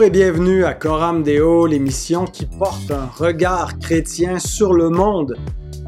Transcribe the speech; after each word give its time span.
Bonjour 0.00 0.16
et 0.16 0.18
bienvenue 0.18 0.64
à 0.64 0.72
Coram 0.72 1.22
Deo, 1.22 1.66
l'émission 1.66 2.24
qui 2.24 2.46
porte 2.46 2.90
un 2.90 3.04
regard 3.04 3.78
chrétien 3.78 4.38
sur 4.38 4.72
le 4.72 4.88
monde. 4.88 5.36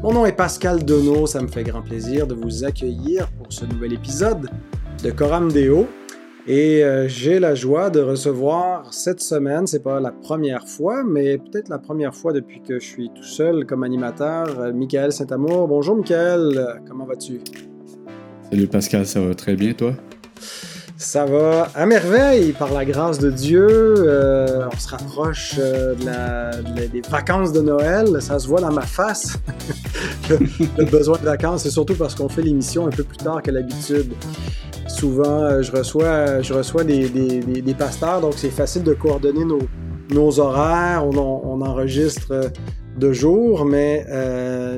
Mon 0.03 0.13
nom 0.13 0.27
est 0.27 0.33
Pascal 0.35 0.85
Donneau, 0.85 1.25
ça 1.25 1.41
me 1.41 1.47
fait 1.47 1.63
grand 1.63 1.81
plaisir 1.81 2.27
de 2.27 2.35
vous 2.35 2.63
accueillir 2.63 3.27
pour 3.31 3.51
ce 3.51 3.65
nouvel 3.65 3.91
épisode 3.91 4.51
de 5.03 5.09
Coram 5.09 5.51
Deo. 5.51 5.87
Et 6.45 6.83
euh, 6.83 7.07
j'ai 7.07 7.39
la 7.39 7.55
joie 7.55 7.89
de 7.89 8.01
recevoir 8.01 8.93
cette 8.93 9.19
semaine, 9.19 9.65
c'est 9.65 9.81
pas 9.81 9.99
la 9.99 10.11
première 10.11 10.67
fois, 10.67 11.03
mais 11.03 11.39
peut-être 11.39 11.69
la 11.69 11.79
première 11.79 12.13
fois 12.13 12.33
depuis 12.33 12.61
que 12.61 12.79
je 12.79 12.85
suis 12.85 13.09
tout 13.15 13.23
seul 13.23 13.65
comme 13.65 13.81
animateur, 13.81 14.59
euh, 14.59 14.73
Michael 14.73 15.11
Saint-Amour. 15.11 15.67
Bonjour 15.67 15.95
Michael, 15.95 16.81
comment 16.87 17.07
vas-tu? 17.07 17.41
Salut 18.51 18.67
Pascal, 18.67 19.07
ça 19.07 19.21
va 19.21 19.33
très 19.33 19.55
bien 19.55 19.73
toi? 19.73 19.93
Ça 21.03 21.25
va 21.25 21.67
à 21.75 21.85
merveille, 21.85 22.53
par 22.53 22.71
la 22.71 22.85
grâce 22.85 23.19
de 23.19 23.29
Dieu. 23.29 23.67
Euh, 23.69 24.69
on 24.73 24.79
se 24.79 24.87
rapproche 24.87 25.55
euh, 25.59 25.93
des 25.95 27.01
vacances 27.01 27.51
de 27.51 27.59
Noël. 27.59 28.21
Ça 28.21 28.39
se 28.39 28.47
voit 28.47 28.61
dans 28.61 28.71
ma 28.71 28.85
face, 28.85 29.37
le, 30.29 30.85
besoin 30.85 31.17
de 31.17 31.25
vacances. 31.25 31.63
C'est 31.63 31.71
surtout 31.71 31.95
parce 31.95 32.15
qu'on 32.15 32.29
fait 32.29 32.41
l'émission 32.41 32.87
un 32.87 32.89
peu 32.89 33.03
plus 33.03 33.17
tard 33.17 33.41
que 33.41 33.51
l'habitude. 33.51 34.13
Souvent, 34.87 35.43
euh, 35.43 35.61
je 35.61 35.73
reçois, 35.73 36.41
je 36.41 36.53
reçois 36.53 36.85
des, 36.85 37.75
pasteurs, 37.77 38.21
donc 38.21 38.35
c'est 38.37 38.49
facile 38.49 38.83
de 38.83 38.93
coordonner 38.93 39.43
nos, 40.09 40.39
horaires. 40.39 41.05
On, 41.05 41.61
enregistre 41.61 42.49
de 42.97 43.11
jour, 43.11 43.65
mais 43.65 44.05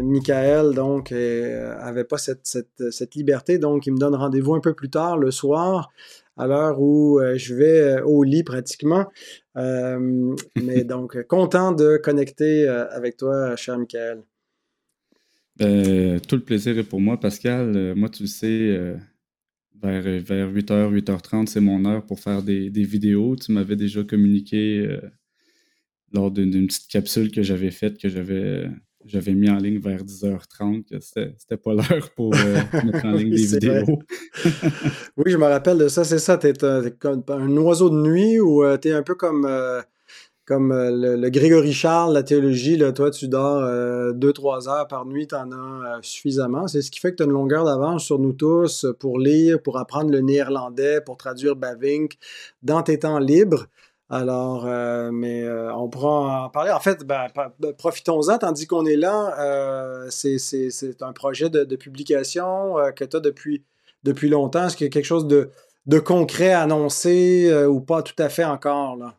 Michael 0.01 0.73
donc 0.73 1.11
avait 1.11 2.03
pas 2.03 2.17
cette, 2.17 2.45
cette, 2.45 3.15
liberté, 3.15 3.57
donc 3.57 3.85
il 3.87 3.93
me 3.93 3.97
donne 3.97 4.15
rendez-vous 4.15 4.55
un 4.55 4.61
peu 4.61 4.73
plus 4.73 4.89
tard 4.89 5.17
le 5.17 5.31
soir 5.31 5.91
à 6.37 6.47
l'heure 6.47 6.81
où 6.81 7.19
euh, 7.19 7.37
je 7.37 7.53
vais 7.53 7.79
euh, 7.79 8.03
au 8.03 8.23
lit 8.23 8.43
pratiquement. 8.43 9.07
Euh, 9.57 10.35
mais 10.61 10.83
donc, 10.83 11.21
content 11.27 11.71
de 11.71 11.97
connecter 11.97 12.67
avec 12.67 13.17
toi, 13.17 13.55
cher 13.55 13.77
Michael. 13.77 14.23
Ben, 15.57 16.19
tout 16.19 16.35
le 16.35 16.41
plaisir 16.41 16.77
est 16.77 16.83
pour 16.83 16.99
moi, 16.99 17.19
Pascal. 17.19 17.95
moi, 17.95 18.09
tu 18.09 18.23
le 18.23 18.27
sais, 18.27 18.95
vers, 19.81 20.21
vers 20.21 20.51
8h, 20.51 20.93
8h30, 20.93 21.47
c'est 21.47 21.61
mon 21.61 21.85
heure 21.85 22.05
pour 22.05 22.19
faire 22.19 22.43
des, 22.43 22.69
des 22.69 22.83
vidéos. 22.83 23.37
Tu 23.37 23.53
m'avais 23.53 23.77
déjà 23.77 24.03
communiqué 24.03 24.99
lors 26.13 26.31
d'une 26.31 26.67
petite 26.67 26.87
capsule 26.89 27.31
que 27.31 27.43
j'avais 27.43 27.71
faite, 27.71 27.97
que 27.97 28.09
j'avais 28.09 28.69
j'avais 29.05 29.33
mis 29.33 29.49
en 29.49 29.57
ligne 29.57 29.79
vers 29.79 30.03
10h30 30.03 30.83
que 30.85 30.99
c'était 30.99 31.57
pas 31.57 31.73
l'heure 31.73 32.09
pour 32.15 32.33
euh, 32.33 32.81
mettre 32.83 33.05
en 33.05 33.11
ligne 33.11 33.29
des 33.35 33.45
vidéos. 33.45 33.99
oui, 35.17 35.31
je 35.31 35.37
me 35.37 35.45
rappelle 35.45 35.77
de 35.77 35.87
ça, 35.87 36.03
c'est 36.03 36.19
ça. 36.19 36.37
Tu 36.37 36.47
es, 36.47 36.53
comme 36.99 37.23
un 37.27 37.57
oiseau 37.57 37.89
de 37.89 37.97
nuit 37.97 38.39
ou 38.39 38.63
euh, 38.63 38.77
tu 38.77 38.89
es 38.89 38.93
un 38.93 39.03
peu 39.03 39.13
comme, 39.13 39.45
euh, 39.45 39.81
comme 40.45 40.73
le, 40.73 41.29
Grégory 41.29 41.71
Charles, 41.71 42.13
la 42.13 42.23
théologie. 42.23 42.77
Là, 42.77 42.91
toi, 42.93 43.11
tu 43.11 43.27
dors 43.27 43.61
2-3 43.61 44.69
heures 44.69 44.87
par 44.87 45.05
nuit, 45.05 45.27
tu 45.27 45.35
en 45.35 45.51
as 45.51 45.99
suffisamment. 46.01 46.67
C'est 46.67 46.81
ce 46.81 46.89
qui 46.89 46.99
fait 46.99 47.11
que 47.11 47.17
tu 47.17 47.23
as 47.23 47.27
une 47.27 47.31
longueur 47.31 47.63
d'avance 47.65 48.03
sur 48.03 48.17
nous 48.17 48.33
tous 48.33 48.87
pour 48.99 49.19
lire, 49.19 49.61
pour 49.61 49.77
apprendre 49.77 50.11
le 50.11 50.21
néerlandais, 50.21 50.99
pour 51.01 51.17
traduire 51.17 51.55
Bavink 51.55 52.13
dans 52.63 52.81
tes 52.81 52.99
temps 52.99 53.19
libres. 53.19 53.67
Alors, 54.09 54.67
euh, 54.67 55.11
mais 55.11 55.43
euh, 55.43 55.73
on 55.73 55.89
pourra 55.89 56.45
en 56.45 56.49
parler. 56.49 56.71
En 56.71 56.79
fait, 56.79 57.03
ben, 57.03 57.27
ben, 57.59 57.73
profitons-en, 57.73 58.37
tandis 58.37 58.67
qu'on 58.67 58.85
est 58.85 58.97
là. 58.97 59.35
Euh, 59.39 60.09
c'est 60.11 61.01
un 61.01 61.13
projet 61.13 61.49
de, 61.49 61.75
publication 61.75 62.75
que 62.95 63.03
tu 63.03 63.17
as 63.17 63.19
depuis, 63.19 64.29
longtemps. 64.29 64.67
Est-ce 64.67 64.77
qu'il 64.77 64.85
y 64.85 64.89
a 64.89 64.91
quelque 64.91 65.05
chose 65.05 65.27
de, 65.27 65.49
de 65.87 65.99
concret 65.99 66.51
à 66.51 66.61
annoncer 66.61 67.51
ou 67.65 67.81
pas 67.81 68.03
tout 68.03 68.15
à 68.19 68.29
fait 68.29 68.45
encore? 68.45 68.95
Là? 68.95 69.15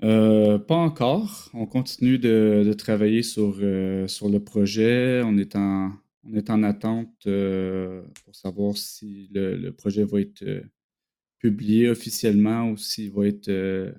pas 0.00 0.76
encore. 0.76 1.50
On 1.52 1.66
continue 1.66 2.18
de, 2.18 2.72
travailler 2.78 3.22
sur, 3.22 3.56
le 3.58 4.38
projet. 4.38 5.20
On 5.22 5.36
est 5.36 5.54
en, 5.54 5.90
on 6.24 6.34
est 6.34 6.48
en 6.48 6.62
attente 6.62 7.12
pour 7.24 8.34
savoir 8.34 8.74
si 8.78 9.28
le 9.34 9.70
projet 9.70 10.04
va 10.04 10.22
être 10.22 10.42
publié 11.38 11.88
officiellement 11.88 12.70
ou 12.70 12.76
s'il 12.76 13.12
va 13.12 13.26
être 13.26 13.48
euh, 13.48 13.92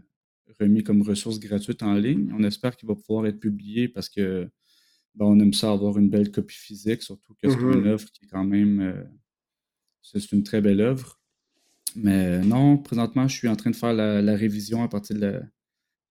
remis 0.59 0.83
comme 0.83 1.01
ressource 1.01 1.39
gratuite 1.39 1.83
en 1.83 1.93
ligne. 1.93 2.31
On 2.37 2.43
espère 2.43 2.75
qu'il 2.75 2.87
va 2.87 2.95
pouvoir 2.95 3.27
être 3.27 3.39
publié 3.39 3.87
parce 3.87 4.09
que 4.09 4.49
ben, 5.15 5.25
on 5.25 5.39
aime 5.39 5.53
ça 5.53 5.71
avoir 5.71 5.97
une 5.97 6.09
belle 6.09 6.31
copie 6.31 6.55
physique, 6.55 7.01
surtout 7.01 7.33
que 7.33 7.49
c'est 7.49 7.55
une 7.55 7.81
mmh 7.81 7.87
œuvre 7.87 8.11
qui 8.11 8.25
est 8.25 8.27
quand 8.27 8.43
même 8.43 8.79
euh, 8.81 9.03
c'est 10.01 10.31
une 10.31 10.43
très 10.43 10.61
belle 10.61 10.81
œuvre. 10.81 11.19
Mais 11.95 12.39
non, 12.39 12.77
présentement, 12.77 13.27
je 13.27 13.35
suis 13.35 13.47
en 13.47 13.55
train 13.55 13.71
de 13.71 13.75
faire 13.75 13.93
la, 13.93 14.35
révision 14.35 14.83
à 14.83 14.87
partir 14.87 15.15
de 15.15 15.41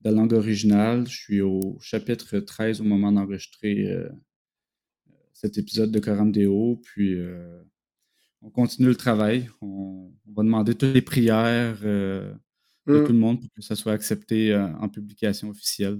la, 0.04 0.10
langue 0.10 0.32
originale. 0.32 1.06
Je 1.06 1.16
suis 1.16 1.40
au 1.40 1.78
chapitre 1.80 2.38
13 2.38 2.80
au 2.80 2.84
moment 2.84 3.12
d'enregistrer 3.12 3.90
euh, 3.90 4.08
cet 5.32 5.58
épisode 5.58 5.92
de 5.92 6.00
Coram 6.00 6.32
Deo. 6.32 6.76
Puis 6.82 7.16
on 8.42 8.50
continue 8.50 8.88
le 8.88 8.94
travail. 8.94 9.48
On, 9.60 10.10
va 10.36 10.42
demander 10.44 10.74
toutes 10.74 10.94
les 10.94 11.02
prières 11.02 11.78
euh, 11.84 12.32
de 12.86 13.00
mmh. 13.00 13.04
tout 13.06 13.12
le 13.12 13.18
monde 13.18 13.40
pour 13.40 13.48
que 13.56 13.62
ça 13.62 13.74
soit 13.74 13.92
accepté 13.92 14.52
euh, 14.52 14.66
en 14.80 14.88
publication 14.88 15.50
officielle. 15.50 15.98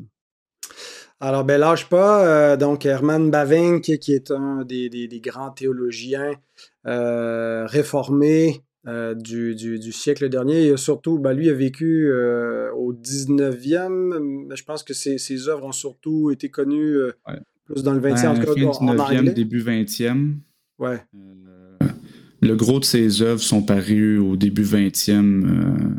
Alors, 1.19 1.45
ben 1.45 1.59
lâche 1.59 1.89
pas. 1.89 2.25
Euh, 2.25 2.57
donc, 2.57 2.87
Herman 2.87 3.31
Bavinck, 3.31 3.83
qui 3.83 4.13
est 4.13 4.31
un 4.31 4.65
des, 4.65 5.21
grands 5.23 5.51
théologiens 5.51 6.33
réformés 6.85 8.63
du, 8.85 9.93
siècle 9.93 10.29
dernier, 10.29 10.69
et 10.69 10.77
surtout, 10.77 11.19
ben, 11.19 11.33
lui 11.33 11.51
a 11.51 11.55
vécu 11.55 12.13
au 12.13 12.95
19e, 12.95 14.55
je 14.55 14.65
pense 14.65 14.85
que 14.85 14.95
ses, 14.95 15.49
œuvres 15.49 15.65
ont 15.65 15.73
surtout 15.73 16.31
été 16.31 16.49
connues 16.49 16.99
plus 17.65 17.83
dans 17.83 17.95
le 17.95 18.01
20e, 18.01 18.29
en, 18.29 18.35
tout 18.35 18.55
cas, 18.55 19.19
en, 19.19 19.23
début 19.25 19.63
20e. 19.63 20.37
Ouais. 20.79 21.03
Le 22.41 22.55
gros 22.55 22.79
de 22.79 22.85
ses 22.85 23.23
œuvres 23.23 23.43
sont 23.43 23.63
parues 23.63 24.19
au 24.19 24.37
début 24.37 24.63
20e. 24.63 25.45
Euh, 25.45 25.95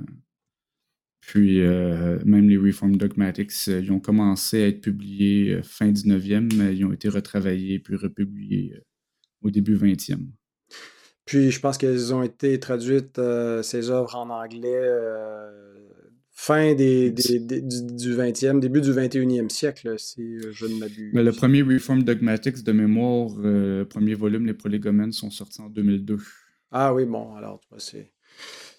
puis 1.20 1.62
euh, 1.62 2.18
même 2.26 2.50
les 2.50 2.58
Reform 2.58 2.96
Dogmatics, 2.96 3.52
euh, 3.68 3.82
ils 3.82 3.92
ont 3.92 4.00
commencé 4.00 4.64
à 4.64 4.68
être 4.68 4.82
publiés 4.82 5.62
fin 5.64 5.92
19e, 5.92 6.56
mais 6.56 6.76
ils 6.76 6.86
ont 6.86 6.94
été 6.94 7.10
retravaillés 7.10 7.80
puis 7.80 7.96
republiés 7.96 8.74
au 9.42 9.50
début 9.52 9.76
20e. 9.76 10.28
Puis 11.26 11.52
je 11.52 11.60
pense 11.60 11.78
qu'elles 11.78 12.14
ont 12.14 12.24
été 12.24 12.60
traduites, 12.60 13.22
ces 13.62 13.92
œuvres 13.92 14.16
en 14.16 14.30
anglais, 14.30 14.82
fin 16.42 16.74
des, 16.74 17.12
du, 17.12 18.16
20e, 18.16 18.62
début 18.62 18.80
du 18.80 18.94
21e 18.94 19.50
siècle, 19.50 19.96
si 19.98 20.38
je 20.52 20.66
ne 20.68 20.80
m'abuse. 20.80 21.14
le 21.14 21.32
premier 21.32 21.62
Reform 21.64 22.04
Dogmatics 22.04 22.64
de 22.64 22.72
mémoire, 22.72 23.36
le 23.38 23.84
premier 23.84 24.14
volume, 24.14 24.46
les 24.46 24.54
Prolégomènes, 24.54 25.12
sont 25.12 25.32
sortis 25.32 25.60
en 25.60 25.68
2002. 25.68 26.18
Ah 26.72 26.94
oui, 26.94 27.06
bon, 27.06 27.36
alors, 27.36 27.60
c'est. 27.78 28.14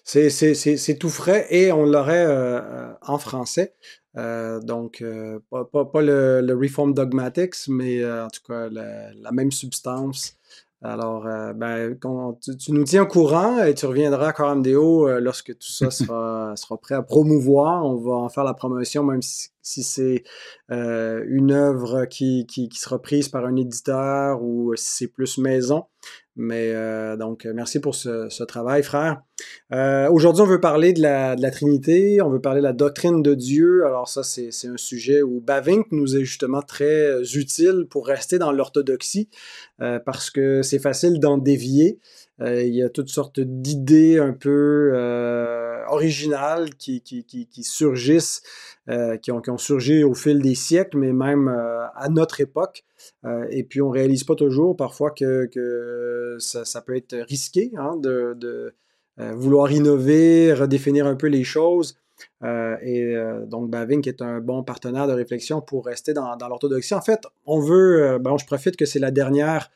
C'est 0.03 0.97
tout 0.97 1.09
frais 1.09 1.45
et 1.51 1.71
on 1.71 1.85
l'aurait 1.85 2.25
euh, 2.27 2.93
en 3.03 3.19
français. 3.19 3.75
Euh, 4.17 4.59
donc, 4.59 5.03
euh, 5.03 5.39
pas, 5.51 6.01
le, 6.01 6.41
le, 6.41 6.55
Reform 6.55 6.95
Dogmatics, 6.95 7.67
mais 7.67 8.03
en 8.03 8.29
tout 8.29 8.41
cas 8.45 8.69
la 8.69 9.31
même 9.31 9.51
substance. 9.51 10.35
Alors, 10.83 11.27
euh, 11.27 11.53
ben, 11.53 11.95
tu, 12.59 12.71
nous 12.71 12.83
tiens 12.85 13.03
au 13.03 13.07
courant 13.07 13.63
et 13.63 13.75
tu 13.75 13.85
reviendras 13.85 14.29
à 14.29 14.33
Coram 14.33 14.63
Deo 14.63 15.07
euh, 15.07 15.19
lorsque 15.19 15.55
tout 15.55 15.71
ça 15.71 15.91
sera, 15.91 16.53
sera, 16.57 16.77
prêt 16.77 16.95
à 16.95 17.03
promouvoir. 17.03 17.85
On 17.85 17.97
va 17.97 18.13
en 18.13 18.29
faire 18.29 18.43
la 18.43 18.55
promotion, 18.55 19.03
même 19.03 19.21
si, 19.21 19.51
c'est 19.83 20.23
euh, 20.71 21.23
une 21.27 21.51
œuvre 21.51 22.05
qui, 22.05 22.47
qui, 22.47 22.67
sera 22.73 22.99
prise 22.99 23.29
par 23.29 23.45
un 23.45 23.57
éditeur 23.57 24.41
ou 24.41 24.75
si 24.75 25.05
c'est 25.05 25.07
plus 25.07 25.37
maison. 25.37 25.85
Mais 26.37 26.73
donc, 27.17 27.45
merci 27.45 27.79
pour 27.79 27.93
ce, 27.93 28.43
travail, 28.43 28.83
frère. 28.83 29.21
Aujourd'hui, 29.71 30.41
on 30.41 30.47
veut 30.47 30.61
parler 30.61 30.93
de 30.93 31.01
la, 31.01 31.51
Trinité, 31.51 32.21
on 32.21 32.29
veut 32.29 32.39
parler 32.39 32.61
de 32.61 32.65
la 32.65 32.73
doctrine 32.73 33.21
de 33.21 33.35
Dieu. 33.35 33.85
Alors 33.85 34.07
ça, 34.07 34.23
c'est 34.23 34.49
un 34.67 34.77
sujet 34.77 35.21
où 35.21 35.41
Bavink 35.41 35.87
nous 35.91 36.15
est 36.15 36.23
justement 36.23 36.61
très 36.61 37.21
utile 37.35 37.85
pour 37.89 38.07
rester 38.07 38.39
dans 38.39 38.51
l'orthodoxie. 38.51 39.29
Euh, 39.81 39.99
parce 39.99 40.29
que 40.29 40.61
c'est 40.61 40.79
facile 40.79 41.19
d'en 41.19 41.37
dévier. 41.37 41.99
Euh, 42.39 42.61
il 42.61 42.75
y 42.75 42.83
a 42.83 42.89
toutes 42.89 43.09
sortes 43.09 43.39
d'idées 43.39 44.19
un 44.19 44.33
peu 44.33 44.91
euh, 44.93 45.83
originales 45.87 46.75
qui, 46.75 47.01
surgissent, 47.63 48.41
qui 49.21 49.31
ont, 49.31 49.57
surgi 49.57 50.03
au 50.03 50.13
fil 50.13 50.41
des 50.41 50.55
siècles, 50.55 50.97
mais 50.97 51.13
même 51.13 51.47
à 51.47 52.09
notre 52.09 52.41
époque. 52.41 52.83
Et 53.49 53.63
puis 53.63 53.81
on 53.81 53.89
réalise 53.89 54.23
pas 54.23 54.35
toujours 54.35 54.75
parfois 54.75 55.11
que, 55.11 56.37
ça, 56.39 56.81
peut 56.81 56.95
être 56.95 57.15
risqué 57.27 57.71
hein, 57.77 57.95
de, 57.97 58.73
vouloir 59.17 59.71
innover, 59.71 60.53
redéfinir 60.53 61.05
un 61.05 61.15
peu 61.15 61.27
les 61.27 61.43
choses. 61.43 61.97
Euh, 62.43 62.77
et 62.81 63.15
euh, 63.15 63.45
donc, 63.45 63.69
Bavink 63.69 64.07
est 64.07 64.21
un 64.21 64.39
bon 64.39 64.63
partenaire 64.63 65.07
de 65.07 65.13
réflexion 65.13 65.61
pour 65.61 65.85
rester 65.85 66.13
dans, 66.13 66.35
l'orthodoxie. 66.35 66.93
En 66.93 67.01
fait, 67.01 67.21
on 67.45 67.59
veut, 67.59 68.03
euh, 68.03 68.19
bon, 68.19 68.37
je 68.37 68.45
profite 68.45 68.77
que 68.77 68.85
c'est 68.85 68.99
la 68.99 69.11
dernière 69.11 69.71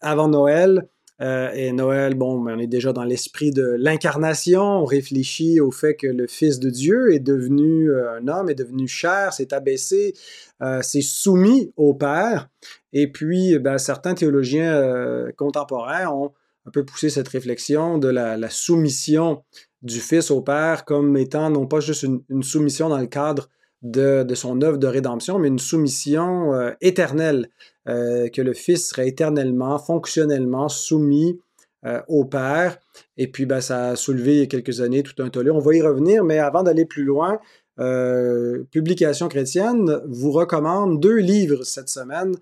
avant 0.00 0.28
Noël. 0.28 0.88
Euh, 1.20 1.50
et 1.52 1.72
Noël, 1.72 2.14
bon, 2.14 2.48
on 2.48 2.58
est 2.58 2.66
déjà 2.66 2.92
dans 2.92 3.04
l'esprit 3.04 3.50
de 3.50 3.76
l'incarnation. 3.78 4.62
On 4.62 4.84
réfléchit 4.84 5.60
au 5.60 5.70
fait 5.70 5.94
que 5.94 6.06
le 6.06 6.26
Fils 6.26 6.58
de 6.58 6.70
Dieu 6.70 7.12
est 7.12 7.20
devenu 7.20 7.90
euh, 7.90 8.18
un 8.18 8.28
homme, 8.28 8.48
est 8.48 8.54
devenu 8.54 8.88
chair, 8.88 9.32
s'est 9.34 9.52
abaissé, 9.52 10.14
euh, 10.62 10.80
s'est 10.80 11.02
soumis 11.02 11.72
au 11.76 11.92
Père. 11.92 12.48
Et 12.92 13.10
puis, 13.10 13.58
ben, 13.58 13.76
certains 13.76 14.14
théologiens 14.14 15.30
contemporains 15.36 16.08
ont 16.08 16.32
un 16.66 16.70
peu 16.70 16.84
poussé 16.84 17.10
cette 17.10 17.28
réflexion 17.28 17.98
de 17.98 18.08
la, 18.08 18.50
soumission 18.50 19.44
du 19.82 20.00
Fils 20.00 20.30
au 20.30 20.42
Père 20.42 20.84
comme 20.84 21.16
étant 21.16 21.50
non 21.50 21.66
pas 21.66 21.80
juste 21.80 22.02
une, 22.02 22.42
soumission 22.42 22.88
dans 22.88 22.98
le 22.98 23.06
cadre 23.06 23.48
de, 23.82 24.26
son 24.34 24.60
œuvre 24.62 24.76
de 24.78 24.86
rédemption, 24.86 25.38
mais 25.38 25.48
une 25.48 25.58
soumission 25.58 26.74
éternelle. 26.80 27.48
Euh, 27.90 28.28
que 28.28 28.40
le 28.40 28.52
Fils 28.52 28.88
serait 28.88 29.08
éternellement, 29.08 29.78
fonctionnellement 29.78 30.68
soumis 30.68 31.40
euh, 31.84 32.00
au 32.08 32.24
Père. 32.24 32.78
Et 33.16 33.26
puis, 33.26 33.46
ben, 33.46 33.60
ça 33.60 33.88
a 33.88 33.96
soulevé 33.96 34.46
quelques 34.48 34.80
années 34.80 35.02
tout 35.02 35.20
un 35.22 35.28
tollé. 35.28 35.50
On 35.50 35.58
va 35.58 35.74
y 35.74 35.82
revenir, 35.82 36.24
mais 36.24 36.38
avant 36.38 36.62
d'aller 36.62 36.84
plus 36.84 37.04
loin, 37.04 37.40
euh, 37.80 38.64
Publication 38.70 39.28
chrétienne 39.28 40.00
vous 40.06 40.30
recommande 40.30 41.00
deux 41.00 41.16
livres 41.16 41.64
cette 41.64 41.88
semaine 41.88 42.34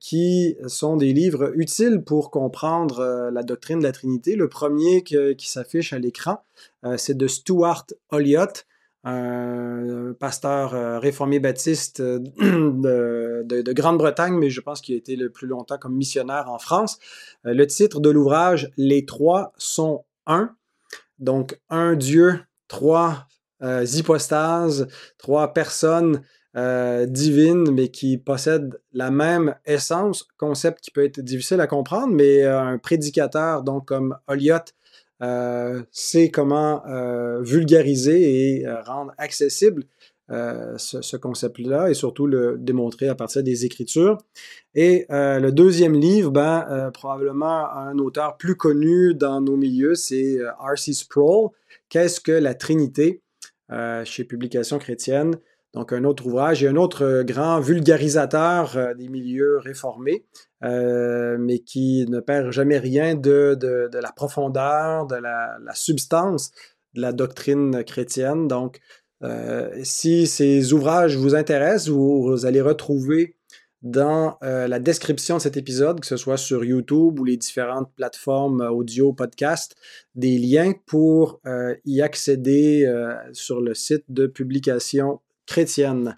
qui 0.00 0.56
sont 0.66 0.96
des 0.96 1.12
livres 1.12 1.52
utiles 1.54 2.02
pour 2.02 2.30
comprendre 2.30 3.30
la 3.32 3.42
doctrine 3.42 3.78
de 3.78 3.84
la 3.84 3.92
Trinité. 3.92 4.34
Le 4.34 4.48
premier 4.48 5.02
qui 5.02 5.50
s'affiche 5.50 5.92
à 5.92 5.98
l'écran, 5.98 6.42
c'est 6.96 7.16
de 7.16 7.26
Stuart 7.26 7.86
Olliott 8.10 8.66
un 9.04 10.12
pasteur 10.18 10.74
euh, 10.74 10.98
réformé 10.98 11.38
baptiste 11.40 12.00
euh, 12.00 12.18
de, 12.38 13.72
Grande-Bretagne, 13.72 14.34
mais 14.34 14.50
je 14.50 14.60
pense 14.60 14.80
qu'il 14.80 14.94
a 14.94 14.98
été 14.98 15.16
le 15.16 15.30
plus 15.30 15.46
longtemps 15.46 15.78
comme 15.78 15.94
missionnaire 15.94 16.50
en 16.50 16.58
France. 16.58 16.98
Euh, 17.46 17.54
le 17.54 17.66
titre 17.66 18.00
de 18.00 18.10
l'ouvrage, 18.10 18.70
Les 18.76 19.04
trois 19.04 19.52
sont 19.56 20.04
un. 20.26 20.54
Donc, 21.18 21.58
un 21.68 21.94
Dieu, 21.94 22.40
trois 22.68 23.26
hypostases, 23.60 24.86
trois 25.16 25.52
personnes 25.52 26.22
divines, 26.54 27.72
mais 27.72 27.88
qui 27.88 28.16
possèdent 28.16 28.80
la 28.92 29.10
même 29.10 29.56
essence, 29.64 30.28
concept 30.36 30.80
qui 30.80 30.92
peut 30.92 31.04
être 31.04 31.20
difficile 31.20 31.60
à 31.60 31.66
comprendre, 31.66 32.14
mais 32.14 32.44
un 32.44 32.78
prédicateur, 32.78 33.64
donc 33.64 33.88
comme 33.88 34.16
Oliot, 34.28 34.58
euh, 35.22 35.82
c'est 35.90 36.30
comment 36.30 36.86
euh, 36.86 37.42
vulgariser 37.42 38.58
et 38.60 38.66
euh, 38.66 38.80
rendre 38.82 39.12
accessible 39.18 39.84
ce, 40.30 41.16
concept-là 41.16 41.88
et 41.88 41.94
surtout 41.94 42.26
le 42.26 42.58
démontrer 42.58 43.08
à 43.08 43.14
partir 43.14 43.42
des 43.42 43.64
Écritures. 43.64 44.18
Et 44.74 45.06
le 45.08 45.48
deuxième 45.48 45.94
livre, 45.94 46.30
ben, 46.30 46.90
probablement 46.92 47.72
un 47.72 47.96
auteur 47.96 48.36
plus 48.36 48.54
connu 48.54 49.14
dans 49.14 49.40
nos 49.40 49.56
milieux, 49.56 49.94
c'est 49.94 50.36
R.C. 50.60 50.92
Sproul. 50.92 51.48
Qu'est-ce 51.88 52.20
que 52.20 52.32
la 52.32 52.52
Trinité? 52.52 53.22
Chez 54.04 54.24
Publication 54.24 54.78
chrétienne? 54.78 55.34
Donc, 55.74 55.92
un 55.92 56.04
autre 56.04 56.26
ouvrage 56.26 56.64
et 56.64 56.68
un 56.68 56.76
autre 56.76 57.22
grand 57.22 57.60
vulgarisateur 57.60 58.94
des 58.96 59.08
milieux 59.08 59.58
réformés, 59.58 60.24
euh, 60.64 61.36
mais 61.38 61.60
qui 61.60 62.04
ne 62.08 62.18
perd 62.20 62.50
jamais 62.50 62.78
rien 62.78 63.14
de, 63.14 63.56
la 63.92 64.12
profondeur, 64.12 65.06
de 65.06 65.16
la, 65.16 65.74
substance 65.74 66.50
de 66.94 67.02
la 67.02 67.12
doctrine 67.12 67.84
chrétienne. 67.84 68.48
Donc, 68.48 68.80
euh, 69.22 69.70
si 69.82 70.26
ces 70.26 70.72
ouvrages 70.72 71.16
vous 71.16 71.34
intéressent, 71.34 71.88
vous, 71.88 72.46
allez 72.46 72.60
retrouver 72.62 73.36
dans 73.82 74.38
euh, 74.42 74.66
la 74.66 74.80
description 74.80 75.36
de 75.36 75.42
cet 75.42 75.56
épisode, 75.56 76.00
que 76.00 76.06
ce 76.06 76.16
soit 76.16 76.38
sur 76.38 76.64
YouTube 76.64 77.20
ou 77.20 77.24
les 77.24 77.36
différentes 77.36 77.92
plateformes 77.94 78.62
audio, 78.62 79.12
podcast, 79.12 79.76
des 80.16 80.38
liens 80.38 80.72
pour 80.86 81.40
y 81.84 82.00
accéder 82.00 82.90
sur 83.32 83.60
le 83.60 83.74
site 83.74 84.04
de 84.08 84.26
publication 84.26 85.20
chrétienne. 85.48 86.16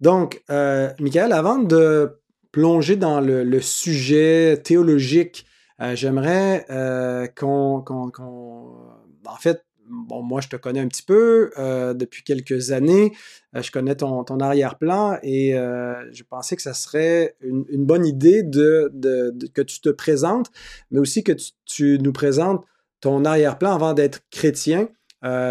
Donc, 0.00 0.42
Michael, 0.50 1.32
avant 1.32 1.58
de 1.58 2.20
plonger 2.54 2.94
dans 2.94 3.20
le, 3.20 3.60
sujet 3.60 4.60
théologique, 4.62 5.44
euh, 5.80 5.96
j'aimerais 5.96 6.64
euh, 6.70 7.26
qu'on, 7.26 7.82
En 7.82 9.36
fait, 9.40 9.64
bon, 9.88 10.22
moi, 10.22 10.40
je 10.40 10.46
te 10.46 10.54
connais 10.54 10.78
un 10.78 10.86
petit 10.86 11.02
peu 11.02 11.50
euh, 11.58 11.94
depuis 11.94 12.22
quelques 12.22 12.70
années. 12.70 13.10
je 13.54 13.72
connais 13.72 13.96
ton, 13.96 14.22
arrière-plan 14.38 15.18
et 15.24 15.54
je 15.54 16.22
pensais 16.22 16.54
que 16.54 16.62
ça 16.62 16.74
serait 16.74 17.34
une, 17.40 17.84
bonne 17.84 18.06
idée 18.06 18.48
que 18.48 19.62
tu 19.62 19.80
te 19.80 19.88
présentes, 19.88 20.52
mais 20.92 21.00
aussi 21.00 21.24
que 21.24 21.32
tu, 21.66 21.98
nous 22.00 22.12
présentes 22.12 22.64
ton 23.00 23.24
arrière-plan 23.24 23.74
avant 23.74 23.94
d'être 23.94 24.20
chrétien. 24.30 24.88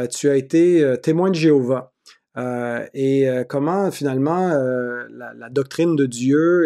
tu 0.09 0.29
as 0.29 0.35
été 0.37 0.95
témoin 1.03 1.31
de 1.31 1.35
Jéhovah. 1.35 1.92
Euh, 2.37 2.85
et 2.93 3.29
euh, 3.29 3.43
comment 3.43 3.91
finalement 3.91 4.49
euh, 4.49 5.07
la, 5.11 5.49
doctrine 5.49 5.95
de 5.95 6.07
Dieu 6.07 6.65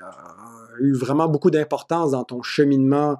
a 0.00 0.80
eu 0.80 0.92
vraiment 0.92 1.28
beaucoup 1.28 1.50
d'importance 1.50 2.12
dans 2.12 2.24
ton 2.24 2.42
cheminement 2.42 3.18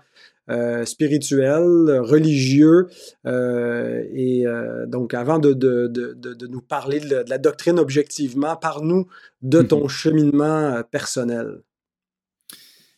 spirituel, 0.85 1.63
religieux. 2.01 2.89
et 3.25 4.45
donc, 4.87 5.15
avant 5.15 5.39
de, 5.39 5.55
de, 5.55 5.87
de, 5.89 6.47
nous 6.47 6.61
parler 6.61 7.01
de 7.01 7.25
la, 7.27 7.39
doctrine 7.39 7.79
objectivement, 7.79 8.55
parle-nous 8.55 9.07
de 9.41 9.63
ton 9.63 9.89
cheminement 9.89 10.83
personnel. 10.91 11.63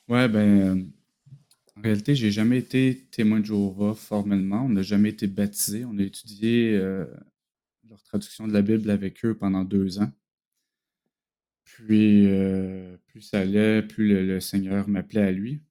Ouais, 0.08 0.28
ben, 0.28 0.86
en 1.76 1.82
réalité, 1.82 2.16
j'ai 2.16 2.32
jamais 2.32 2.58
été 2.58 3.06
témoin 3.12 3.38
de 3.38 3.44
Jéhovah 3.44 3.94
formellement. 3.94 4.64
On 4.64 4.70
n'a 4.70 4.82
jamais 4.82 5.10
été 5.10 5.28
baptisé. 5.28 5.84
On 5.84 5.96
a 5.98 6.02
étudié 6.02 6.80
leur 7.96 8.02
traduction 8.02 8.46
de 8.46 8.52
la 8.52 8.62
Bible 8.62 8.90
avec 8.90 9.24
eux 9.24 9.34
pendant 9.34 9.64
deux 9.64 9.98
ans. 9.98 10.12
Puis, 11.64 12.26
euh, 12.26 12.96
plus 13.08 13.22
ça 13.22 13.40
allait, 13.40 13.82
plus 13.82 14.08
le, 14.08 14.40
Seigneur 14.40 14.88
m'appelait 14.88 15.22
à 15.22 15.32
lui. 15.32 15.62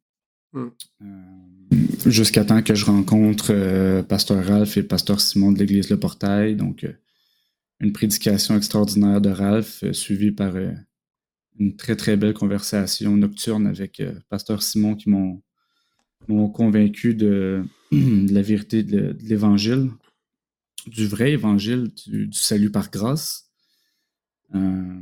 Hmm. 0.54 0.70
Euh, 1.02 2.10
jusqu'à 2.10 2.44
temps 2.46 2.64
que 2.64 2.74
je 2.74 2.86
rencontre 2.86 3.52
euh, 3.52 4.02
Pasteur 4.02 4.44
Ralph 4.44 4.78
et 4.78 4.84
Pasteur 4.84 5.22
Simon 5.22 5.52
de 5.52 5.60
l'Église 5.60 5.90
Le 5.90 6.00
Portail. 6.00 6.56
Donc, 6.56 6.86
une 7.80 7.94
prédication 7.94 8.58
extraordinaire 8.58 9.22
de 9.22 9.30
Ralph, 9.30 9.84
suivie 9.92 10.32
par 10.32 10.56
une 11.60 11.76
très, 11.76 11.96
très 11.96 12.18
belle 12.18 12.34
conversation 12.34 13.16
nocturne 13.16 13.68
avec 13.68 14.02
Pasteur 14.30 14.64
Simon 14.64 14.96
qui 14.96 15.10
m'ont 15.10 16.50
convaincu 16.50 17.14
de, 17.14 17.64
la 17.92 18.42
vérité 18.42 18.82
de 18.84 19.16
l'Évangile 19.22 19.92
du 20.88 21.08
vrai 21.08 21.32
évangile 21.32 21.92
du, 22.08 22.30
salut 22.32 22.72
par 22.72 22.92
grâce. 22.92 23.50
Euh, 24.54 25.02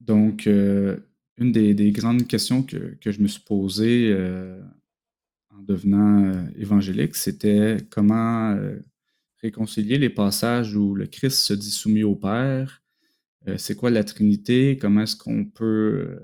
donc, 0.00 0.46
euh, 0.46 0.98
une 1.36 1.52
des, 1.52 1.92
grandes 1.92 2.26
questions 2.26 2.62
que, 2.62 2.96
je 3.04 3.20
me 3.20 3.28
suis 3.28 3.42
posée 3.42 4.10
euh, 4.12 4.60
en 5.50 5.62
devenant 5.62 6.46
évangélique, 6.56 7.16
c'était 7.16 7.78
comment 7.90 8.56
réconcilier 9.42 9.98
les 9.98 10.10
passages 10.10 10.76
où 10.76 10.94
le 10.94 11.06
Christ 11.06 11.38
se 11.38 11.54
dit 11.54 11.70
soumis 11.70 12.02
au 12.02 12.14
Père. 12.14 12.82
c'est 13.56 13.76
quoi 13.76 13.90
la 13.90 14.04
Trinité? 14.04 14.78
Comment 14.80 15.02
est-ce 15.02 15.16
qu'on 15.16 15.44
peut 15.44 16.18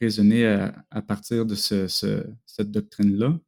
raisonner 0.00 0.46
à, 0.46 1.02
partir 1.02 1.44
de 1.44 1.54
cette 1.54 2.70
doctrine-là? 2.70 3.38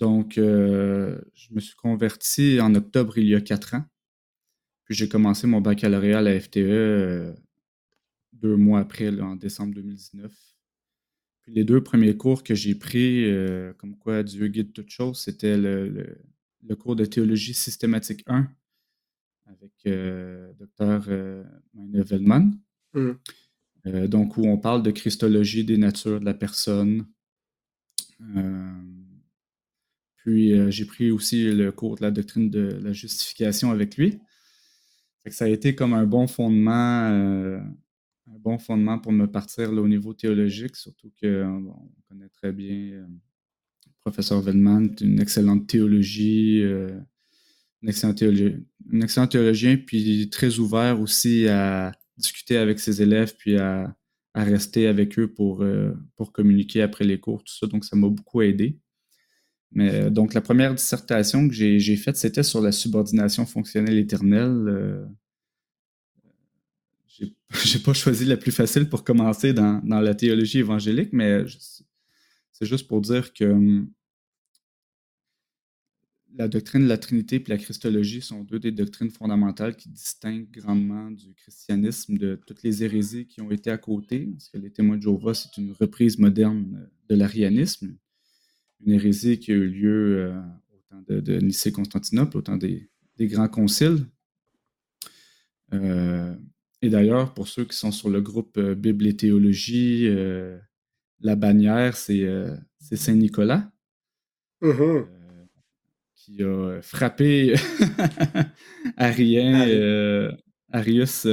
Donc, 0.00 0.38
euh, 0.38 1.20
je 1.34 1.52
me 1.52 1.60
suis 1.60 1.76
converti 1.76 2.58
en 2.60 2.74
octobre 2.74 3.18
il 3.18 3.28
y 3.28 3.34
a 3.34 3.40
quatre 3.42 3.74
ans. 3.74 3.84
Puis 4.84 4.94
j'ai 4.94 5.08
commencé 5.08 5.46
mon 5.46 5.60
baccalauréat 5.60 6.18
à 6.18 6.22
la 6.22 6.40
FTE 6.40 6.56
euh, 6.56 7.34
deux 8.32 8.56
mois 8.56 8.80
après, 8.80 9.20
en 9.20 9.36
décembre 9.36 9.74
2019. 9.74 10.32
Puis 11.42 11.52
les 11.52 11.64
deux 11.64 11.82
premiers 11.82 12.16
cours 12.16 12.42
que 12.42 12.54
j'ai 12.54 12.74
pris, 12.74 13.26
euh, 13.26 13.74
comme 13.74 13.96
quoi 13.96 14.22
Dieu 14.22 14.48
guide 14.48 14.72
toutes 14.72 14.90
choses, 14.90 15.20
c'était 15.20 15.58
le, 15.58 16.16
cours 16.78 16.96
de 16.96 17.04
théologie 17.04 17.54
systématique 17.54 18.24
1 18.26 18.48
avec 19.46 19.72
Dr. 19.84 21.44
Meine 21.74 22.58
mmh. 22.94 24.06
donc, 24.06 24.38
où 24.38 24.46
on 24.46 24.56
parle 24.56 24.82
de 24.82 24.92
christologie 24.92 25.64
des 25.64 25.76
natures 25.76 26.20
de 26.20 26.24
la 26.24 26.34
personne. 26.34 27.04
Puis 30.22 30.52
euh, 30.52 30.70
j'ai 30.70 30.84
pris 30.84 31.10
aussi 31.10 31.50
le 31.50 31.72
cours 31.72 31.96
de 31.96 32.02
la 32.02 32.10
doctrine 32.10 32.50
de 32.50 32.78
la 32.82 32.92
justification 32.92 33.70
avec 33.70 33.96
lui. 33.96 34.18
ça 35.26 35.46
a 35.46 35.48
été 35.48 35.74
comme 35.74 35.94
un 35.94 36.04
bon 36.04 36.26
fondement, 36.26 37.08
euh, 37.10 37.58
un 38.26 38.38
bon 38.38 38.58
fondement 38.58 38.98
pour 38.98 39.12
me 39.12 39.26
partir 39.26 39.72
au 39.72 39.88
niveau 39.88 40.12
théologique, 40.12 40.76
surtout 40.76 41.10
qu'on 41.20 41.28
euh, 41.28 41.44
on 41.46 41.90
connaît 42.08 42.28
très 42.28 42.52
bien 42.52 42.68
le 42.72 43.06
professeur 44.00 44.42
Vellman, 44.42 44.88
une 45.00 45.20
excellente 45.20 45.66
théologie, 45.66 46.62
un, 46.64 47.86
excellent 47.86 48.14
théologien, 48.14 48.60
un 48.92 49.00
excellent 49.00 49.26
théologien, 49.26 49.76
puis 49.78 50.28
très 50.28 50.58
ouvert 50.58 51.00
aussi 51.00 51.48
à 51.48 51.92
discuter 52.18 52.58
avec 52.58 52.78
ses 52.78 53.00
élèves, 53.00 53.34
puis 53.38 53.56
à, 53.56 53.94
à 54.34 54.44
rester 54.44 54.86
avec 54.86 55.18
eux 55.18 55.28
pour, 55.32 55.64
pour 56.16 56.32
communiquer 56.32 56.82
après 56.82 57.04
les 57.04 57.20
cours, 57.20 57.44
tout 57.44 57.54
ça. 57.54 57.66
Donc, 57.66 57.84
ça 57.84 57.94
m'a 57.94 58.08
beaucoup 58.08 58.40
aidé. 58.40 58.78
Mais 59.72 60.10
donc, 60.10 60.34
la 60.34 60.40
première 60.40 60.74
dissertation 60.74 61.48
que 61.48 61.54
j'ai 61.54 61.96
faite, 61.96 62.16
c'était 62.16 62.42
sur 62.42 62.60
la 62.60 62.72
subordination 62.72 63.46
fonctionnelle 63.46 63.98
éternelle. 63.98 65.06
j'ai 67.64 67.78
pas 67.78 67.92
choisi 67.92 68.24
la 68.24 68.36
plus 68.36 68.52
facile 68.52 68.88
pour 68.88 69.04
commencer 69.04 69.52
dans, 69.52 69.80
la 69.84 70.14
théologie 70.14 70.58
évangélique, 70.58 71.12
mais 71.12 71.44
c'est 72.52 72.66
juste 72.66 72.88
pour 72.88 73.00
dire 73.00 73.32
que 73.32 73.44
hum, 73.44 73.90
la 76.36 76.48
doctrine 76.48 76.82
de 76.82 76.88
la 76.88 76.98
Trinité 76.98 77.36
et 77.36 77.44
la 77.48 77.58
Christologie 77.58 78.20
sont 78.20 78.44
deux 78.44 78.58
des 78.58 78.70
doctrines 78.70 79.10
fondamentales 79.10 79.76
qui 79.76 79.88
distinguent 79.88 80.50
grandement 80.50 81.10
du 81.10 81.34
christianisme 81.34 82.16
de 82.16 82.40
toutes 82.46 82.62
les 82.62 82.84
hérésies 82.84 83.26
qui 83.26 83.40
ont 83.40 83.50
été 83.50 83.70
à 83.70 83.78
côté. 83.78 84.26
Parce 84.26 84.48
que 84.48 84.58
les 84.58 84.70
témoins 84.70 84.96
de 84.96 85.02
Jéhovah, 85.02 85.34
c'est 85.34 85.56
une 85.58 85.72
reprise 85.72 86.18
moderne 86.18 86.88
de 87.08 87.14
l'arianisme, 87.14 87.96
une 88.84 88.92
hérésie 88.92 89.38
qui 89.38 89.52
a 89.52 89.54
eu 89.54 89.68
lieu 89.68 90.18
euh, 90.18 90.40
au 90.72 90.78
temps 90.88 91.02
de, 91.06 91.38
Nicée-Constantinople, 91.38 92.36
au 92.36 92.42
temps 92.42 92.56
des, 92.56 92.88
grands 93.20 93.48
conciles. 93.48 94.06
Euh, 95.74 96.34
et 96.82 96.88
d'ailleurs, 96.88 97.34
pour 97.34 97.48
ceux 97.48 97.64
qui 97.64 97.76
sont 97.76 97.92
sur 97.92 98.08
le 98.08 98.20
groupe 98.20 98.56
euh, 98.56 98.74
Bible 98.74 99.06
et 99.06 99.16
théologie, 99.16 100.08
la 101.20 101.36
bannière, 101.36 101.96
c'est 101.96 102.26
Saint-Nicolas. 102.80 103.70
Mm-hmm 104.62 105.06
qui 106.20 106.42
a 106.42 106.82
frappé 106.82 107.54
Arien, 108.96 109.66
euh, 109.68 110.30
Arius, 110.70 111.26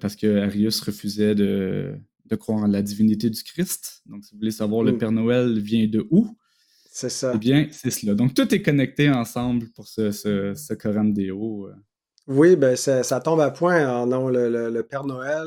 parce 0.00 0.16
que 0.16 0.38
Arius 0.38 0.80
refusait 0.80 1.34
de, 1.34 1.94
croire 2.34 2.64
en 2.64 2.66
la 2.66 2.82
divinité 2.82 3.30
du 3.30 3.42
Christ. 3.42 4.02
Donc, 4.06 4.24
si 4.24 4.32
vous 4.32 4.38
voulez 4.38 4.50
savoir 4.50 4.82
le 4.82 4.92
mm. 4.92 4.98
Père 4.98 5.12
Noël 5.12 5.58
vient 5.60 5.86
de 5.86 6.06
où, 6.10 6.36
c'est 6.90 7.10
ça. 7.10 7.32
Eh 7.34 7.38
bien, 7.38 7.68
c'est 7.70 7.90
cela. 7.90 8.14
Donc, 8.14 8.34
tout 8.34 8.52
est 8.54 8.62
connecté 8.62 9.10
ensemble 9.10 9.68
pour 9.74 9.86
ce, 9.86 10.10
ce, 10.10 10.54
ce 10.54 10.74
Coram 10.74 11.12
Deo. 11.12 11.68
Oui, 12.26 12.56
ben 12.56 12.74
ça, 12.74 13.20
tombe 13.20 13.40
à 13.40 13.50
point. 13.50 13.86
en 13.88 14.06
non, 14.06 14.28
le, 14.28 14.80
Père 14.82 15.04
Noël, 15.04 15.46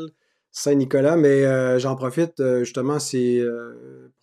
Saint-Nicolas, 0.51 1.17
mais 1.17 1.79
j'en 1.79 1.95
profite 1.95 2.41
justement, 2.59 2.99
c'est 2.99 3.43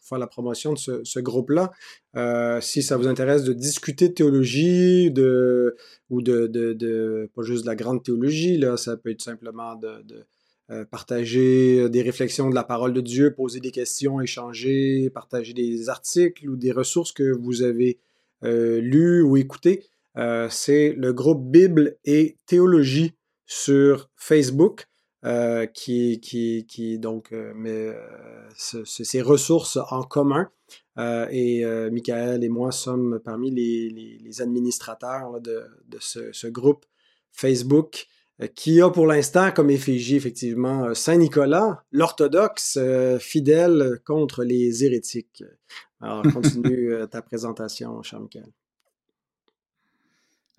faire 0.06 0.18
la 0.18 0.26
promotion 0.26 0.72
de 0.72 0.78
ce, 0.78 1.20
groupe-là. 1.20 1.72
Euh, 2.16 2.60
si 2.60 2.82
ça 2.82 2.96
vous 2.96 3.08
intéresse 3.08 3.44
de 3.44 3.52
discuter 3.52 4.08
de 4.08 4.14
théologie, 4.14 5.10
de, 5.10 5.76
ou 6.10 6.22
de, 6.22 6.46
de, 6.46 7.30
pas 7.34 7.42
juste 7.42 7.62
de 7.62 7.68
la 7.68 7.76
grande 7.76 8.02
théologie, 8.02 8.56
là, 8.56 8.76
ça 8.76 8.96
peut 8.96 9.10
être 9.10 9.22
simplement 9.22 9.74
de, 9.76 10.26
euh, 10.70 10.84
partager 10.84 11.88
des 11.88 12.02
réflexions 12.02 12.50
de 12.50 12.54
la 12.54 12.64
parole 12.64 12.92
de 12.92 13.00
Dieu, 13.00 13.34
poser 13.34 13.60
des 13.60 13.70
questions, 13.70 14.20
échanger, 14.20 15.10
partager 15.10 15.52
des 15.52 15.88
articles 15.88 16.48
ou 16.48 16.56
des 16.56 16.72
ressources 16.72 17.12
que 17.12 17.32
vous 17.36 17.62
avez 17.62 17.98
euh, 18.44 18.80
lues 18.80 19.22
ou 19.22 19.36
écoutées. 19.36 19.84
C'est 20.48 20.94
le 20.96 21.12
groupe 21.12 21.50
Bible 21.50 21.98
et 22.06 22.38
théologie 22.46 23.12
sur 23.44 24.08
Facebook. 24.16 24.86
Euh, 25.26 25.66
qui, 25.66 26.98
donc 27.00 27.32
euh, 27.32 27.52
met 27.54 27.88
euh, 27.88 28.48
ces 28.54 29.22
ressources 29.22 29.76
en 29.90 30.04
commun. 30.04 30.48
et 30.96 31.64
Michael 31.90 32.44
et 32.44 32.48
moi 32.48 32.70
sommes 32.70 33.20
parmi 33.24 33.50
les, 33.50 34.40
administrateurs 34.40 35.40
de, 35.40 35.64
ce, 35.98 36.46
groupe 36.46 36.86
Facebook 37.32 38.06
qui 38.54 38.80
a 38.80 38.90
pour 38.90 39.06
l'instant 39.06 39.50
comme 39.50 39.70
effigie 39.70 40.16
effectivement 40.16 40.94
Saint-Nicolas, 40.94 41.84
l'orthodoxe 41.90 42.78
fidèle 43.18 44.00
contre 44.04 44.44
les 44.44 44.84
hérétiques. 44.84 45.42
Alors 46.00 46.22
continue 46.34 46.92
ta 47.10 47.22
présentation, 47.22 48.02
cher 48.02 48.20
Michael. 48.20 48.52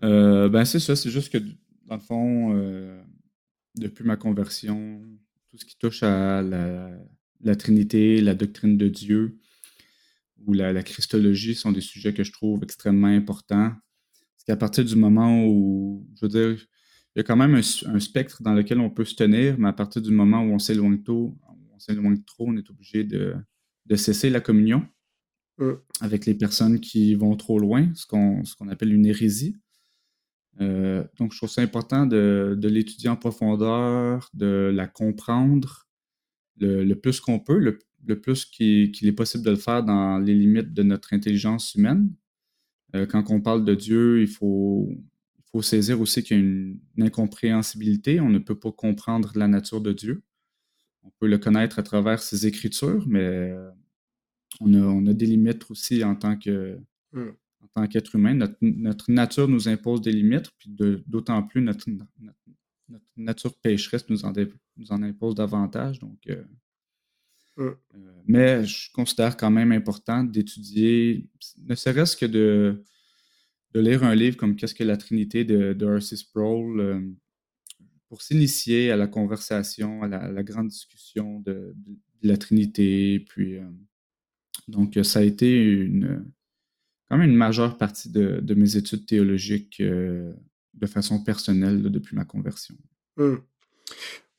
ben 0.02 0.66
c'est 0.66 0.80
ça, 0.80 0.96
c'est 0.96 1.12
juste 1.12 1.32
que 1.32 1.38
dans 1.86 1.96
le 1.96 2.02
fond, 2.02 3.04
depuis 3.76 4.04
ma 4.04 4.18
conversion, 4.18 5.02
tout 5.50 5.58
ce 5.58 5.66
qui 5.66 5.78
touche 5.78 6.04
à 6.04 6.42
la, 6.42 7.56
Trinité, 7.56 8.22
la 8.22 8.36
doctrine 8.36 8.78
de 8.78 8.88
Dieu 8.88 9.40
ou 10.46 10.54
la, 10.54 10.84
Christologie 10.84 11.56
sont 11.56 11.72
des 11.72 11.82
sujets 11.82 12.14
que 12.14 12.24
je 12.24 12.32
trouve 12.32 12.64
extrêmement 12.64 13.08
importants. 13.08 13.72
Parce 14.36 14.44
qu'à 14.46 14.56
partir 14.56 14.86
du 14.86 14.96
moment 14.96 15.46
où, 15.46 16.08
je 16.16 16.26
veux 16.26 16.30
dire, 16.30 16.66
il 17.18 17.22
y 17.22 17.24
a 17.24 17.24
quand 17.24 17.36
même 17.36 17.56
un, 17.56 18.00
spectre 18.00 18.44
dans 18.44 18.54
lequel 18.54 18.80
on 18.80 18.92
peut 18.92 19.04
se 19.04 19.16
tenir, 19.16 19.56
mais 19.58 19.70
à 19.70 19.74
partir 19.74 20.04
du 20.04 20.12
moment 20.12 20.44
où 20.44 20.52
on 20.52 20.60
s'éloigne 20.60 21.02
trop, 21.02 21.36
on 21.74 21.80
s'éloigne 21.80 22.22
trop, 22.22 22.46
on 22.48 22.56
est 22.56 22.70
obligé 22.70 23.04
de, 23.04 23.36
cesser 23.96 24.30
la 24.30 24.40
communion 24.40 24.86
mmh. 25.58 25.72
avec 26.02 26.28
les 26.28 26.36
personnes 26.36 26.80
qui 26.80 27.16
vont 27.16 27.36
trop 27.36 27.58
loin, 27.58 27.90
ce 27.96 28.06
qu'on 28.06 28.68
appelle 28.70 28.94
une 28.94 29.08
hérésie. 29.08 29.56
Euh, 30.62 31.04
donc, 31.18 31.32
je 31.32 31.38
trouve 31.38 31.50
ça 31.50 31.64
important 31.64 32.06
de, 32.06 32.56
l'étudier 32.62 33.10
en 33.10 33.16
profondeur, 33.16 34.30
de 34.36 34.72
la 34.72 34.86
comprendre 34.86 35.88
le, 36.60 36.94
plus 36.94 37.20
qu'on 37.20 37.40
peut, 37.40 37.58
le, 37.58 38.22
plus 38.22 38.46
qu'il 38.46 39.08
est 39.08 39.12
possible 39.12 39.44
de 39.44 39.50
le 39.50 39.58
faire 39.58 39.84
dans 39.84 40.20
les 40.20 40.36
limites 40.36 40.72
de 40.72 40.84
notre 40.84 41.14
intelligence 41.14 41.74
humaine. 41.74 42.12
Euh, 42.94 43.08
quand 43.08 43.32
on 43.32 43.42
parle 43.42 43.66
de 43.66 43.74
Dieu, 43.74 44.22
il 44.22 44.28
faut, 44.28 44.88
faut 45.52 45.62
saisir 45.62 46.02
aussi 46.02 46.24
qu'il 46.24 46.38
y 46.38 46.40
a 46.40 46.44
une, 46.44 46.80
incompréhensibilité. 47.00 48.20
On 48.20 48.30
ne 48.30 48.40
peut 48.40 48.60
pas 48.60 48.72
comprendre 48.72 49.32
la 49.36 49.48
nature 49.48 49.82
de 49.82 49.94
Dieu. 49.94 50.24
On 51.04 51.10
peut 51.20 51.28
le 51.28 51.38
connaître 51.38 51.80
à 51.80 51.84
travers 51.84 52.22
ses 52.22 52.48
écritures, 52.48 53.06
mais 53.08 53.20
euh, 53.22 53.70
on, 54.60 54.74
a, 54.74 54.80
on, 54.80 55.06
a, 55.08 55.14
des 55.14 55.26
limites 55.26 55.70
aussi 55.72 56.04
en 56.04 56.16
tant 56.16 56.38
que, 56.38 56.78
mmh 57.14 57.30
en 57.62 57.82
tant 57.82 57.88
qu'être 57.88 58.16
humain. 58.16 58.34
Notre, 58.62 59.12
nature 59.12 59.48
nous 59.48 59.68
impose 59.68 60.02
des 60.02 60.12
limites, 60.12 60.52
puis 60.58 60.70
d'autant 61.06 61.44
plus 61.44 61.62
notre, 61.62 61.86
nature 63.16 63.54
pécheresse 63.56 64.08
nous 64.10 64.26
en, 64.26 64.34
nous 64.78 64.92
en 64.92 65.02
impose 65.04 65.36
davantage. 65.36 66.00
Donc, 66.00 66.20
euh, 66.30 66.44
mmh. 67.58 67.62
euh, 67.62 67.76
mais 68.26 68.66
je 68.66 68.92
considère 68.92 69.36
quand 69.38 69.52
même 69.52 69.72
important 69.72 70.24
d'étudier, 70.24 71.30
ne 71.58 71.76
serait-ce 71.76 72.16
que 72.16 72.26
de, 72.26 72.84
de 73.74 73.80
lire 73.80 74.04
un 74.04 74.16
livre 74.16 74.38
comme 74.38 74.56
Qu'est-ce 74.56 74.76
que 74.76 74.84
la 74.84 74.98
Trinité 74.98 75.44
de, 75.44 75.74
de 75.74 76.00
Sproul 76.00 76.80
euh, 76.80 77.02
pour 78.10 78.22
s'initier 78.22 78.92
à 78.92 78.96
la 78.98 79.08
conversation, 79.08 80.02
à 80.04 80.08
la, 80.08 80.44
grande 80.44 80.70
discussion 80.70 81.42
de, 81.42 81.76
la 82.24 82.38
Trinité. 82.38 83.26
Puis, 83.28 83.58
donc, 84.68 84.98
ça 85.04 85.20
a 85.20 85.24
été 85.24 85.62
une, 85.62 86.26
quand 87.10 87.18
même 87.18 87.30
une 87.30 87.36
majeure 87.36 87.78
partie 87.78 88.12
de, 88.12 88.54
mes 88.54 88.76
études 88.76 89.06
théologiques 89.06 89.80
euh, 89.80 90.34
de 90.74 90.86
façon 90.86 91.24
personnelle 91.24 91.82
depuis 91.84 92.16
ma 92.16 92.26
conversion. 92.26 92.76
Hmm. 93.16 93.38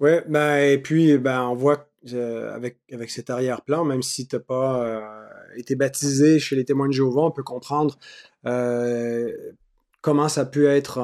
Oui, 0.00 0.12
ben, 0.28 0.58
et 0.58 0.78
puis 0.78 1.18
ben, 1.18 1.42
on 1.42 1.54
voit 1.54 1.88
euh, 2.12 2.54
avec, 2.54 2.78
avec 2.92 3.10
cet 3.10 3.30
arrière-plan, 3.30 3.84
même 3.84 4.02
si 4.02 4.28
tu 4.28 4.36
n'as 4.36 4.40
pas 4.40 4.84
euh, 4.84 5.00
été 5.56 5.74
baptisé 5.74 6.38
chez 6.38 6.56
les 6.56 6.64
témoins 6.64 6.88
de 6.88 6.92
Jéhovah, 6.92 7.22
on 7.22 7.30
peut 7.30 7.42
comprendre 7.42 7.98
comment 10.00 10.28
ça 10.28 10.44
peut 10.46 10.68
être 10.68 10.98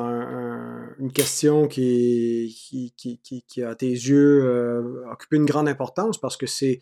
une 0.99 1.13
question 1.13 1.69
qui, 1.69 2.57
qui, 2.97 3.19
qui, 3.19 3.43
qui, 3.47 3.63
à 3.63 3.75
tes 3.75 3.91
yeux, 3.91 4.45
euh, 4.45 5.11
occupe 5.11 5.33
une 5.33 5.45
grande 5.45 5.69
importance 5.69 6.19
parce 6.19 6.37
que 6.37 6.47
c'est, 6.47 6.81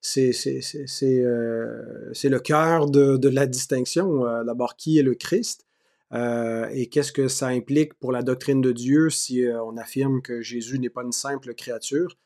c'est, 0.00 0.32
c'est, 0.32 0.60
c'est, 0.60 1.20
euh, 1.20 2.12
le 2.22 2.38
cœur 2.38 2.88
de, 2.90 3.16
de, 3.16 3.28
la 3.28 3.46
distinction. 3.46 4.26
Euh, 4.26 4.44
d'abord, 4.44 4.76
qui 4.76 4.98
est 4.98 5.02
le 5.02 5.14
Christ 5.14 5.66
et 6.14 6.88
qu'est-ce 6.90 7.12
que 7.12 7.28
ça 7.28 7.48
implique 7.48 7.94
pour 7.94 8.12
la 8.12 8.22
doctrine 8.22 8.60
de 8.60 8.72
Dieu 8.72 9.10
si 9.10 9.44
on 9.64 9.76
affirme 9.76 10.22
que 10.22 10.42
Jésus 10.42 10.78
n'est 10.78 10.90
pas 10.90 11.02
une 11.02 11.12
simple 11.12 11.54
créature, 11.54 12.16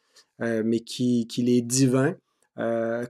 mais 0.40 0.80
qu'il 0.80 1.48
est 1.48 1.62
divin? 1.62 2.16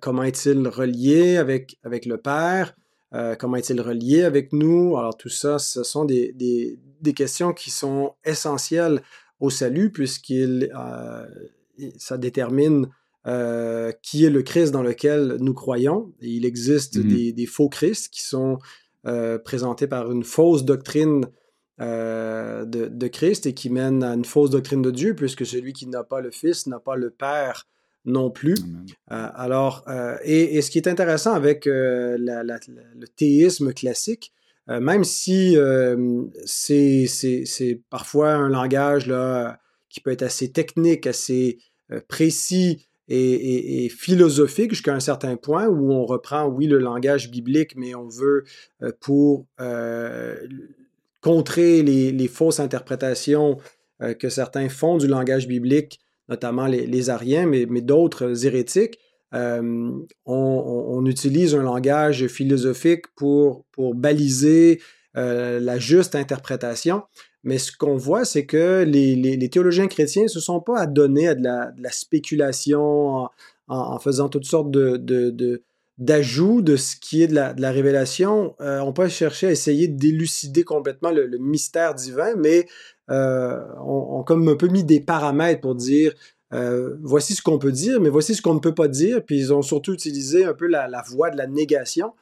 comment 0.01 0.23
est-il 0.23 0.69
relié 0.69 1.37
avec, 1.37 1.79
avec 1.83 2.07
le 2.07 2.19
Père? 2.19 2.75
Euh, 3.15 3.35
comment 3.37 3.57
est-il 3.57 3.81
relié 3.81 4.23
avec 4.23 4.53
nous? 4.53 4.97
Alors 4.97 5.17
tout 5.17 5.29
ça, 5.29 5.59
ce 5.59 5.83
sont 5.83 6.05
des, 6.05 6.35
questions 7.17 7.53
qui 7.53 7.71
sont 7.71 8.15
essentielles 8.25 9.03
au 9.41 9.51
salut 9.51 9.91
puisqu'il 9.91 10.71
euh, 10.79 11.27
ça 11.97 12.19
détermine 12.19 12.89
euh, 13.27 13.93
qui 14.03 14.25
est 14.25 14.31
le 14.31 14.43
Christ 14.43 14.73
dans 14.73 14.83
lequel 14.83 15.37
nous 15.41 15.55
croyons. 15.55 16.13
il 16.21 16.45
existe 16.45 16.99
mm-hmm. 16.99 17.35
des, 17.35 17.47
faux 17.47 17.69
Christ 17.69 18.13
qui 18.13 18.23
sont 18.23 18.59
présentés 19.45 19.87
par 19.87 20.11
une 20.11 20.25
fausse 20.25 20.65
doctrine 20.65 21.27
de, 21.79 23.07
Christ 23.09 23.47
et 23.47 23.55
qui 23.55 23.71
mènent 23.71 24.03
à 24.03 24.15
une 24.15 24.25
fausse 24.25 24.51
doctrine 24.51 24.83
de 24.83 24.91
Dieu 24.91 25.15
puisque 25.15 25.47
celui 25.47 25.73
qui 25.73 25.87
n'a 25.87 26.05
pas 26.05 26.21
le 26.21 26.31
Fils 26.31 26.67
n'a 26.67 26.81
pas 26.81 26.97
le 26.97 27.11
Père 27.11 27.67
non 28.09 28.31
plus. 28.31 28.55
Euh, 29.13 29.29
alors, 29.35 29.85
euh, 29.89 30.17
et, 30.25 30.61
ce 30.63 30.71
qui 30.71 30.79
est 30.79 30.89
intéressant 30.89 31.33
avec 31.33 31.67
euh, 31.67 32.17
le 32.19 33.07
théisme 33.07 33.73
classique, 33.73 34.33
même 34.67 35.05
si 35.05 35.57
c'est 36.45 37.81
parfois 37.89 38.33
un 38.33 38.49
langage 38.51 39.07
là, 39.07 39.59
qui 39.89 40.01
peut 40.01 40.11
être 40.11 40.23
assez 40.23 40.53
technique, 40.53 41.07
assez 41.07 41.59
précis 42.07 42.88
et, 43.09 43.89
philosophique 43.89 44.71
jusqu'à 44.71 44.95
un 44.95 45.01
certain 45.01 45.37
point 45.37 45.67
où 45.67 45.93
on 45.93 46.05
reprend, 46.05 46.47
oui, 46.47 46.67
le 46.67 46.79
langage 46.79 47.31
biblique, 47.31 47.75
mais 47.77 47.95
on 47.95 48.09
veut 48.09 48.45
pour 49.01 49.47
contrer 51.21 51.83
les, 51.83 52.29
fausses 52.29 52.61
interprétations 52.61 53.59
que 54.19 54.29
certains 54.29 54.69
font 54.69 54.99
du 54.99 55.07
langage 55.07 55.49
biblique, 55.49 56.01
notamment 56.29 56.67
les, 56.67 56.87
les 56.87 57.11
Ariens, 57.11 57.47
mais, 57.47 57.67
mais 57.69 57.81
d'autres 57.81 58.47
hérétiques. 58.47 58.99
on, 59.33 61.07
utilise 61.07 61.55
un 61.55 61.63
langage 61.63 62.27
philosophique 62.27 63.07
pour, 63.17 63.65
pour 63.73 63.95
baliser 63.95 64.81
la 65.15 65.79
juste 65.79 66.15
interprétation. 66.15 67.03
Mais 67.49 67.57
ce 67.57 67.73
qu'on 67.75 67.97
voit, 67.97 68.27
c'est 68.27 68.45
que 68.45 68.85
les, 68.87 69.49
théologiens 69.49 69.89
chrétiens 69.89 70.25
ne 70.25 70.29
se 70.29 70.39
sont 70.39 70.61
pas 70.61 70.81
adonnés 70.81 71.29
à 71.29 71.35
de 71.35 71.43
la, 71.43 71.91
spéculation 71.91 73.27
en, 73.69 73.99
faisant 74.01 74.29
toutes 74.29 74.45
sortes 74.45 74.71
d'ajouts 74.71 76.61
de 76.61 76.77
ce 76.77 76.95
qui 76.97 77.23
est 77.23 77.27
de 77.27 77.35
la, 77.35 77.71
révélation. 77.71 78.55
Euh, 78.61 78.81
on 78.81 78.93
peut 78.93 79.09
chercher 79.09 79.47
à 79.47 79.51
essayer 79.51 79.89
d'élucider 79.89 80.63
complètement 80.63 81.11
le, 81.11 81.39
mystère 81.39 81.95
divin, 81.95 82.35
mais 82.37 82.67
euh, 83.09 83.59
on, 83.83 84.21
a 84.21 84.25
comme 84.25 84.47
un 84.49 84.57
peu 84.57 84.69
mis 84.69 84.85
des 84.85 85.01
paramètres 85.01 85.63
pour 85.63 85.75
dire 85.75 86.13
euh, 86.55 86.97
voici 87.03 87.35
ce 87.35 87.43
qu'on 87.43 87.59
peut 87.59 87.73
dire, 87.73 88.01
mais 88.01 88.09
voici 88.09 88.35
ce 88.35 88.41
qu'on 88.41 88.55
ne 88.55 88.61
peut 88.61 88.75
pas 88.75 88.89
dire. 88.89 89.23
Puis 89.25 89.39
ils 89.39 89.53
ont 89.53 89.63
surtout 89.63 89.93
utilisé 89.93 90.45
un 90.45 90.55
peu 90.55 90.67
la, 90.67 91.03
voie 91.09 91.31
de 91.31 91.37
la 91.37 91.47
négation, 91.47 92.13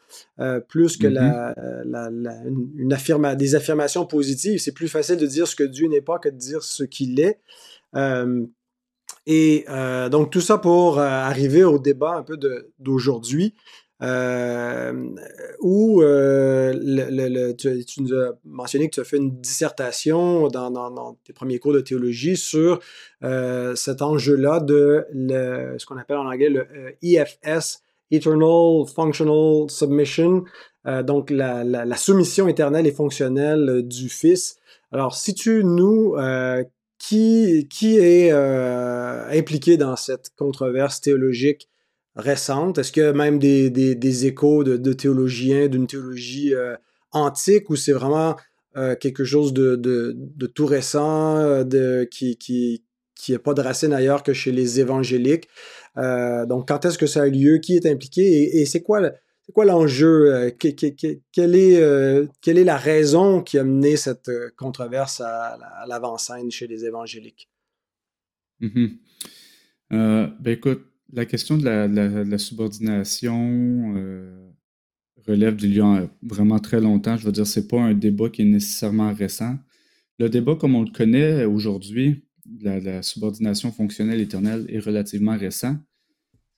euh, 0.40 0.61
plus 0.61 0.97
que 0.97 1.06
la, 1.06 1.54
mm-hmm. 1.54 2.75
une 2.76 3.37
des 3.37 3.54
affirmations 3.54 4.06
positives. 4.06 4.59
C'est 4.61 4.73
plus 4.73 4.88
facile 4.88 5.16
de 5.16 5.26
dire 5.26 5.47
ce 5.47 5.54
que 5.54 5.64
Dieu 5.64 5.88
n'est 5.88 6.00
pas 6.00 6.18
que 6.18 6.28
de 6.28 6.37
dire 6.37 6.62
ce 6.62 6.83
qu'il 6.83 7.21
est. 7.21 7.40
Euh, 7.95 8.45
et 9.28 9.64
donc 10.11 10.30
tout 10.30 10.40
ça 10.40 10.59
pour 10.59 11.00
arriver 11.00 11.64
au 11.64 11.78
débat 11.78 12.12
un 12.12 12.23
peu 12.23 12.38
d'aujourd'hui. 12.78 13.54
Euh, 14.02 14.92
où 15.60 16.02
euh, 16.02 16.74
le, 16.76 17.52
tu, 17.52 18.02
nous 18.02 18.14
as 18.14 18.32
mentionné 18.44 18.90
que 18.90 18.94
tu 18.94 19.00
as 19.00 19.04
fait 19.04 19.16
une 19.16 19.40
dissertation 19.40 20.48
dans, 20.48 21.16
tes 21.24 21.32
premiers 21.32 21.58
cours 21.58 21.72
de 21.72 21.80
théologie 21.80 22.36
sur 22.36 22.78
euh, 23.24 23.74
cet 23.74 24.02
enjeu-là 24.02 24.60
de 24.60 25.06
ce 25.78 25.86
qu'on 25.86 25.96
appelle 25.96 26.18
en 26.18 26.26
anglais 26.26 26.50
le 26.50 26.66
EFS, 27.02 27.82
Eternal 28.10 28.86
Functional 28.94 29.70
Submission, 29.70 30.44
donc 31.04 31.30
la, 31.30 31.96
soumission 31.96 32.48
éternelle 32.48 32.86
et 32.86 32.92
fonctionnelle 32.92 33.82
du 33.82 34.10
Fils. 34.10 34.58
Alors, 34.92 35.14
si 35.14 35.34
tu 35.34 35.64
nous 35.64 36.16
qui, 36.98 37.66
qui 37.70 37.98
est 37.98 38.30
impliqué 38.30 39.78
dans 39.78 39.96
cette 39.96 40.30
controverse 40.36 41.00
théologique 41.00 41.70
récente? 42.16 42.78
Est-ce 42.78 42.90
qu'il 42.90 43.02
y 43.02 43.06
a 43.06 43.12
même 43.12 43.38
des, 43.38 43.70
des, 43.70 44.26
échos 44.26 44.64
de, 44.64 44.92
théologiens, 44.92 45.68
d'une 45.68 45.87
théologie 45.87 46.54
euh, 46.54 46.75
antique, 47.12 47.70
ou 47.70 47.76
c'est 47.76 47.92
vraiment 47.92 48.37
euh, 48.76 48.96
quelque 48.96 49.25
chose 49.25 49.52
de, 49.52 50.46
tout 50.54 50.66
récent, 50.66 51.37
euh, 51.38 52.04
qui, 52.06 52.37
qui, 52.37 52.82
n'a 53.28 53.38
pas 53.38 53.54
de 53.54 53.61
racine 53.61 53.92
ailleurs 53.92 54.23
que 54.23 54.32
chez 54.32 54.52
les 54.52 54.80
évangéliques? 54.80 55.49
donc, 55.96 56.68
quand 56.68 56.85
est-ce 56.85 56.99
que 56.99 57.06
ça 57.06 57.23
a 57.23 57.26
lieu? 57.26 57.58
Qui 57.58 57.76
est 57.76 57.87
impliqué? 57.87 58.61
Et, 58.61 58.66
c'est 58.66 58.82
quoi 58.82 59.00
l'enjeu? 59.64 60.50
quelle, 60.58 61.54
est, 61.54 62.28
quelle 62.42 62.58
est 62.58 62.64
la 62.64 62.76
raison 62.76 63.42
qui 63.42 63.58
a 63.58 63.64
mené 63.64 63.96
cette 63.96 64.30
controverse 64.56 65.23
à, 65.23 65.56
l'avant-scène 65.87 66.50
chez 66.50 66.66
les 66.66 66.85
évangéliques? 66.85 67.49
Mm-hmm. 68.61 68.90
ben 69.90 70.52
écoute, 70.52 70.82
la 71.12 71.26
question 71.26 71.56
de 71.56 71.64
la, 71.64 72.38
subordination 72.38 73.94
euh, 73.96 74.50
relève 75.26 75.56
y 75.64 75.80
a 75.80 76.10
vraiment 76.22 76.58
très 76.58 76.81
longtemps. 76.81 77.16
Je 77.16 77.24
veux 77.24 77.33
dire, 77.33 77.46
ce 77.46 77.61
n'est 77.61 77.66
pas 77.66 77.81
un 77.81 77.94
débat 77.94 78.28
qui 78.28 78.42
est 78.42 78.46
nécessairement 78.46 79.12
récent. 79.12 79.57
Le 80.18 80.28
débat, 80.28 80.57
comme 80.57 80.74
on 80.74 80.83
le 80.83 80.90
connaît 80.90 81.44
aujourd'hui, 81.44 82.24
la, 82.61 82.81
la 82.81 83.02
subordination 83.02 83.72
fonctionnelle 83.72 84.20
éternelle 84.20 84.66
est 84.68 84.78
relativement 84.78 85.37
récent. 85.37 85.76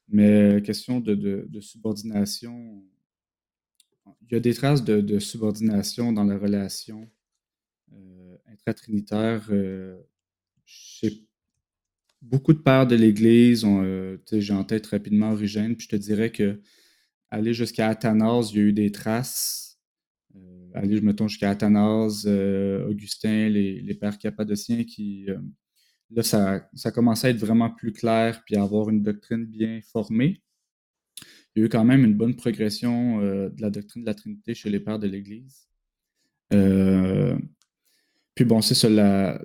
Mais 0.09 0.63
question 0.63 1.01
de, 1.01 1.61
subordination, 1.61 2.83
il 4.23 4.33
y 4.33 4.37
a 4.37 4.41
des 4.41 4.55
traces 4.55 4.83
de, 4.83 5.19
subordination 5.19 6.13
dans 6.13 6.25
la 6.25 6.39
relation 6.39 7.09
euh, 7.93 8.37
intratrinitaire 8.47 9.47
euh, 9.51 10.01
chez 10.65 11.28
beaucoup 12.23 12.53
de 12.53 12.59
pères 12.59 12.87
de 12.87 12.97
l'Église, 12.97 13.65
euh, 13.67 14.19
j'ai 14.33 14.53
en 14.53 14.65
tête 14.65 14.87
rapidement 14.87 15.33
Origène, 15.33 15.77
puis 15.77 15.85
je 15.91 15.97
te 15.97 16.01
dirais 16.01 16.31
que 16.31 16.61
aller 17.31 17.53
jusqu'à 17.55 17.89
Athanase, 17.89 18.53
il 18.53 18.57
y 18.57 18.61
a 18.61 18.65
eu 18.65 18.73
des 18.73 18.91
traces. 18.93 19.79
Euh, 20.37 20.71
aller, 20.75 21.01
mettons, 21.01 21.29
jusqu'à 21.29 21.51
Athanase, 21.51 22.25
euh, 22.27 22.89
Augustin, 22.89 23.49
les, 23.49 23.95
pères 23.95 24.19
cappadociens, 24.19 24.85
qui, 24.85 25.27
là, 26.11 26.23
ça, 26.23 26.69
ça 26.75 26.91
commençait 26.91 27.29
à 27.29 27.31
être 27.31 27.39
vraiment 27.39 27.71
plus 27.71 27.93
clair, 27.93 28.43
puis 28.45 28.57
à 28.57 28.63
avoir 28.63 28.89
une 28.89 29.03
doctrine 29.03 29.45
bien 29.45 29.81
formée. 29.93 30.43
Il 31.55 31.61
y 31.61 31.63
a 31.63 31.67
eu 31.67 31.69
quand 31.69 31.85
même 31.85 32.05
une 32.05 32.15
bonne 32.15 32.37
progression 32.37 33.21
de 33.21 33.61
la 33.61 33.71
doctrine 33.71 34.03
de 34.03 34.07
la 34.07 34.15
Trinité 34.15 34.55
chez 34.55 34.71
les 34.71 34.81
pères 34.81 34.99
de 34.99 35.09
l'Église. 35.09 35.69
puis 36.51 38.45
bon, 38.45 38.61
c'est 38.63 38.75
ça, 38.75 38.89
la, 38.89 39.41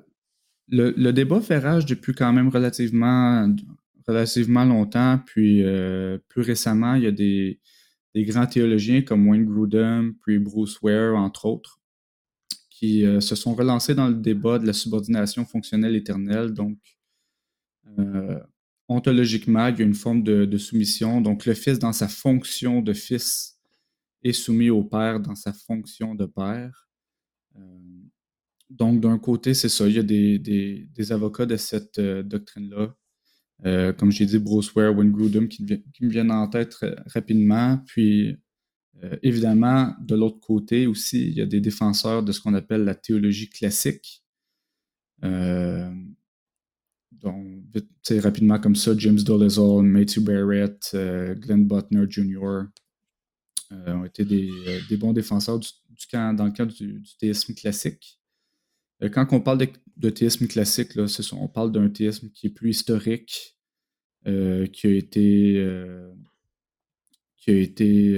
le, 0.70 1.12
débat 1.12 1.42
fait 1.42 1.60
rage 1.60 1.86
depuis 1.86 2.14
quand 2.14 2.32
même 2.34 2.50
relativement, 2.50 3.54
relativement 4.08 4.66
longtemps. 4.66 5.20
Puis 5.26 5.64
euh, 5.64 6.18
plus 6.28 6.42
récemment, 6.42 6.96
il 6.96 7.04
y 7.04 7.08
a 7.08 7.12
des, 7.12 7.60
grands 8.16 8.48
théologiens 8.48 9.02
comme 9.02 9.28
Wayne 9.28 9.46
Grudem, 9.46 10.16
puis 10.22 10.40
Bruce 10.40 10.80
Ware, 10.82 11.16
entre 11.16 11.46
autres, 11.46 11.80
qui 12.70 13.06
euh, 13.06 13.20
se 13.20 13.36
sont 13.36 13.56
relancés 13.56 13.96
dans 13.96 14.08
le 14.08 14.16
débat 14.16 14.60
de 14.60 14.68
la 14.68 14.74
subordination 14.74 15.46
fonctionnelle 15.46 15.96
éternelle. 15.96 16.54
Donc, 16.54 16.78
euh, 18.00 18.40
ontologiquement, 18.88 19.68
il 19.68 19.80
y 19.80 19.82
a 19.82 19.86
une 19.86 19.94
forme 19.94 20.24
de, 20.24 20.58
soumission. 20.58 21.22
Donc, 21.22 21.46
le 21.46 21.54
Fils, 21.54 21.80
dans 21.80 21.94
sa 21.94 22.08
fonction 22.08 22.82
de 22.82 22.94
Fils, 22.94 23.58
est 24.24 24.34
soumis 24.34 24.70
au 24.70 24.84
Père 24.84 25.20
dans 25.20 25.36
sa 25.36 25.52
fonction 25.54 26.16
de 26.16 26.26
Père. 26.26 26.88
Donc, 28.70 29.02
d'un 29.02 29.20
côté, 29.20 29.54
c'est 29.54 29.70
ça. 29.70 29.88
Il 29.88 29.96
y 29.96 30.00
a 30.00 30.04
des, 30.04 31.12
avocats 31.12 31.46
de 31.46 31.58
cette 31.58 32.00
euh, 32.00 32.24
doctrine-là. 32.24 32.96
Euh, 33.66 33.94
comme 33.94 34.12
j'ai 34.12 34.26
dit, 34.26 34.40
Bruce 34.40 34.74
Ware, 34.74 34.96
Wayne 34.96 35.12
Grudem, 35.12 35.48
qui, 35.48 35.64
me 35.64 36.10
viennent 36.10 36.32
en 36.32 36.48
tête 36.48 36.78
rapidement. 37.06 37.78
Puis, 37.86 38.38
euh, 39.04 39.16
évidemment, 39.22 39.94
de 40.02 40.16
l'autre 40.16 40.40
côté 40.40 40.88
aussi, 40.88 41.28
il 41.28 41.34
y 41.34 41.42
a 41.42 41.46
des 41.46 41.62
défenseurs 41.62 42.24
de 42.24 42.32
ce 42.32 42.42
qu'on 42.42 42.54
appelle 42.54 42.84
la 42.84 42.96
théologie 42.96 43.50
classique. 43.50 44.24
donc, 45.22 45.94
rapidement 48.10 48.60
comme 48.60 48.76
ça, 48.76 48.98
James 48.98 49.22
Dolezal, 49.22 49.84
Matthew 49.84 50.20
Barrett, 50.20 50.96
Glenn 51.40 51.68
Butner 51.68 52.06
Jr. 52.10 52.64
ont 53.72 54.04
été 54.04 54.26
des, 54.26 54.98
bons 54.98 55.14
défenseurs 55.14 55.60
du, 55.60 55.70
dans 56.12 56.46
le 56.46 56.52
cadre 56.52 56.74
du 56.74 57.02
théisme 57.18 57.54
classique. 57.54 58.20
Euh, 59.04 59.10
quand 59.10 59.28
on 59.32 59.42
parle 59.42 59.68
de, 59.98 60.10
théisme 60.10 60.48
classique, 60.48 60.92
on 61.34 61.48
parle 61.48 61.72
d'un 61.72 61.90
théisme 61.90 62.30
qui 62.30 62.48
est 62.48 62.50
plus 62.50 62.72
historique, 62.72 63.58
euh, 64.28 64.66
qui 64.68 64.88
a 64.88 64.92
été, 64.92 65.56
euh, 65.58 66.12
qui 67.38 67.52
a 67.52 67.58
été 67.58 68.18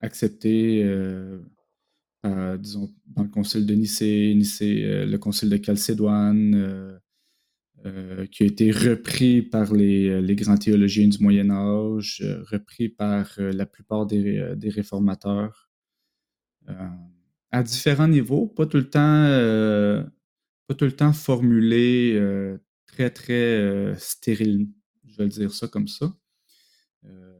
accepté 0.00 0.84
disons, 2.58 2.92
dans 3.06 3.22
le 3.22 3.28
concile 3.28 3.66
de 3.66 3.74
Nicée, 3.74 4.34
le 4.34 5.16
concile 5.16 5.48
de 5.48 5.62
Chalcédoine, 5.62 7.00
qui 8.30 8.42
a 8.42 8.46
été 8.46 8.70
repris 8.72 9.42
par 9.42 9.72
les, 9.72 10.34
grands 10.34 10.56
théologiens 10.58 11.08
du 11.08 11.18
Moyen 11.20 11.50
Âge, 11.50 12.22
repris 12.50 12.88
par 12.88 13.32
la 13.38 13.64
plupart 13.64 14.06
des 14.06 14.68
réformateurs 14.68 15.70
à 17.50 17.62
différents 17.62 18.08
niveaux, 18.08 18.46
pas 18.46 18.66
tout 18.66 18.76
le 18.76 18.90
temps, 18.90 19.24
euh, 19.24 20.02
pas 20.66 20.74
tout 20.74 20.84
le 20.84 20.92
temps 20.92 21.12
euh, 21.30 22.58
très, 22.86 23.10
très 23.10 23.32
euh, 23.32 23.94
stérile. 23.96 24.68
Je 25.06 25.22
vais 25.22 25.28
dire 25.28 25.52
ça 25.52 25.68
comme 25.68 25.88
ça. 25.88 26.12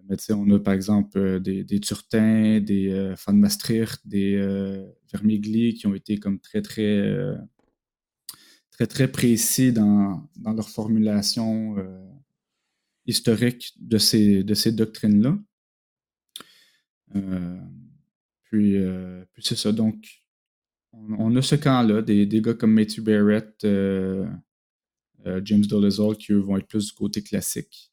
mais 0.08 0.16
tu 0.16 0.24
sais, 0.24 0.32
on 0.32 0.48
a 0.50 0.60
par 0.60 0.74
exemple 0.74 1.40
des, 1.40 1.64
des 1.64 1.80
Turtins, 1.80 2.60
des 2.60 3.14
Van 3.26 3.32
Maastricht, 3.34 4.06
des 4.06 4.36
Vermigli 5.12 5.74
qui 5.74 5.86
ont 5.86 5.94
été 5.94 6.18
comme 6.18 6.38
très, 6.40 6.62
très, 6.62 7.36
très, 8.70 8.86
très 8.86 9.08
précis 9.08 9.72
dans, 9.72 10.30
dans 10.36 10.52
leur 10.52 10.68
formulation 10.68 11.76
historique 13.06 13.74
de 13.80 13.98
ces, 13.98 14.44
de 14.44 14.54
ces 14.54 14.72
doctrines-là. 14.72 15.38
Euh, 18.56 19.24
puis, 19.32 19.42
c'est 19.44 19.56
ça. 19.56 19.72
Donc, 19.72 20.06
on, 20.92 21.34
a 21.36 21.42
ce 21.42 21.56
camp-là, 21.56 22.02
des, 22.02 22.26
gars 22.40 22.54
comme 22.54 22.72
Matthew 22.72 23.00
Barrett, 23.00 23.64
euh, 23.64 24.26
James 25.44 25.66
Dolezal, 25.66 26.16
qui 26.16 26.32
eux 26.32 26.38
vont 26.38 26.56
être 26.56 26.68
plus 26.68 26.86
du 26.86 26.92
côté 26.92 27.22
classique. 27.22 27.92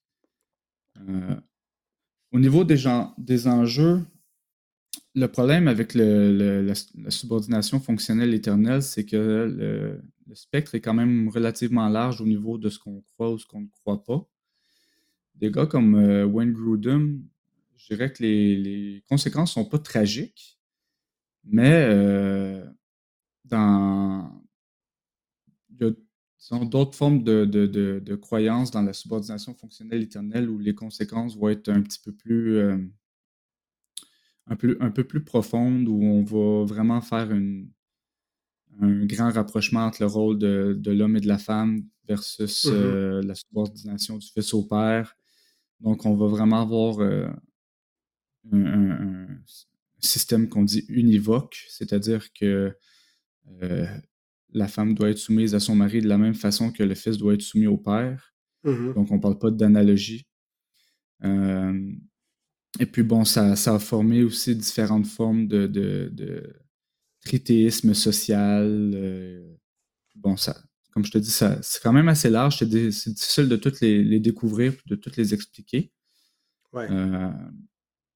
au 2.32 2.39
niveau 2.39 2.63
des, 2.63 2.78
gens, 2.78 3.13
des 3.17 3.47
enjeux, 3.47 4.02
le 5.15 5.28
problème 5.28 5.67
avec 5.67 5.93
la, 5.93 6.73
subordination 7.10 7.80
fonctionnelle 7.80 8.34
éternelle, 8.34 8.82
c'est 8.82 9.06
que 9.06 9.15
le, 9.15 10.02
spectre 10.34 10.73
est 10.73 10.82
quand 10.82 10.93
même 10.93 11.30
relativement 11.30 11.88
large 11.89 12.21
au 12.21 12.26
niveau 12.26 12.58
de 12.58 12.69
ce 12.69 12.80
qu'on 12.80 13.02
croit 13.02 13.32
ou 13.32 13.38
ce 13.38 13.45
qu'on 13.45 13.62
ne 13.62 13.67
croit 13.67 14.04
pas. 14.04 14.28
Des 15.36 15.52
gars 15.52 15.65
comme 15.65 15.95
euh, 15.95 16.26
Wayne 16.26 16.54
Grudem, 16.54 17.23
je 17.83 17.95
dirais 17.95 18.11
que 18.11 18.23
les, 18.23 19.03
conséquences 19.09 19.57
ne 19.57 19.63
sont 19.63 19.69
pas 19.69 19.79
tragiques, 19.79 20.59
mais 21.43 21.85
euh, 21.89 22.65
dans 23.45 24.41
il 25.79 25.85
y 25.85 26.59
a 26.59 26.65
d'autres 26.65 26.95
formes 26.95 27.23
de, 27.23 27.45
de, 27.45 28.15
croyances 28.15 28.71
dans 28.71 28.81
la 28.81 28.93
subordination 28.93 29.53
fonctionnelle 29.55 30.03
éternelle 30.03 30.49
où 30.49 30.59
les 30.59 30.75
conséquences 30.75 31.37
vont 31.37 31.49
être 31.49 31.69
un 31.69 31.81
petit 31.81 31.99
peu 31.99 32.11
plus 32.11 32.57
euh, 32.57 32.77
un 34.47 34.55
peu, 34.55 34.77
un 34.81 34.91
peu 34.91 35.03
plus 35.05 35.23
profonde 35.23 35.87
où 35.87 36.03
on 36.03 36.23
va 36.23 36.65
vraiment 36.65 37.01
faire 37.01 37.31
un 38.81 39.05
grand 39.05 39.31
rapprochement 39.31 39.85
entre 39.85 40.01
le 40.01 40.07
rôle 40.07 40.37
de, 40.37 40.91
l'homme 40.91 41.15
et 41.15 41.21
de 41.21 41.27
la 41.27 41.37
femme 41.37 41.85
versus 42.07 42.65
mm-hmm. 42.65 42.73
euh, 42.73 43.21
la 43.23 43.35
subordination 43.35 44.17
du 44.17 44.27
fils 44.27 44.53
au 44.53 44.63
père. 44.63 45.15
Donc, 45.79 46.05
on 46.05 46.15
va 46.15 46.27
vraiment 46.27 46.61
avoir 46.61 46.99
euh, 46.99 47.27
un, 48.51 49.27
système 49.99 50.49
qu'on 50.49 50.63
dit 50.63 50.84
univoque, 50.89 51.63
c'est-à-dire 51.69 52.34
que 52.34 52.75
euh, 53.62 53.88
la 54.51 54.67
femme 54.67 54.95
doit 54.95 55.10
être 55.10 55.17
soumise 55.17 55.56
à 55.56 55.62
son 55.62 55.75
mari 55.75 56.01
de 56.01 56.10
la 56.10 56.17
même 56.17 56.34
façon 56.34 56.71
que 56.71 56.84
le 56.84 56.93
fils 56.93 57.17
doit 57.17 57.36
être 57.36 57.41
soumis 57.41 57.67
au 57.67 57.77
père. 57.77 58.34
Mm-hmm. 58.65 58.95
Donc, 58.95 59.12
on 59.12 59.15
ne 59.15 59.21
parle 59.21 59.39
pas 59.39 59.49
d'analogie. 59.49 60.27
Et 62.79 62.86
puis 62.86 63.03
bon, 63.03 63.23
ça, 63.23 63.56
ça, 63.56 63.75
a 63.75 63.79
formé 63.79 64.23
aussi 64.23 64.56
différentes 64.56 65.06
formes 65.06 65.47
de, 65.47 65.67
de, 65.67 66.63
tritéisme 67.23 67.93
social. 67.93 68.91
Euh, 68.95 69.56
bon, 70.15 70.36
ça, 70.36 70.58
comme 70.91 71.06
je 71.06 71.12
te 71.12 71.17
dis, 71.17 71.29
ça, 71.29 71.60
c'est 71.62 71.82
quand 71.82 71.93
même 71.93 72.10
assez 72.10 72.29
large. 72.29 72.58
C'est, 72.58 72.67
difficile 72.67 73.47
de 73.47 73.56
toutes 73.56 73.79
les, 73.82 74.19
découvrir 74.19 74.73
de 74.88 74.95
toutes 74.95 75.17
les 75.17 75.34
expliquer. 75.34 75.91
Ouais. 76.73 76.88
Euh, 76.89 77.32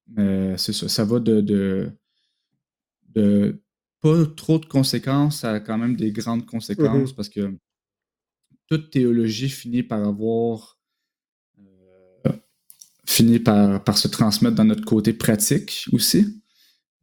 mais 0.08 0.56
c'est 0.56 0.72
ça. 0.72 0.88
Ça 0.88 1.04
va 1.04 1.20
de, 1.20 1.40
de, 1.40 1.90
de, 3.14 3.62
pas 4.00 4.26
trop 4.36 4.58
de 4.58 4.66
conséquences 4.66 5.44
à 5.44 5.60
quand 5.60 5.78
même 5.78 5.96
des 5.96 6.12
grandes 6.12 6.46
conséquences 6.46 7.10
mm-hmm. 7.10 7.14
parce 7.14 7.28
que 7.28 7.56
toute 8.66 8.90
théologie 8.90 9.48
finit 9.48 9.82
par 9.82 10.06
avoir 10.06 10.78
finit 13.08 13.38
par, 13.38 13.82
par, 13.82 13.96
se 13.96 14.06
transmettre 14.06 14.56
dans 14.56 14.66
notre 14.66 14.84
côté 14.84 15.14
pratique 15.14 15.86
aussi. 15.92 16.42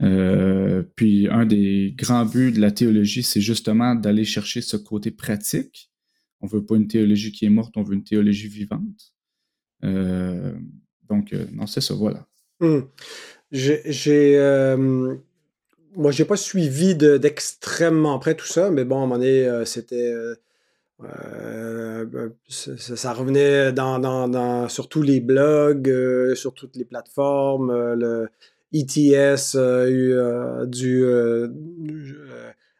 Euh, 0.01 0.83
puis 0.95 1.27
un 1.29 1.45
des 1.45 1.93
grands 1.97 2.25
buts 2.25 2.51
de 2.51 2.59
la 2.59 2.71
théologie, 2.71 3.23
c'est 3.23 3.41
justement 3.41 3.95
d'aller 3.95 4.23
chercher 4.23 4.61
ce 4.61 4.77
côté 4.77 5.09
pratique. 5.09 5.91
On 6.41 6.47
veut 6.47 6.65
pas 6.65 6.75
une 6.75 6.87
théologie 6.87 7.31
qui 7.31 7.45
est 7.45 7.49
morte, 7.49 7.75
on 7.75 7.83
veut 7.83 7.95
une 7.95 8.03
théologie 8.03 8.47
vivante. 8.47 9.13
Euh, 9.83 10.53
donc, 11.09 11.33
euh, 11.33 11.47
non, 11.51 11.65
c'est 11.65 11.81
ça, 11.81 11.93
voilà. 11.93 12.27
Hmm. 12.59 12.81
J'ai, 13.51 14.37
moi, 15.95 16.11
j'ai 16.11 16.25
pas 16.25 16.35
suivi 16.35 16.95
d'extrêmement 16.95 18.19
près 18.19 18.35
tout 18.35 18.47
ça, 18.47 18.69
mais 18.69 18.83
bon, 18.83 18.95
à 18.95 18.97
un 18.99 19.01
moment 19.01 19.17
donné, 19.17 19.65
c'était 19.65 20.13
euh, 21.03 22.05
ça, 22.47 23.13
revenait 23.13 23.73
dans, 23.73 23.99
dans, 23.99 24.69
sur 24.69 24.87
tous 24.87 25.01
les 25.01 25.19
blogs, 25.19 25.89
euh, 25.89 26.35
sur 26.35 26.53
toutes 26.53 26.75
les 26.75 26.85
plateformes. 26.85 27.69
Euh, 27.69 27.95
le 27.95 28.29
ETS 28.73 29.55
a 29.55 29.89
eu 29.89 30.15
dû 30.67 31.05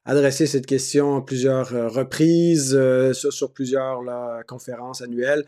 adresser 0.04 0.46
cette 0.46 0.66
question 0.66 1.18
à 1.18 1.22
plusieurs 1.22 1.70
reprises 1.94 2.78
sur, 3.14 3.52
plusieurs 3.54 4.02
conférences 4.46 5.02
annuelles. 5.02 5.46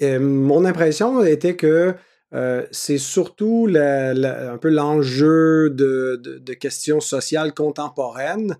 Mon 0.00 0.64
impression 0.64 1.24
était 1.24 1.56
que 1.56 1.94
c'est 2.70 2.98
surtout 2.98 3.68
un 3.74 4.58
peu 4.58 4.68
l'enjeu 4.68 5.70
de, 5.70 6.54
questions 6.54 7.00
sociales 7.00 7.54
contemporaines 7.54 8.56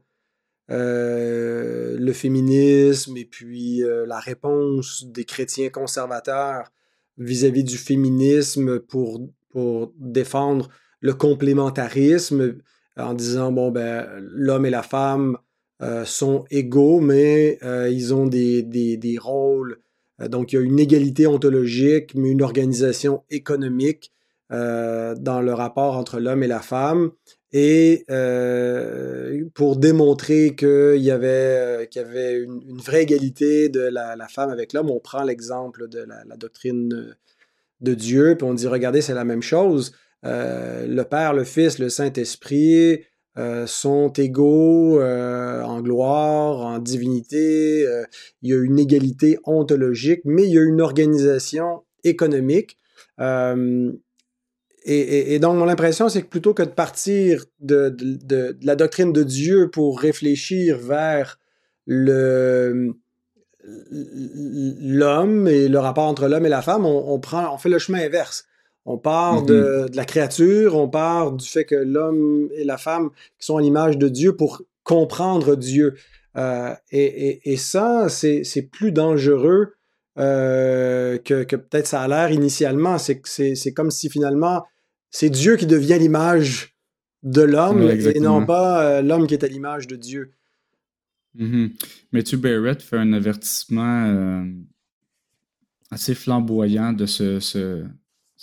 euh, 0.68 1.96
le 1.96 2.12
féminisme 2.12 3.16
et 3.16 3.24
puis 3.24 3.84
euh, 3.84 4.04
la 4.04 4.18
réponse 4.18 5.04
des 5.06 5.24
chrétiens 5.24 5.68
conservateurs 5.68 6.72
vis-à-vis 7.18 7.62
du 7.62 7.78
féminisme 7.78 8.80
pour, 8.80 9.20
pour 9.50 9.92
défendre 9.96 10.68
le 11.00 11.14
complémentarisme 11.14 12.56
en 12.96 13.14
disant 13.14 13.52
bon 13.52 13.70
ben 13.70 14.08
l'homme 14.18 14.66
et 14.66 14.70
la 14.70 14.82
femme 14.82 15.38
euh, 15.82 16.04
sont 16.04 16.44
égaux 16.50 16.98
mais 16.98 17.60
ils 17.88 18.12
ont 18.12 18.26
des, 18.26 18.64
des, 18.64 18.96
des 18.96 19.18
rôles 19.18 19.80
donc 20.18 20.52
il 20.52 20.56
y 20.56 20.58
a 20.58 20.62
une 20.62 20.78
égalité 20.78 21.26
ontologique 21.26 22.14
mais 22.14 22.30
une 22.30 22.42
organisation 22.42 23.22
économique 23.30 24.12
dans 24.50 25.40
le 25.42 25.52
rapport 25.52 25.96
entre 25.96 26.20
l'homme 26.20 26.42
et 26.42 26.46
la 26.46 26.60
femme 26.60 27.10
et 27.58 28.04
euh, 28.10 29.44
pour 29.54 29.76
démontrer 29.76 30.54
qu'il 30.56 31.00
y 31.00 31.10
avait, 31.10 31.86
euh, 31.96 32.44
une, 32.44 32.78
vraie 32.78 33.04
égalité 33.04 33.70
de 33.70 33.80
la, 33.80 34.28
femme 34.28 34.50
avec 34.50 34.74
l'homme, 34.74 34.90
on 34.90 35.00
prend 35.00 35.22
l'exemple 35.22 35.88
de 35.88 36.00
la, 36.00 36.36
doctrine 36.36 37.14
de 37.80 37.94
Dieu, 37.94 38.34
puis 38.36 38.46
on 38.46 38.52
dit, 38.52 38.66
regardez, 38.66 39.00
c'est 39.00 39.14
la 39.14 39.24
même 39.24 39.40
chose. 39.40 39.92
Euh, 40.26 40.86
le 40.86 41.04
Père, 41.04 41.32
le 41.32 41.44
Fils, 41.44 41.78
le 41.78 41.88
Saint-Esprit 41.88 43.04
sont 43.66 44.12
égaux 44.14 45.00
en 45.02 45.80
gloire, 45.80 46.60
en 46.60 46.78
divinité. 46.78 47.86
il 48.42 48.50
y 48.50 48.54
a 48.54 48.58
une 48.58 48.78
égalité 48.78 49.38
ontologique, 49.44 50.20
mais 50.24 50.44
il 50.44 50.54
y 50.54 50.58
a 50.58 50.62
une 50.62 50.80
organisation 50.80 51.82
économique. 52.04 52.78
Et, 54.88 55.38
donc, 55.40 55.56
mon 55.56 55.68
impression, 55.68 56.08
c'est 56.08 56.22
que 56.22 56.28
plutôt 56.28 56.54
que 56.54 56.62
de 56.62 56.68
partir 56.68 57.44
de, 57.58 58.56
la 58.62 58.76
doctrine 58.76 59.12
de 59.12 59.24
Dieu 59.24 59.68
pour 59.68 59.98
réfléchir 59.98 60.78
vers 60.78 61.40
l'homme 61.86 62.94
et 65.48 65.66
le 65.68 65.78
rapport 65.80 66.04
entre 66.04 66.28
l'homme 66.28 66.46
et 66.46 66.50
la 66.50 66.62
femme, 66.62 66.86
on, 66.86 67.18
prend, 67.18 67.52
on 67.52 67.58
fait 67.58 67.68
le 67.68 67.80
chemin 67.80 67.98
inverse. 67.98 68.46
On 68.86 68.98
part 68.98 69.42
de, 69.42 69.88
mm-hmm. 69.88 69.96
la 69.96 70.04
créature, 70.04 70.76
on 70.76 70.88
part 70.88 71.32
du 71.32 71.46
fait 71.46 71.64
que 71.64 71.74
l'homme 71.74 72.48
et 72.56 72.62
la 72.64 72.78
femme 72.78 73.10
sont 73.38 73.56
à 73.56 73.60
l'image 73.60 73.98
de 73.98 74.08
Dieu 74.08 74.36
pour 74.36 74.62
comprendre 74.84 75.56
Dieu. 75.56 75.94
Euh, 76.36 76.72
et, 76.92 77.56
ça, 77.56 78.08
c'est 78.08 78.68
plus 78.70 78.92
dangereux 78.92 79.74
euh, 80.18 81.18
que, 81.18 81.42
que 81.42 81.56
peut-être 81.56 81.88
ça 81.88 82.02
a 82.02 82.08
l'air 82.08 82.30
initialement. 82.30 82.96
C'est 82.98 83.72
comme 83.74 83.90
si 83.90 84.08
finalement 84.08 84.64
c'est 85.10 85.30
Dieu 85.30 85.56
qui 85.56 85.66
devient 85.66 85.98
l'image 85.98 86.76
de 87.22 87.42
l'homme 87.42 87.90
et 87.90 88.20
non 88.20 88.46
pas 88.46 88.84
euh, 88.84 89.02
l'homme 89.02 89.26
qui 89.26 89.34
est 89.34 89.44
à 89.44 89.48
l'image 89.48 89.88
de 89.88 89.96
Dieu. 89.96 90.30
Mm 91.34 91.68
Matthew 92.12 92.36
Barrett 92.36 92.80
fait 92.80 92.96
un 92.98 93.12
avertissement 93.12 94.46
assez 95.90 96.14
flamboyant 96.14 96.92
de 96.92 97.06
ce, 97.06 97.40
ce, 97.40 97.84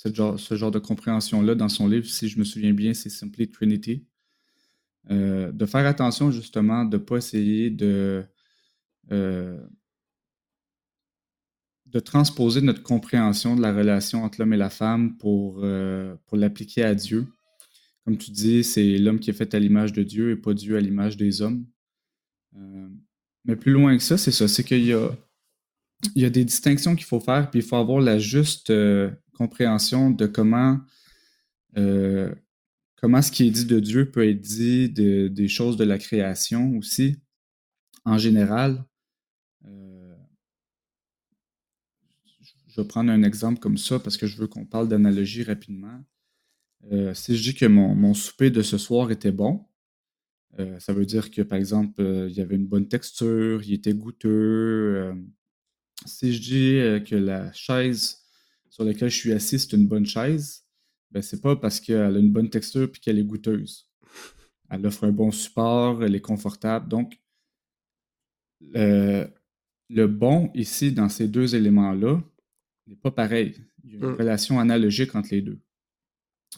ce 0.03 0.55
genre, 0.55 0.71
de 0.71 0.79
compréhension-là 0.79 1.55
dans 1.55 1.69
son 1.69 1.87
livre, 1.87 2.05
si 2.05 2.27
je 2.27 2.39
me 2.39 2.43
souviens 2.43 2.73
bien, 2.73 2.93
c'est 2.93 3.09
Simply 3.09 3.49
Trinity. 3.49 4.05
Euh, 5.11 5.51
de 5.51 5.65
faire 5.65 5.85
attention 5.85 6.31
justement 6.31 6.85
de 6.85 6.97
ne 6.97 7.01
pas 7.03 7.17
essayer 7.17 7.69
de 7.69 8.25
de 11.93 11.99
transposer 11.99 12.61
notre 12.61 12.81
compréhension 12.81 13.55
de 13.55 13.61
la 13.61 13.71
relation 13.71 14.23
entre 14.23 14.39
l'homme 14.39 14.53
et 14.53 14.57
la 14.57 14.71
femme 14.71 15.15
pour, 15.17 15.59
euh, 15.63 16.15
pour 16.25 16.37
l'appliquer 16.37 16.83
à 16.83 16.95
Dieu. 16.95 17.27
Comme 18.03 18.17
tu 18.17 18.31
dis, 18.31 18.63
c'est 18.63 18.97
l'homme 18.97 19.19
qui 19.19 19.29
est 19.29 19.33
fait 19.33 19.53
à 19.53 19.59
l'image 19.59 19.93
de 19.93 20.01
Dieu 20.03 20.31
et 20.31 20.35
pas 20.35 20.53
Dieu 20.53 20.75
à 20.75 20.81
l'image 20.81 21.15
des 21.17 21.41
hommes. 21.41 21.65
Euh, 22.57 22.89
mais 23.45 23.55
plus 23.55 23.71
loin 23.71 23.95
que 23.95 24.03
ça, 24.03 24.17
c'est 24.17 24.31
ça, 24.31 24.47
c'est 24.47 24.63
qu'il 24.63 24.83
y 24.83 24.93
a, 24.93 25.09
il 26.15 26.23
y 26.23 26.25
a 26.25 26.29
des 26.29 26.43
distinctions 26.43 26.95
qu'il 26.95 27.05
faut 27.05 27.19
faire, 27.19 27.49
puis 27.49 27.59
il 27.59 27.65
faut 27.65 27.75
avoir 27.75 28.01
la 28.01 28.17
juste 28.17 28.71
euh, 28.71 29.11
compréhension 29.33 30.09
de 30.11 30.25
comment, 30.27 30.79
comment 31.75 33.21
ce 33.21 33.31
qui 33.31 33.47
est 33.47 33.51
dit 33.51 33.65
de 33.65 33.79
Dieu 33.79 34.09
peut 34.11 34.27
être 34.27 34.41
dit 34.41 34.89
de, 34.89 35.27
des 35.27 35.47
choses 35.47 35.77
de 35.77 35.83
la 35.83 35.97
création 35.97 36.77
aussi, 36.77 37.17
en 38.05 38.17
général. 38.17 38.85
Je 42.73 42.81
vais 42.81 42.87
prendre 42.87 43.11
un 43.11 43.21
exemple 43.21 43.59
comme 43.59 43.77
ça 43.77 43.99
parce 43.99 44.17
que 44.17 44.25
je 44.25 44.35
veux 44.35 44.47
qu'on 44.47 44.65
parle 44.65 44.87
d'analogie 44.87 45.43
rapidement. 45.43 46.03
Euh, 46.91 47.13
si 47.13 47.37
je 47.37 47.43
dis 47.43 47.55
que 47.55 47.67
mon, 47.67 48.13
souper 48.15 48.49
de 48.49 48.61
ce 48.63 48.77
soir 48.77 49.11
était 49.11 49.31
bon, 49.31 49.65
Euh, 50.59 50.79
ça 50.79 50.93
veut 50.93 51.05
dire 51.05 51.31
que, 51.31 51.41
par 51.41 51.57
exemple, 51.57 51.99
euh, 52.01 52.29
il 52.29 52.35
y 52.35 52.41
avait 52.41 52.55
une 52.55 52.67
bonne 52.67 52.87
texture, 52.87 53.63
il 53.63 53.73
était 53.73 53.93
goûteux. 53.95 55.15
si 56.05 56.33
je 56.33 56.41
dis 56.41 57.05
que 57.09 57.15
la 57.15 57.51
chaise 57.53 58.22
sur 58.73 58.83
laquelle 58.83 59.11
je 59.11 59.17
suis 59.17 59.31
assis, 59.31 59.59
c'est 59.59 59.73
une 59.73 59.87
bonne 59.87 60.07
chaise, 60.07 60.65
ben, 61.11 61.21
c'est 61.21 61.41
pas 61.41 61.55
parce 61.55 61.79
qu'elle 61.79 62.15
a 62.15 62.19
une 62.19 62.31
bonne 62.31 62.49
texture 62.49 62.89
et 62.91 62.99
qu'elle 62.99 63.19
est 63.19 63.23
goûteuse. 63.23 63.87
Elle 64.67 64.83
offre 64.87 65.03
un 65.03 65.11
bon 65.11 65.29
support, 65.29 66.03
elle 66.03 66.15
est 66.15 66.21
confortable. 66.21 66.87
Donc, 66.89 67.21
le 68.61 70.07
bon 70.07 70.49
ici, 70.55 70.91
dans 70.91 71.07
ces 71.07 71.27
deux 71.27 71.53
éléments-là, 71.53 72.19
n'est 72.87 72.95
pas 72.95 73.11
pareil. 73.11 73.53
Il 73.83 73.91
y 73.91 73.93
a 73.93 73.99
une 73.99 74.07
mm. 74.07 74.15
relation 74.15 74.59
analogique 74.59 75.13
entre 75.13 75.35
les 75.35 75.43
deux. 75.43 75.59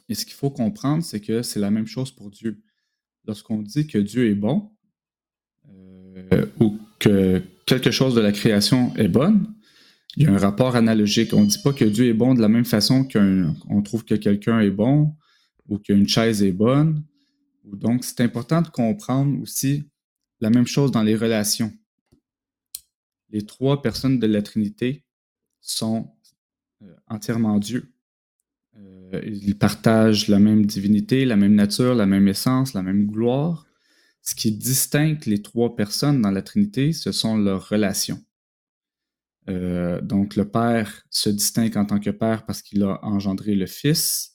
Et 0.07 0.15
ce 0.15 0.23
qu'il 0.23 0.35
faut 0.35 0.51
comprendre, 0.51 1.03
c'est 1.03 1.19
que 1.19 1.41
c'est 1.41 1.59
la 1.59 1.69
même 1.69 1.87
chose 1.87 2.11
pour 2.11 2.31
Dieu. 2.31 2.63
Lorsqu'on 3.25 3.61
dit 3.61 3.87
que 3.87 3.97
Dieu 3.97 4.29
est 4.29 4.35
bon, 4.35 4.71
euh, 5.67 6.45
ou 6.61 6.79
que 6.97 7.41
quelque 7.65 7.91
chose 7.91 8.15
de 8.15 8.21
la 8.21 8.31
création 8.31 8.95
est 8.95 9.09
bonne, 9.09 9.53
il 10.15 10.23
y 10.23 10.27
a 10.27 10.31
un 10.31 10.37
rapport 10.37 10.75
analogique. 10.75 11.33
On 11.33 11.41
ne 11.41 11.47
dit 11.47 11.59
pas 11.59 11.73
que 11.73 11.85
Dieu 11.85 12.07
est 12.07 12.13
bon 12.13 12.33
de 12.33 12.41
la 12.41 12.47
même 12.47 12.65
façon 12.65 13.07
qu'on 13.07 13.81
trouve 13.81 14.05
que 14.05 14.15
quelqu'un 14.15 14.59
est 14.61 14.71
bon 14.71 15.13
ou 15.67 15.77
qu'une 15.77 16.07
chaise 16.07 16.43
est 16.43 16.51
bonne. 16.51 17.03
Donc, 17.65 18.03
c'est 18.03 18.21
important 18.21 18.61
de 18.61 18.69
comprendre 18.69 19.41
aussi 19.41 19.83
la 20.39 20.49
même 20.49 20.67
chose 20.67 20.91
dans 20.91 21.03
les 21.03 21.15
relations. 21.15 21.73
Les 23.29 23.45
trois 23.45 23.81
personnes 23.81 24.19
de 24.19 24.27
la 24.27 24.41
Trinité 24.41 25.03
sont 25.59 26.11
euh, 26.83 26.95
entièrement 27.07 27.57
Dieu. 27.59 27.91
Euh, 28.77 29.21
ils 29.25 29.57
partagent 29.57 30.27
la 30.27 30.39
même 30.39 30.65
divinité, 30.65 31.25
la 31.25 31.35
même 31.35 31.55
nature, 31.55 31.95
la 31.95 32.05
même 32.05 32.27
essence, 32.27 32.73
la 32.73 32.83
même 32.83 33.07
gloire. 33.07 33.65
Ce 34.21 34.35
qui 34.35 34.51
distingue 34.51 35.25
les 35.25 35.41
trois 35.41 35.75
personnes 35.75 36.21
dans 36.21 36.31
la 36.31 36.41
Trinité, 36.41 36.93
ce 36.93 37.11
sont 37.11 37.37
leurs 37.37 37.69
relations. 37.69 38.23
Euh, 39.49 40.01
donc 40.01 40.35
le 40.35 40.49
Père 40.49 41.03
se 41.09 41.29
distingue 41.29 41.77
en 41.77 41.85
tant 41.85 41.99
que 41.99 42.09
Père 42.09 42.45
parce 42.45 42.61
qu'il 42.61 42.83
a 42.83 42.99
engendré 43.03 43.55
le 43.55 43.67
Fils 43.67 44.33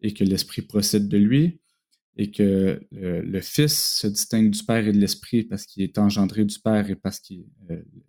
et 0.00 0.14
que 0.14 0.24
l'Esprit 0.24 0.62
procède 0.62 1.08
de 1.08 1.18
lui, 1.18 1.60
et 2.16 2.30
que 2.30 2.80
le 2.92 3.40
Fils 3.40 3.98
se 4.00 4.06
distingue 4.06 4.50
du 4.50 4.64
Père 4.64 4.86
et 4.86 4.92
de 4.92 4.98
l'Esprit 4.98 5.44
parce 5.44 5.66
qu'il 5.66 5.82
est 5.82 5.98
engendré 5.98 6.44
du 6.44 6.58
Père 6.58 6.88
et 6.88 6.96
parce 6.96 7.20
que 7.20 7.34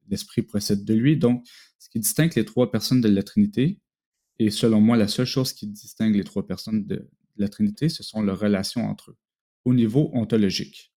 l'Esprit 0.08 0.44
procède 0.44 0.86
de 0.86 0.94
lui. 0.94 1.18
Donc, 1.18 1.46
ce 1.80 1.90
qui 1.90 2.00
distingue 2.00 2.36
les 2.36 2.46
trois 2.46 2.72
personnes 2.72 3.02
de 3.02 3.08
la 3.08 3.24
Trinité, 3.24 3.80
et 4.40 4.52
selon 4.52 4.80
moi, 4.82 4.96
la 4.96 5.08
seule 5.08 5.26
chose 5.26 5.52
qui 5.54 5.68
distingue 5.68 6.16
les 6.16 6.24
trois 6.24 6.48
personnes 6.48 6.86
de, 6.86 7.10
la 7.38 7.48
Trinité, 7.48 7.90
ce 7.90 8.04
sont 8.04 8.22
leurs 8.22 8.40
relations 8.40 8.86
entre 8.86 9.12
eux, 9.12 9.18
au 9.66 9.74
niveau 9.74 10.10
ontologique. 10.14 10.94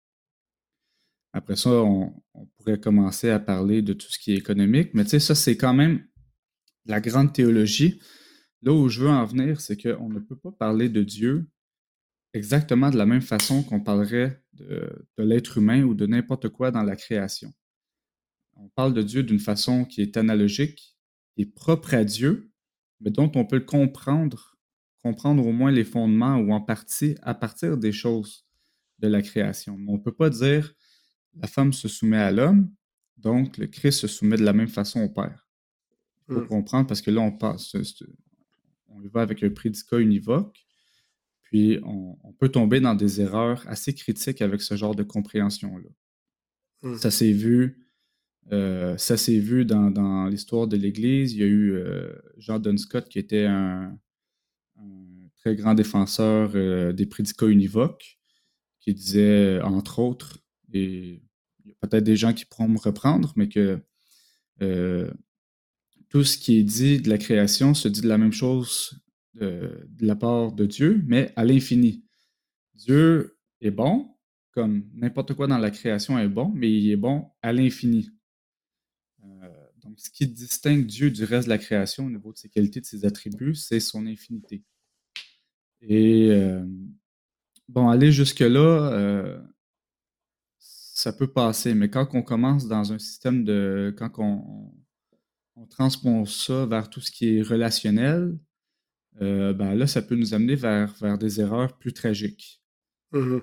Après 1.32 1.56
ça, 1.56 1.70
on, 1.70 2.14
pourrait 2.58 2.78
commencer 2.78 3.30
à 3.30 3.38
parler 3.38 3.82
de 3.82 3.92
tout 3.92 4.06
ce 4.10 4.18
qui 4.18 4.32
est 4.32 4.36
économique, 4.36 4.90
mais 4.94 5.04
tu 5.04 5.10
sais, 5.10 5.20
ça, 5.20 5.34
c'est 5.34 5.56
quand 5.56 5.74
même 5.74 6.06
la 6.86 7.00
grande 7.00 7.32
théologie. 7.32 8.00
Là 8.62 8.72
où 8.72 8.88
je 8.88 9.00
veux 9.00 9.08
en 9.08 9.24
venir, 9.24 9.60
c'est 9.60 9.76
qu'on 9.76 10.08
ne 10.08 10.20
peut 10.20 10.36
pas 10.36 10.52
parler 10.52 10.88
de 10.88 11.02
Dieu 11.02 11.48
exactement 12.34 12.90
de 12.90 12.96
la 12.96 13.06
même 13.06 13.22
façon 13.22 13.62
qu'on 13.62 13.80
parlerait 13.80 14.42
de 14.52 15.04
l'être 15.18 15.58
humain 15.58 15.82
ou 15.82 15.94
de 15.94 16.06
n'importe 16.06 16.48
quoi 16.48 16.70
dans 16.70 16.82
la 16.82 16.96
création 16.96 17.52
on 18.56 18.68
parle 18.68 18.94
de 18.94 19.02
Dieu 19.02 19.22
d'une 19.22 19.38
façon 19.38 19.84
qui 19.84 20.02
est 20.02 20.16
analogique, 20.16 20.96
qui 21.34 21.42
est 21.42 21.54
propre 21.54 21.94
à 21.94 22.04
Dieu, 22.04 22.52
mais 23.00 23.10
dont 23.10 23.30
on 23.34 23.44
peut 23.44 23.60
comprendre, 23.60 24.56
comprendre 25.02 25.46
au 25.46 25.52
moins 25.52 25.70
les 25.70 25.84
fondements 25.84 26.36
ou 26.36 26.52
en 26.52 26.60
partie 26.60 27.16
à 27.22 27.34
partir 27.34 27.76
des 27.76 27.92
choses 27.92 28.46
de 28.98 29.08
la 29.08 29.22
création. 29.22 29.76
on 29.88 29.94
ne 29.94 30.02
peut 30.02 30.14
pas 30.14 30.30
dire 30.30 30.74
la 31.34 31.46
femme 31.46 31.72
se 31.72 31.88
soumet 31.88 32.18
à 32.18 32.30
l'homme, 32.30 32.70
donc 33.16 33.58
le 33.58 33.66
Christ 33.66 34.00
se 34.00 34.06
soumet 34.06 34.36
de 34.36 34.44
la 34.44 34.52
même 34.52 34.68
façon 34.68 35.00
au 35.00 35.08
Père. 35.08 35.46
Il 36.28 36.34
faut 36.34 36.40
hmm. 36.42 36.48
comprendre 36.48 36.86
parce 36.86 37.02
que 37.02 37.10
là, 37.10 37.20
on 37.20 37.32
passe, 37.32 37.74
on 38.88 39.02
y 39.02 39.08
va 39.08 39.22
avec 39.22 39.42
un 39.42 39.50
prédicat 39.50 39.98
univoque, 39.98 40.64
puis 41.42 41.78
on, 41.84 42.32
peut 42.38 42.48
tomber 42.48 42.80
dans 42.80 42.94
des 42.94 43.20
erreurs 43.20 43.62
assez 43.68 43.94
critiques 43.94 44.42
avec 44.42 44.62
ce 44.62 44.76
genre 44.76 44.94
de 44.94 45.02
compréhension-là. 45.02 45.90
Hmm. 46.82 46.96
Ça 46.96 47.10
s'est 47.10 47.32
vu 47.32 47.82
euh, 48.50 48.96
ça 48.96 49.16
s'est 49.16 49.38
vu 49.38 49.64
dans, 49.64 50.26
l'histoire 50.26 50.66
de 50.66 50.76
l'Église. 50.76 51.32
Il 51.32 51.40
y 51.40 51.44
a 51.44 51.46
eu 51.46 51.72
euh, 51.72 52.12
Jean 52.38 52.62
John 52.62 52.76
Scott 52.78 53.08
qui 53.08 53.18
était 53.18 53.44
un, 53.44 53.96
très 55.36 55.56
grand 55.56 55.74
défenseur 55.74 56.52
euh, 56.54 56.92
des 56.92 57.06
prédicats 57.06 57.46
univoques, 57.46 58.18
qui 58.80 58.94
disait, 58.94 59.60
entre 59.62 59.98
autres, 59.98 60.38
et 60.72 61.22
il 61.64 61.70
y 61.70 61.72
a 61.72 61.74
peut-être 61.86 62.04
des 62.04 62.16
gens 62.16 62.32
qui 62.32 62.44
pourront 62.44 62.68
me 62.68 62.78
reprendre, 62.78 63.32
mais 63.36 63.48
que 63.48 63.80
tout 66.08 66.24
ce 66.24 66.36
qui 66.38 66.58
est 66.58 66.62
dit 66.62 67.00
de 67.00 67.08
la 67.08 67.18
création 67.18 67.74
se 67.74 67.88
dit 67.88 68.02
de 68.02 68.08
la 68.08 68.18
même 68.18 68.32
chose 68.32 69.00
de 69.34 69.86
la 70.00 70.14
part 70.14 70.52
de 70.52 70.66
Dieu, 70.66 71.02
mais 71.06 71.32
à 71.36 71.44
l'infini. 71.44 72.04
Dieu 72.74 73.38
est 73.60 73.70
bon, 73.70 74.14
comme 74.52 74.84
n'importe 74.94 75.34
quoi 75.34 75.46
dans 75.46 75.58
la 75.58 75.70
création 75.70 76.18
est 76.18 76.28
bon, 76.28 76.52
mais 76.54 76.70
il 76.70 76.90
est 76.90 76.96
bon 76.96 77.30
à 77.40 77.52
l'infini. 77.52 78.10
Donc, 79.82 79.98
ce 79.98 80.10
qui 80.10 80.26
distingue 80.26 80.86
Dieu 80.86 81.10
du 81.10 81.24
reste 81.24 81.46
de 81.46 81.50
la 81.50 81.58
création 81.58 82.06
au 82.06 82.10
niveau 82.10 82.32
de 82.32 82.38
ses 82.38 82.48
qualités, 82.48 82.80
de 82.80 82.86
ses 82.86 83.04
attributs, 83.04 83.54
c'est 83.54 83.80
son 83.80 84.06
infinité. 84.06 84.62
Et 85.80 86.30
euh, 86.30 86.64
bon, 87.68 87.88
aller 87.88 88.12
jusque-là, 88.12 88.92
euh, 88.92 89.40
ça 91.02 91.12
peut 91.12 91.26
passer, 91.26 91.74
mais 91.74 91.90
quand 91.90 92.06
on 92.14 92.22
commence 92.22 92.68
dans 92.68 92.92
un 92.92 92.98
système 92.98 93.42
de. 93.44 93.92
quand 93.98 94.12
on, 94.18 94.72
transpose 95.68 96.34
ça 96.34 96.66
vers 96.66 96.90
tout 96.90 97.00
ce 97.00 97.10
qui 97.10 97.36
est 97.36 97.42
relationnel, 97.42 98.36
euh, 99.20 99.52
ben 99.52 99.74
là, 99.74 99.86
ça 99.86 100.02
peut 100.02 100.16
nous 100.16 100.34
amener 100.34 100.54
vers, 100.56 100.92
vers 101.00 101.18
des 101.18 101.40
erreurs 101.40 101.78
plus 101.78 101.92
tragiques. 101.92 102.62
Mmh 103.12 103.38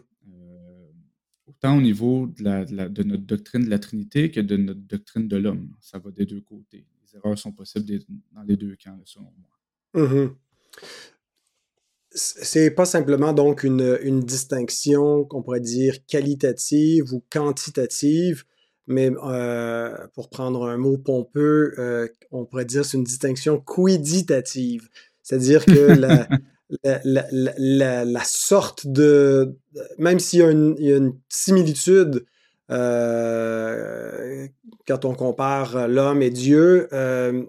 tant 1.59 1.77
au 1.77 1.81
niveau 1.81 2.27
de, 2.27 3.03
notre 3.03 3.25
doctrine 3.25 3.65
de 3.65 3.69
la 3.69 3.79
Trinité 3.79 4.31
que 4.31 4.39
de 4.39 4.55
notre 4.55 4.79
doctrine 4.79 5.27
de 5.27 5.35
l'homme. 5.35 5.75
Ça 5.81 5.99
va 5.99 6.09
des 6.09 6.25
deux 6.25 6.39
côtés. 6.39 6.87
Les 7.01 7.17
erreurs 7.17 7.37
sont 7.37 7.51
possibles 7.51 7.99
dans 8.31 8.43
les 8.43 8.55
deux 8.55 8.77
camps, 8.81 8.97
selon 9.03 9.33
moi. 9.37 10.05
Mm-hmm. 10.05 10.35
C'est 12.11 12.71
pas 12.71 12.85
simplement 12.85 13.33
donc 13.33 13.63
une, 13.63 14.19
distinction 14.21 15.25
qu'on 15.25 15.43
pourrait 15.43 15.59
dire 15.59 15.95
qualitative 16.07 17.13
ou 17.13 17.23
quantitative, 17.29 18.45
mais 18.87 19.11
euh, 19.23 19.95
pour 20.15 20.29
prendre 20.29 20.67
un 20.67 20.77
mot 20.77 20.97
pompeux, 20.97 21.73
euh, 21.77 22.07
on 22.31 22.45
pourrait 22.45 22.65
dire 22.65 22.83
c'est 22.83 22.97
une 22.97 23.03
distinction 23.03 23.59
quiditative. 23.59 24.89
C'est-à-dire 25.21 25.63
que 25.65 25.93
la, 26.83 28.05
la, 28.05 28.23
sorte 28.23 28.87
de... 28.87 29.55
Même 29.99 30.19
s'il 30.19 30.39
y, 30.39 30.43
a 30.43 30.49
une 30.97 31.13
similitude 31.29 32.25
euh, 32.71 34.47
quand 34.87 35.05
on 35.05 35.15
compare 35.15 35.87
l'homme 35.87 36.21
et 36.21 36.29
Dieu, 36.29 36.87
euh, 36.93 37.43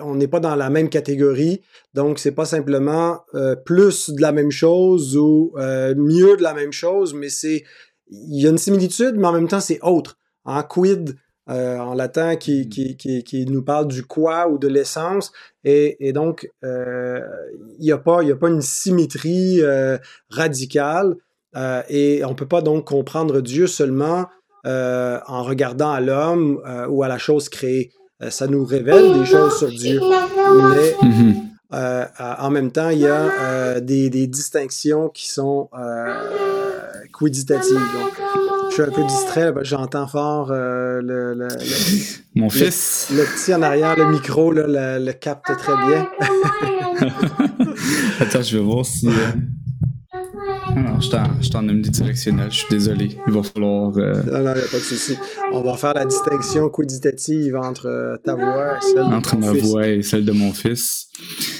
on 0.00 0.14
n'est 0.14 0.28
pas 0.28 0.40
dans 0.40 0.54
la 0.54 0.70
même 0.70 0.88
catégorie. 0.88 1.62
Donc, 1.94 2.18
c'est 2.18 2.32
pas 2.32 2.44
simplement 2.44 3.20
euh, 3.34 3.56
plus 3.56 4.10
de 4.10 4.20
la 4.20 4.32
même 4.32 4.50
chose 4.50 5.16
ou 5.16 5.52
mieux 5.56 6.36
de 6.36 6.42
la 6.42 6.54
même 6.54 6.72
chose, 6.72 7.14
mais 7.14 7.28
c'est... 7.28 7.64
Il 8.08 8.40
y 8.40 8.46
a 8.46 8.50
une 8.50 8.58
similitude, 8.58 9.14
mais 9.16 9.26
en 9.26 9.32
même 9.32 9.48
temps, 9.48 9.60
c'est 9.60 9.80
autre. 9.82 10.18
En 10.44 10.62
quid 10.62 11.16
euh, 11.50 11.76
en 11.78 11.92
latin 11.92 12.36
qui, 12.36 12.62
mm. 12.62 13.22
qui, 13.22 13.46
nous 13.46 13.62
parle 13.62 13.86
du 13.86 14.02
quoi 14.02 14.48
ou 14.48 14.56
de 14.56 14.66
l'essence. 14.66 15.30
Et, 15.62 16.12
donc, 16.14 16.50
euh, 16.64 17.20
il 17.78 17.84
n'y 17.84 17.92
a, 17.92 17.98
pas, 17.98 18.22
a 18.22 18.34
pas 18.34 18.48
une 18.48 18.62
symétrie 18.62 19.60
euh, 19.60 19.98
radicale. 20.30 21.16
et 21.90 22.24
on 22.24 22.30
ne 22.30 22.34
peut 22.34 22.48
pas 22.48 22.62
donc 22.62 22.86
comprendre 22.86 23.42
Dieu 23.42 23.66
seulement 23.66 24.26
en 24.64 25.42
regardant 25.42 25.90
à 25.90 26.00
l'homme 26.00 26.62
ou 26.88 27.02
à 27.02 27.08
la 27.08 27.18
chose 27.18 27.50
créée. 27.50 27.92
Ça 28.28 28.46
nous 28.46 28.64
révèle 28.64 29.18
des 29.20 29.26
choses 29.26 29.58
sur 29.58 29.68
Dieu. 29.68 30.00
Mais 30.00 30.96
mm-hmm. 31.02 32.38
en 32.40 32.50
même 32.50 32.72
temps, 32.72 32.90
il 32.90 33.00
y 33.00 33.06
a 33.06 33.80
des, 33.80 34.10
des, 34.10 34.26
distinctions 34.26 35.08
qui 35.08 35.28
sont 35.28 35.68
quiditatives. 37.18 37.74
Donc, 37.74 38.12
je 38.76 38.82
suis 38.82 38.82
un 38.82 38.90
peu 38.90 39.04
distrait, 39.04 39.52
j'entends 39.62 40.08
fort 40.08 40.50
euh, 40.50 41.00
le, 41.00 41.48
Mon 42.34 42.50
fils. 42.50 43.08
Le 43.12 43.22
petit 43.22 43.54
en 43.54 43.62
arrière, 43.62 43.96
le 43.96 44.10
micro, 44.10 44.50
le, 44.52 45.12
capte 45.12 45.56
très 45.56 45.76
bien. 45.86 46.08
Attends, 48.20 48.42
je 48.42 48.58
vais 48.58 48.64
voir 48.64 48.84
si. 48.84 49.06
Euh, 49.06 49.12
non, 50.76 51.00
je 51.00 51.50
t'en 51.50 51.68
omnidirectionnel, 51.68 52.50
je 52.50 52.56
suis 52.56 52.66
désolé. 52.70 53.16
Il 53.26 53.32
va 53.32 53.42
falloir. 53.42 53.92
Euh, 53.96 54.14
non, 54.24 54.38
non, 54.40 54.52
il 54.54 54.58
n'y 54.58 54.64
a 54.64 54.70
pas 54.70 54.78
de 54.78 54.82
souci. 54.82 55.16
On 55.52 55.62
va 55.62 55.76
faire 55.76 55.94
la 55.94 56.04
distinction 56.04 56.68
quantitative 56.68 57.56
entre 57.56 57.86
euh, 57.86 58.16
ta 58.18 58.34
voix 58.34 58.76
et 58.76 58.80
celle 58.80 59.02
entre 59.02 59.36
ma 59.36 59.52
voix 59.52 59.86
et 59.86 60.02
celle 60.02 60.24
de 60.24 60.32
mon 60.32 60.52
fils. 60.52 61.08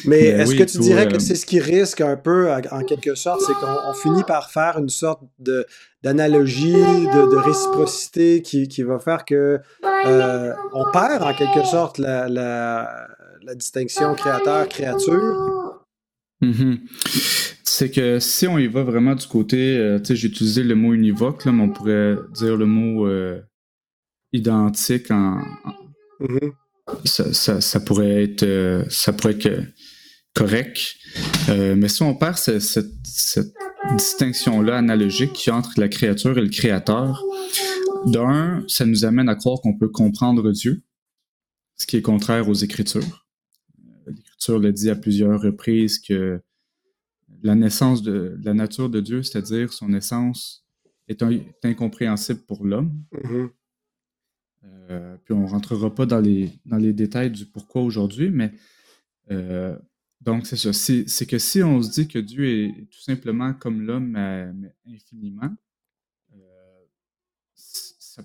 Mais, 0.05 0.21
est-ce 0.21 0.55
que 0.55 0.65
tu 0.65 0.79
dirais 0.79 1.09
que 1.09 1.19
c'est 1.19 1.37
ce 1.37 1.47
qui 1.47 1.61
risque 1.61 2.01
un 2.01 2.17
peu, 2.17 2.51
en 2.53 2.83
quelque 2.83 3.15
sorte, 3.15 3.41
c'est 3.47 3.55
qu'on 3.55 3.95
finit 3.95 4.25
par 4.25 4.51
faire 4.51 4.79
une 4.79 4.89
sorte 4.89 5.23
de 5.39 5.67
d'analogie, 6.03 6.73
de, 6.73 7.37
réciprocité 7.37 8.43
qui, 8.43 8.69
qui, 8.69 8.83
va 8.83 8.99
faire 8.99 9.25
que 9.25 9.59
on 9.83 10.85
perd 10.93 11.23
en 11.23 11.33
quelque 11.33 11.65
sorte 11.65 11.99
la, 11.99 12.29
la, 12.29 13.09
la 13.43 13.55
distinction 13.55 14.15
créateur-créature? 14.15 15.81
Mm-hmm. 16.43 17.44
C'est 17.77 17.91
que 17.91 18.21
si 18.21 18.47
on 18.47 18.57
y 18.57 18.69
va 18.69 18.85
vraiment 18.85 19.17
du 19.17 19.27
côté, 19.27 19.77
euh, 19.77 19.99
tu 19.99 20.05
sais, 20.05 20.15
j'ai 20.15 20.29
utilisé 20.29 20.63
le 20.63 20.77
mot 20.77 20.95
univoque, 20.95 21.45
là, 21.45 21.51
mais 21.51 21.65
on 21.65 21.71
pourrait 21.71 22.17
dire 22.33 22.57
le 22.57 22.67
mot 22.67 23.09
euh, 23.09 23.41
identique 24.33 25.11
en. 25.11 25.43
Mm-hmm. 26.21 27.61
ça, 27.61 27.81
pourrait 27.81 28.23
être, 28.23 28.45
euh, 28.45 28.85
ça 28.91 29.13
pourrait 29.13 29.33
être 29.33 29.65
correct. 30.37 30.95
mais 31.49 31.89
si 31.89 32.05
on 32.05 32.15
perd 32.15 32.37
cette, 32.37 32.63
cette 32.63 33.53
distinction-là 33.97 34.77
analogique 34.77 35.51
entre 35.53 35.73
la 35.81 35.89
créature 35.89 36.39
et 36.39 36.43
le 36.43 36.51
créateur, 36.51 37.25
d'un, 38.07 38.63
ça 38.69 38.87
nous 38.87 39.05
amène 39.05 39.29
à 39.29 39.35
croire 39.35 39.61
qu'on 39.61 39.77
peut 39.77 39.89
comprendre 39.89 40.53
Dieu, 40.53 40.85
ce 41.75 41.89
qui 41.89 41.97
est 41.97 42.03
contraire 42.03 42.49
aux 42.49 42.55
Écritures. 42.55 43.27
L'Écriture 44.07 44.61
le 44.61 44.73
dit 44.73 44.91
à 44.91 44.95
plusieurs 44.95 45.41
reprises 45.41 45.99
que 45.99 46.41
la 47.45 47.55
naissance 47.55 48.03
de, 48.03 48.37
la 48.43 48.55
nature 48.55 48.91
de 48.91 49.01
Dieu, 49.01 49.23
c'est-à-dire 49.23 49.73
son 49.73 49.93
essence, 49.93 50.67
est, 51.09 51.23
incompréhensible 51.63 52.41
pour 52.41 52.65
l'homme. 52.65 52.93
Mm-hmm. 53.13 53.51
Euh, 54.65 55.17
puis 55.25 55.35
on 55.35 55.43
ne 55.43 55.49
rentrera 55.49 55.95
pas 55.95 56.07
dans 56.07 56.21
les, 56.21 56.51
dans 56.65 56.79
les 56.79 56.93
détails 56.93 57.31
du 57.31 57.45
pourquoi 57.45 57.83
aujourd'hui, 57.83 58.31
mais 58.31 58.53
euh, 59.31 59.77
donc 60.23 60.47
c'est 60.47 60.57
ça. 60.57 60.73
C'est 60.73 61.27
que 61.27 61.39
si 61.39 61.63
on 61.63 61.83
se 61.83 61.91
dit 61.91 62.09
que 62.09 62.19
Dieu 62.19 62.47
est 62.47 62.89
tout 62.91 63.01
simplement 63.01 63.53
comme 63.53 63.83
l'homme, 63.83 64.09
mais, 64.09 64.75
infiniment, 64.89 65.55
euh, 66.33 66.85
ça, 67.55 68.23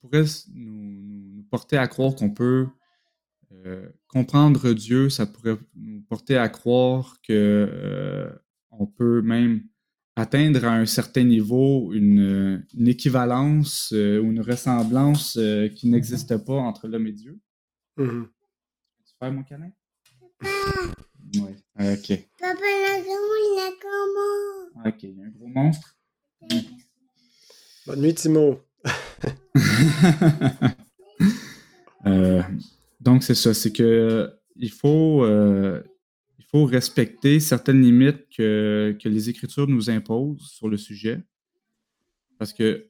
pourrait 0.00 0.24
nous, 0.52 1.44
porter 1.50 1.76
à 1.76 1.86
croire 1.86 2.16
qu'on 2.16 2.30
peut 2.30 2.66
euh, 3.52 3.88
comprendre 4.08 4.72
Dieu, 4.72 5.08
ça 5.08 5.24
pourrait 5.24 5.56
nous 5.76 6.02
porter 6.02 6.36
à 6.36 6.48
croire 6.48 7.20
que 7.22 7.32
euh, 7.32 8.28
on 8.78 8.86
peut 8.86 9.22
même 9.22 9.62
atteindre 10.16 10.64
à 10.64 10.74
un 10.74 10.86
certain 10.86 11.24
niveau 11.24 11.92
une, 11.92 12.64
équivalence 12.86 13.92
euh, 13.92 14.20
ou 14.20 14.30
une 14.30 14.40
ressemblance 14.40 15.38
qui 15.74 15.88
n'existe 15.88 16.36
pas 16.38 16.56
entre 16.56 16.88
l'homme 16.88 17.06
et 17.06 17.12
Dieu. 17.12 17.38
Mm-hmm. 17.98 18.26
Tu 19.06 19.14
fais 19.18 19.30
mon 19.30 19.42
câlin? 19.42 19.70
Oui. 21.34 21.56
OK. 21.78 22.28
Papa, 22.38 22.64
il 22.64 23.58
a 23.58 23.70
comment? 23.80 24.88
OK, 24.88 25.02
il 25.02 25.16
y 25.16 25.22
a 25.22 25.26
un 25.26 25.30
gros 25.30 25.48
monstre. 25.48 25.96
Bonne 27.86 28.00
nuit, 28.00 28.14
Timo. 28.14 28.60
euh, 32.06 32.42
donc, 33.00 33.22
c'est 33.22 33.34
ça, 33.34 33.52
c'est 33.54 33.72
que 33.72 34.30
il 34.56 34.70
faut, 34.70 35.24
euh, 35.24 35.82
faut 36.56 36.64
respecter 36.64 37.38
certaines 37.38 37.82
limites 37.82 38.24
que, 38.34 38.96
les 39.04 39.28
Écritures 39.28 39.68
nous 39.68 39.90
imposent 39.90 40.48
sur 40.58 40.68
le 40.68 40.78
sujet. 40.78 41.22
Parce 42.38 42.52
que 42.54 42.86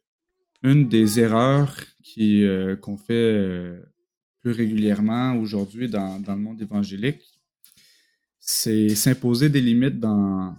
une 0.63 0.89
des 0.89 1.19
erreurs 1.19 1.75
qui, 2.03 2.45
euh, 2.45 2.77
qu'on 2.77 2.97
fait 2.97 3.15
euh, 3.15 3.81
plus 4.41 4.53
régulièrement 4.53 5.37
aujourd'hui 5.37 5.89
dans, 5.89 6.23
le 6.27 6.37
monde 6.37 6.63
évangélique, 6.63 7.23
c'est 8.39 8.91
s'imposer 8.91 9.49
des 9.49 9.61
limites 9.61 9.99
dans, 9.99 10.55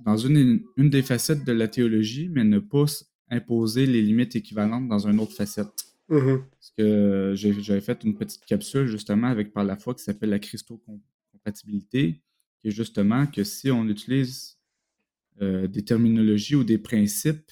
dans 0.00 0.16
une, 0.16 0.62
une 0.76 0.90
des 0.90 1.02
facettes 1.02 1.44
de 1.44 1.52
la 1.52 1.66
théologie, 1.66 2.28
mais 2.28 2.44
ne 2.44 2.60
pas 2.60 2.86
imposer 3.28 3.86
les 3.86 4.02
limites 4.02 4.36
équivalentes 4.36 4.88
dans 4.88 5.08
une 5.08 5.18
autre 5.18 5.34
facette. 5.34 5.74
Mm-hmm. 6.10 6.42
Parce 6.50 6.70
que 6.76 7.32
j'avais 7.34 7.80
fait 7.80 8.04
une 8.04 8.16
petite 8.16 8.44
capsule 8.44 8.86
justement 8.86 9.26
avec 9.26 9.52
par 9.52 9.64
la 9.64 9.76
foi 9.76 9.94
qui 9.94 10.04
s'appelle 10.04 10.30
la 10.30 10.38
est 11.46 12.70
justement 12.70 13.26
que 13.26 13.44
si 13.44 13.70
on 13.70 13.86
utilise 13.88 14.58
euh, 15.42 15.66
des 15.66 15.84
terminologies 15.84 16.54
ou 16.54 16.64
des 16.64 16.78
principes 16.78 17.50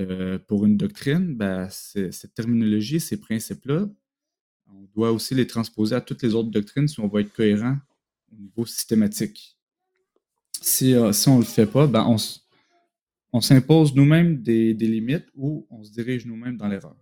euh, 0.00 0.38
pour 0.38 0.64
une 0.64 0.76
doctrine, 0.76 1.36
ben, 1.36 1.68
cette 1.70 2.34
terminologie, 2.34 3.00
ces 3.00 3.20
principes-là, 3.20 3.88
on 4.68 4.82
doit 4.94 5.12
aussi 5.12 5.34
les 5.34 5.46
transposer 5.46 5.94
à 5.94 6.00
toutes 6.00 6.22
les 6.22 6.34
autres 6.34 6.50
doctrines 6.50 6.88
si 6.88 7.00
on 7.00 7.08
va 7.08 7.20
être 7.20 7.32
cohérent 7.32 7.76
au 8.32 8.36
niveau 8.36 8.66
systématique. 8.66 9.58
Si, 10.60 10.94
euh, 10.94 11.12
on 11.26 11.34
ne 11.36 11.40
le 11.40 11.44
fait 11.44 11.66
pas, 11.66 11.86
ben 11.86 12.16
on, 13.32 13.40
s'impose 13.40 13.94
nous-mêmes 13.94 14.42
des, 14.42 14.72
des, 14.72 14.88
limites 14.88 15.26
ou 15.34 15.66
on 15.70 15.84
se 15.84 15.92
dirige 15.92 16.24
nous-mêmes 16.24 16.56
dans 16.56 16.68
l'erreur. 16.68 16.96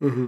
Mmh 0.00 0.26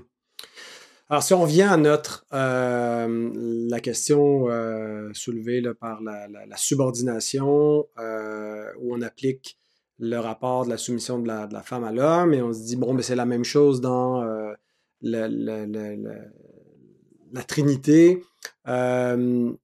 Alors, 1.09 1.23
si 1.23 1.35
on 1.35 1.45
vient 1.45 1.71
à 1.71 1.77
notre 1.77 2.27
euh, 2.33 3.31
la 3.71 3.79
question 3.79 4.49
euh, 4.49 5.09
soulevée 5.13 5.63
par 5.81 6.01
la, 6.03 6.27
subordination, 6.57 7.87
euh, 7.99 8.73
où 8.81 8.93
on 8.93 9.03
applique 9.03 9.57
le 10.01 10.17
rapport 10.19 10.65
de 10.65 10.71
la 10.71 10.77
soumission 10.77 11.21
de 11.21 11.29
la, 11.29 11.63
femme 11.63 11.85
à 11.85 11.93
l'homme, 11.93 12.35
et 12.35 12.43
on 12.43 12.53
se 12.53 12.65
dit, 12.65 12.75
bon, 12.75 12.93
mais 12.93 13.03
c'est 13.03 13.15
la 13.15 13.25
même 13.25 13.45
chose 13.45 13.81
dans 13.81 14.21
la, 15.01 15.29
Trinité. 17.47 18.25
le 18.65 19.55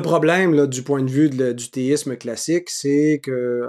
problème, 0.00 0.66
du 0.66 0.82
point 0.82 1.02
de 1.02 1.10
vue 1.10 1.28
du 1.28 1.70
théisme 1.70 2.16
classique, 2.16 2.70
c'est 2.70 3.20
que 3.22 3.68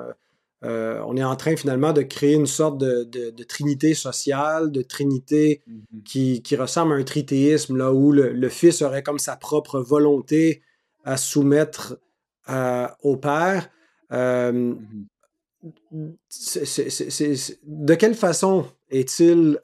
euh, 0.65 0.99
on 1.05 1.15
est 1.15 1.23
en 1.23 1.35
train 1.35 1.55
finalement 1.55 1.93
de 1.93 2.01
créer 2.01 2.33
une 2.33 2.47
sorte 2.47 2.79
de, 2.79 3.43
trinité 3.43 3.93
sociale, 3.93 4.71
de 4.71 4.81
trinité 4.81 5.61
mhm. 5.67 6.03
qui, 6.03 6.55
ressemble 6.55 6.93
à 6.93 6.95
un 6.95 7.03
tritéisme, 7.03 7.77
là 7.77 7.93
où 7.93 8.11
le, 8.11 8.49
Fils 8.49 8.81
aurait 8.81 9.03
comme 9.03 9.19
sa 9.19 9.35
propre 9.35 9.79
volonté 9.79 10.63
à 11.03 11.17
soumettre 11.17 11.99
euh, 12.49 12.87
au 13.03 13.17
Père. 13.17 13.69
Euh, 14.11 14.51
mhm. 14.51 16.15
de 17.63 17.95
quelle 17.95 18.15
façon 18.15 18.65
est-il 18.89 19.59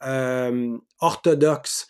orthodoxe 1.00 1.88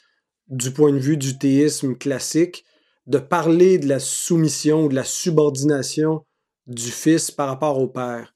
du 0.47 0.71
point 0.71 0.91
de 0.91 0.99
vue 0.99 1.17
du 1.17 1.37
théisme 1.37 1.95
classique 1.95 2.65
de 3.07 3.17
parler 3.17 3.77
de 3.77 3.87
la 3.87 3.99
soumission 3.99 4.85
ou 4.85 4.89
de 4.89 4.95
la 4.95 5.03
subordination 5.03 6.23
du 6.67 6.91
Fils 6.91 7.31
par 7.31 7.47
rapport 7.47 7.77
au 7.77 7.87
Père? 7.87 8.33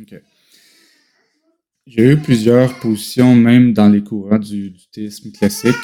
OK. 0.00 0.20
J'ai 1.86 2.12
eu 2.12 2.16
plusieurs 2.16 2.78
positions, 2.78 3.34
même 3.34 3.72
dans 3.74 3.88
les 3.88 4.02
courants 4.02 4.38
du, 4.38 4.70
du 4.70 4.88
théisme 4.90 5.30
classique. 5.32 5.74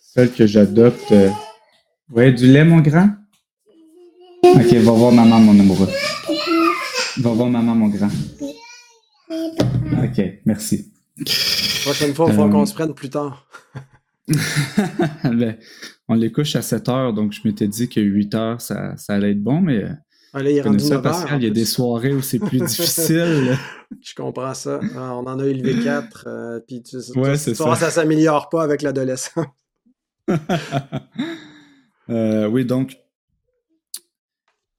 Celle 0.00 0.32
que 0.32 0.46
j'adopte. 0.46 1.12
Euh... 1.12 1.30
Ouais, 2.10 2.32
du 2.32 2.46
lait, 2.46 2.64
mon 2.64 2.80
grand? 2.80 3.10
Ok, 4.42 4.72
va 4.72 4.92
voir 4.92 5.12
maman, 5.12 5.38
mon 5.38 5.58
amoureux. 5.58 5.88
Va 7.18 7.30
voir 7.30 7.50
maman, 7.50 7.74
mon 7.74 7.88
grand. 7.88 8.08
Ok, 9.30 10.22
merci. 10.46 10.92
Prochaine 11.82 12.14
fois, 12.14 12.28
il 12.30 12.34
faut 12.34 12.48
qu'on 12.48 12.62
euh, 12.62 12.66
se 12.66 12.74
prenne 12.74 12.94
plus 12.94 13.10
tard. 13.10 13.46
ben, 15.24 15.58
on 16.08 16.14
les 16.14 16.32
couche 16.32 16.56
à 16.56 16.62
7 16.62 16.88
heures, 16.88 17.12
donc 17.12 17.32
je 17.32 17.40
m'étais 17.44 17.68
dit 17.68 17.88
que 17.88 18.00
8 18.00 18.34
heures, 18.34 18.60
ça, 18.60 18.96
ça 18.96 19.14
allait 19.14 19.32
être 19.32 19.42
bon, 19.42 19.60
mais 19.60 19.84
ah, 20.34 20.40
il, 20.42 20.48
il 20.48 21.42
y 21.42 21.46
a 21.46 21.50
des 21.50 21.64
soirées 21.64 22.12
où 22.12 22.20
c'est 22.20 22.38
plus 22.38 22.60
difficile. 22.66 23.56
Je 24.00 24.14
comprends 24.14 24.54
ça. 24.54 24.80
Ah, 24.94 25.14
on 25.16 25.26
en 25.26 25.38
a 25.38 25.46
élevé 25.46 25.82
quatre. 25.82 26.24
Euh, 26.26 26.60
puis 26.60 26.82
tu, 26.82 27.00
ça. 27.00 27.74
ça 27.76 27.90
s'améliore 27.90 28.48
pas 28.48 28.62
avec 28.62 28.82
l'adolescent. 28.82 29.44
Euh, 32.10 32.46
oui, 32.48 32.64
donc, 32.64 32.96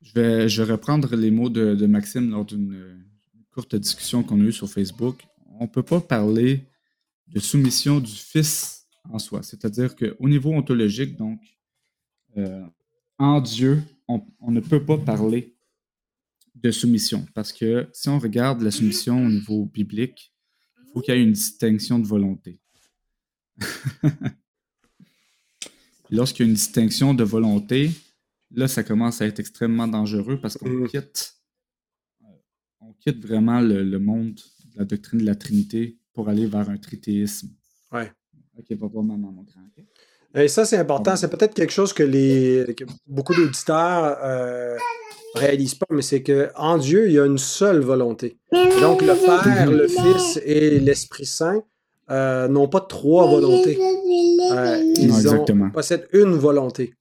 je 0.01 0.13
vais, 0.13 0.49
je 0.49 0.63
vais 0.63 0.71
reprendre 0.71 1.15
les 1.15 1.29
mots 1.29 1.49
de, 1.49 1.85
Maxime 1.85 2.31
lors 2.31 2.43
d'une 2.43 3.05
courte 3.51 3.75
discussion 3.75 4.23
qu'on 4.23 4.41
a 4.41 4.45
eue 4.45 4.51
sur 4.51 4.67
Facebook. 4.67 5.23
On 5.59 5.65
ne 5.65 5.69
peut 5.69 5.83
pas 5.83 6.01
parler 6.01 6.65
de 7.27 7.39
soumission 7.39 7.99
du 7.99 8.11
Fils 8.11 8.87
en 9.11 9.19
soi. 9.19 9.43
C'est-à-dire 9.43 9.95
qu'au 9.95 10.27
niveau 10.27 10.51
ontologique, 10.51 11.17
donc, 11.17 11.39
euh, 12.37 12.65
en 13.19 13.41
Dieu, 13.41 13.83
on, 14.09 14.51
ne 14.51 14.59
peut 14.59 14.83
pas 14.83 14.97
parler 14.97 15.55
de 16.55 16.71
soumission 16.71 17.25
parce 17.33 17.53
que 17.53 17.87
si 17.93 18.09
on 18.09 18.19
regarde 18.19 18.61
la 18.61 18.71
soumission 18.71 19.23
au 19.23 19.29
niveau 19.29 19.65
biblique, 19.65 20.33
il 20.77 20.91
faut 20.91 21.01
qu'il 21.01 21.13
y 21.13 21.17
ait 21.17 21.23
une 21.23 21.33
distinction 21.33 21.99
de 21.99 22.07
volonté. 22.07 22.59
Lorsqu'il 26.09 26.45
y 26.45 26.47
a 26.47 26.49
une 26.49 26.55
distinction 26.55 27.13
de 27.13 27.23
volonté, 27.23 27.91
là, 28.51 28.67
ça 28.67 28.83
commence 28.83 29.21
à 29.21 29.27
être 29.27 29.39
extrêmement 29.39 29.87
dangereux 29.87 30.39
parce 30.41 30.57
qu'on 30.57 30.69
mm. 30.69 30.87
quitte 30.87 31.35
on 32.81 32.93
quitte 32.93 33.23
vraiment 33.23 33.61
le, 33.61 33.99
monde 33.99 34.39
de 34.73 34.79
la 34.79 34.85
doctrine 34.85 35.19
de 35.19 35.25
la 35.25 35.35
Trinité 35.35 35.99
pour 36.13 36.29
aller 36.29 36.47
vers 36.47 36.69
un 36.69 36.77
tritéisme. 36.77 37.49
Ouais. 37.91 38.11
Ok, 38.57 38.75
papa, 38.77 39.01
maman, 39.01 39.31
mon 39.31 39.43
grand. 39.43 39.61
Et 40.35 40.47
ça, 40.47 40.65
c'est 40.65 40.77
important. 40.77 41.15
C'est 41.15 41.29
peut-être 41.29 41.53
quelque 41.53 41.73
chose 41.73 41.93
que, 41.93 42.03
les, 42.03 42.75
beaucoup 43.07 43.33
d'auditeurs 43.33 44.17
euh, 44.23 44.77
réalisent 45.35 45.75
pas, 45.75 45.87
mais 45.89 46.01
c'est 46.01 46.21
qu'en 46.21 46.77
Dieu, 46.77 47.07
il 47.07 47.13
y 47.13 47.19
a 47.19 47.25
une 47.25 47.37
seule 47.37 47.79
volonté. 47.79 48.37
donc, 48.81 49.01
le 49.01 49.13
Père, 49.15 49.71
le 49.71 49.87
Fils 49.87 50.39
et 50.43 50.79
l'Esprit 50.79 51.25
Saint 51.25 51.63
euh, 52.11 52.47
n'ont 52.47 52.67
pas 52.67 52.81
trois 52.81 53.27
volontés. 53.29 53.77
Euh, 54.51 54.93
ils 54.97 55.71
possèdent 55.73 56.07
une 56.13 56.33
volonté. 56.33 56.93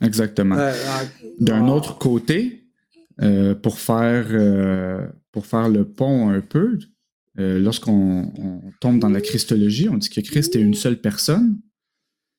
Exactement. 0.00 0.56
Euh, 0.56 0.72
D'un 1.40 1.68
autre 1.68 1.98
côté, 1.98 2.64
pour, 3.62 3.78
faire, 3.78 4.26
pour 5.32 5.46
faire 5.46 5.68
le 5.68 5.84
pont 5.84 6.30
un 6.30 6.40
peu, 6.40 6.78
lorsqu'on 7.36 8.32
tombe 8.80 9.00
dans 9.00 9.08
la 9.08 9.20
Christologie, 9.20 9.88
on 9.88 9.96
dit 9.96 10.08
que 10.08 10.20
Christ 10.20 10.54
est 10.54 10.60
une 10.60 10.74
seule 10.74 11.00
personne 11.00 11.58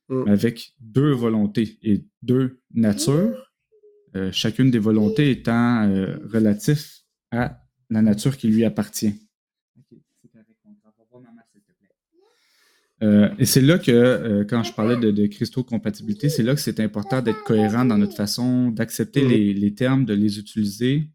mm. 0.10 0.28
avec 0.28 0.74
deux 0.80 1.12
volontés 1.12 1.78
et 1.84 2.04
deux 2.22 2.60
natures, 2.74 3.52
chacune 4.32 4.72
des 4.72 4.80
volontés 4.80 5.32
étant 5.32 5.88
relative 6.26 6.84
à 7.32 7.62
la 7.90 8.02
nature 8.02 8.38
qui 8.38 8.48
lui 8.48 8.66
appartient. 8.66 9.16
Euh, 13.02 13.30
et 13.38 13.46
c'est 13.46 13.62
là 13.62 13.80
que, 13.80 13.92
euh, 13.92 14.44
quand 14.44 14.62
je 14.64 14.74
parlais 14.74 14.98
de, 14.98 15.12
de 15.12 15.62
compatibilité 15.62 16.28
c'est 16.28 16.44
là 16.44 16.54
que 16.54 16.60
c'est 16.60 16.82
important 16.82 17.22
d'être 17.22 17.44
cohérent 17.46 17.86
dans 17.86 17.98
notre 17.98 18.16
façon 18.16 18.72
d'accepter 18.72 19.26
les, 19.26 19.54
les, 19.54 19.74
termes, 19.74 20.06
de 20.06 20.14
les 20.14 20.40
utiliser. 20.40 21.08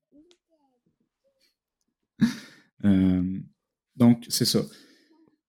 Euh, 2.85 3.23
donc, 3.97 4.27
c'est 4.29 4.45
ça. 4.45 4.61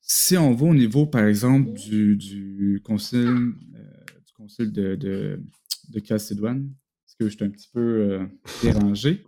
Si 0.07 0.37
on 0.37 0.53
va 0.53 0.67
au 0.67 0.75
niveau, 0.75 1.07
par 1.07 1.25
exemple, 1.25 1.73
du, 1.73 2.15
du 2.15 2.81
concile, 2.83 3.53
du 4.25 4.33
concile 4.33 4.71
de, 4.71 4.95
de, 4.95 5.41
de 5.89 6.01
Chalcédoine, 6.05 6.71
parce 7.05 7.15
que 7.15 7.29
je 7.29 7.35
suis 7.35 7.43
un 7.43 7.49
petit 7.49 7.69
peu 7.73 8.19
dérangé. 8.61 9.23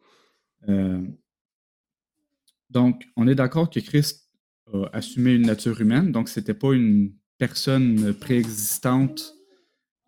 donc, 2.69 3.05
on 3.15 3.27
est 3.27 3.35
d'accord 3.35 3.69
que 3.71 3.79
Christ 3.79 4.29
a 4.71 4.89
assumé 4.93 5.33
une 5.33 5.47
nature 5.47 5.81
humaine, 5.81 6.11
donc 6.11 6.29
c'était 6.29 6.53
pas 6.53 6.73
une 6.73 7.13
personne 7.37 8.13
préexistante 8.13 9.37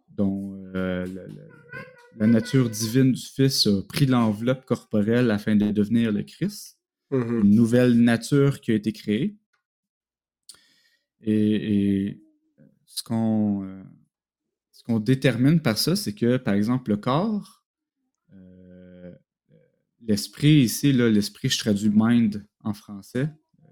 dont 0.09 0.61
euh, 0.75 1.05
la, 2.17 2.27
nature 2.27 2.69
divine 2.69 3.13
du 3.13 3.21
Fils 3.21 3.67
a 3.67 3.81
pris 3.87 4.05
l'enveloppe 4.05 4.65
corporelle 4.65 5.31
afin 5.31 5.55
de 5.55 5.71
devenir 5.71 6.11
le 6.11 6.23
Christ. 6.23 6.77
Mm-hmm. 7.11 7.41
Une 7.41 7.55
nouvelle 7.55 7.93
nature 7.93 8.59
qui 8.59 8.71
a 8.71 8.75
été 8.75 8.91
créée. 8.91 9.37
Et, 11.21 12.21
ce 12.85 13.03
qu'on 13.03 13.63
euh, 13.63 13.83
ce 14.71 14.83
qu'on 14.83 14.99
détermine 14.99 15.61
par 15.61 15.77
ça, 15.77 15.95
c'est 15.95 16.13
que, 16.13 16.37
par 16.37 16.53
exemple, 16.53 16.91
le 16.91 16.97
corps, 16.97 17.63
euh, 18.33 19.13
l'esprit 20.01 20.61
ici, 20.61 20.93
l'esprit, 20.93 21.49
je 21.49 21.59
traduis 21.59 21.91
mind 21.93 22.45
en 22.63 22.73
français, 22.73 23.29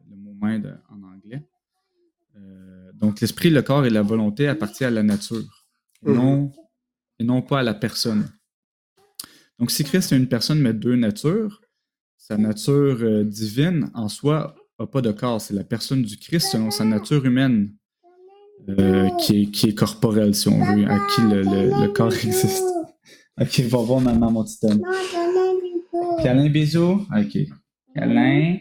le 0.09 0.15
mot 0.17 0.35
mind 0.39 0.79
en 0.89 1.01
anglais. 1.03 1.47
Euh, 2.35 2.91
donc, 2.93 3.21
l'esprit, 3.21 3.49
le 3.49 3.61
corps 3.61 3.85
et 3.85 3.89
la 3.89 4.01
volonté 4.01 4.47
appartiennent 4.47 4.89
à 4.89 4.95
la 4.95 5.03
nature, 5.03 5.65
et, 6.05 6.09
mhm. 6.09 6.15
non, 6.15 6.51
et 7.19 7.23
non 7.23 7.41
pas 7.41 7.59
à 7.59 7.63
la 7.63 7.73
personne. 7.73 8.29
Donc, 9.59 9.71
si 9.71 9.83
Christ 9.83 10.11
est 10.11 10.17
une 10.17 10.27
personne, 10.27 10.59
mais 10.59 10.73
deux 10.73 10.95
natures, 10.95 11.61
sa 12.17 12.37
nature 12.37 13.25
divine 13.25 13.89
en 13.93 14.09
soi 14.09 14.56
pas 14.85 15.01
de 15.01 15.11
corps. 15.11 15.41
C'est 15.41 15.53
la 15.53 15.63
personne 15.63 16.03
du 16.03 16.17
Christ 16.17 16.51
selon 16.51 16.69
sa 16.69 16.85
nature 16.85 17.25
humaine 17.25 17.71
euh, 18.69 19.09
qui, 19.19 19.43
est, 19.43 19.45
qui 19.47 19.69
est 19.69 19.73
corporelle, 19.73 20.35
si 20.35 20.47
on 20.49 20.63
veut, 20.63 20.85
à 20.87 20.99
qui 21.13 21.21
le, 21.21 21.41
le, 21.41 21.87
corps 21.93 22.13
existe. 22.23 22.63
Ok, 23.39 23.59
va 23.61 23.77
voir 23.79 24.01
maman, 24.01 24.31
mon 24.31 24.43
petit 24.43 24.57
homme. 24.63 24.81
Câlin, 26.21 26.49
bisous. 26.49 27.05
Ok. 27.15 27.37
Câlin. 27.95 28.57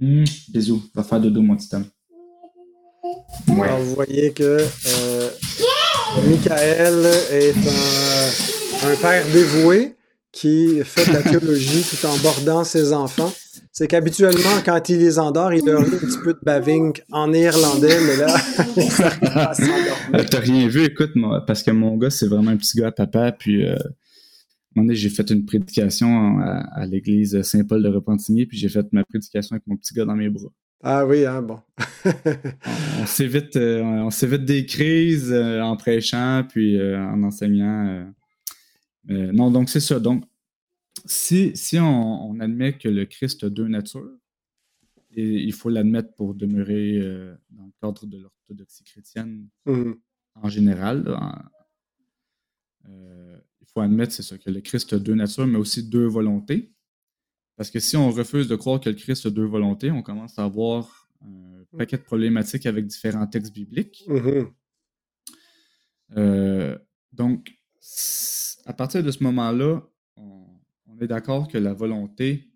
Mmh, 0.00 0.24
bisous. 0.48 0.82
Va 0.94 1.02
faire 1.02 1.20
dodo, 1.20 1.42
mon 1.42 1.56
petit 1.56 1.74
homme. 1.74 1.86
Alors, 3.48 3.80
vous 3.80 3.94
voyez 3.94 4.32
que 4.32 4.42
euh, 4.42 5.30
Michael 6.26 7.06
est 7.32 7.54
un, 8.84 8.96
père 9.00 9.24
dévoué 9.32 9.94
qui 10.32 10.80
fait 10.84 11.08
de 11.08 11.12
la 11.12 11.22
théologie 11.22 11.84
tout 11.90 12.06
en 12.06 12.16
bordant 12.18 12.64
ses 12.64 12.92
enfants. 12.92 13.32
C'est 13.72 13.88
qu'habituellement, 13.88 14.60
quand 14.64 14.88
il 14.88 14.98
les 14.98 15.18
endort, 15.18 15.52
il 15.52 15.64
leur 15.64 15.82
dit 15.82 15.94
un 15.94 15.98
petit 15.98 16.18
peu 16.22 16.34
de 16.34 16.40
baving 16.42 16.92
en 17.10 17.32
irlandais, 17.32 17.98
mais 18.06 18.16
là, 18.16 18.36
il 20.12 20.26
T'as 20.26 20.40
rien 20.40 20.68
vu, 20.68 20.84
écoute, 20.84 21.12
moi, 21.14 21.44
parce 21.46 21.62
que 21.62 21.70
mon 21.70 21.96
gars, 21.96 22.10
c'est 22.10 22.26
vraiment 22.26 22.50
un 22.50 22.56
petit 22.56 22.78
gars 22.78 22.88
à 22.88 22.92
papa, 22.92 23.32
puis 23.32 23.64
euh, 23.64 23.76
un 24.76 24.82
moment 24.82 24.92
j'ai 24.94 25.08
fait 25.08 25.28
une 25.30 25.44
prédication 25.44 26.38
à, 26.40 26.86
l'église 26.86 27.42
Saint-Paul 27.42 27.82
de 27.82 27.88
Repentigny, 27.88 28.46
puis 28.46 28.56
j'ai 28.58 28.68
fait 28.68 28.86
ma 28.92 29.04
prédication 29.04 29.54
avec 29.54 29.66
mon 29.66 29.76
petit 29.76 29.94
gars 29.94 30.04
dans 30.04 30.16
mes 30.16 30.28
bras. 30.28 30.50
Ah 30.82 31.04
oui, 31.04 31.26
hein, 31.26 31.42
bon. 31.42 31.58
on 33.02 33.06
s'évite 33.06 33.56
euh, 33.56 33.82
on 33.82 34.10
s'évite 34.10 34.46
des 34.46 34.64
crises 34.64 35.30
euh, 35.30 35.60
en 35.60 35.76
prêchant 35.76 36.42
puis 36.48 36.78
euh, 36.78 36.98
en 36.98 37.22
enseignant. 37.22 38.06
Non, 39.04 39.50
donc 39.50 39.68
c'est 39.68 39.80
ça. 39.80 40.00
Donc, 40.00 40.24
si, 41.04 41.56
si 41.56 41.78
on, 41.78 42.38
admet 42.40 42.76
que 42.76 42.88
le 42.88 43.06
Christ 43.06 43.44
a 43.44 43.50
deux 43.50 43.68
natures, 43.68 44.16
et 45.12 45.42
il 45.42 45.52
faut 45.52 45.70
l'admettre 45.70 46.14
pour 46.14 46.34
demeurer 46.34 47.00
dans 47.50 47.66
le 47.66 47.72
cadre 47.80 48.06
de 48.06 48.18
l'orthodoxie 48.18 48.84
chrétienne 48.84 49.48
mmh. 49.66 49.92
en 50.34 50.48
général, 50.48 51.18
il 52.86 53.66
faut 53.72 53.80
admettre, 53.80 54.12
c'est 54.12 54.22
ça, 54.22 54.38
que 54.38 54.50
le 54.50 54.60
Christ 54.60 54.92
a 54.92 54.98
deux 54.98 55.14
natures, 55.14 55.46
mais 55.46 55.58
aussi 55.58 55.88
deux 55.88 56.06
volontés. 56.06 56.72
Parce 57.56 57.70
que 57.70 57.78
si 57.78 57.96
on 57.96 58.10
refuse 58.10 58.48
de 58.48 58.56
croire 58.56 58.80
que 58.80 58.88
le 58.88 58.96
Christ 58.96 59.26
a 59.26 59.30
deux 59.30 59.44
volontés, 59.44 59.90
on 59.90 60.02
commence 60.02 60.38
à 60.38 60.44
avoir 60.44 61.08
un 61.20 61.62
paquet 61.76 61.98
de 61.98 62.02
problématiques 62.02 62.66
avec 62.66 62.86
différents 62.86 63.26
textes 63.26 63.52
bibliques. 63.52 64.04
Euh, 66.16 66.78
donc, 67.12 67.52
à 68.66 68.72
partir 68.72 69.02
de 69.02 69.10
ce 69.10 69.22
moment-là, 69.24 69.80
on, 70.16 70.46
est 71.00 71.06
d'accord 71.06 71.48
que 71.48 71.56
la 71.56 71.72
volonté 71.72 72.52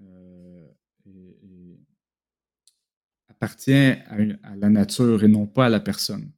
euh, 0.00 0.66
appartient 3.28 3.72
à, 3.72 4.56
la 4.56 4.70
nature 4.70 5.22
et 5.22 5.28
non 5.28 5.46
pas 5.46 5.66
à 5.66 5.68
la 5.68 5.80
personne. 5.80 6.32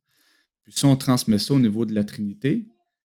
Puis 0.64 0.72
si 0.72 0.84
on 0.84 0.96
transmet 0.96 1.38
ça 1.38 1.54
au 1.54 1.60
niveau 1.60 1.86
de 1.86 1.94
la 1.94 2.02
Trinité, 2.02 2.66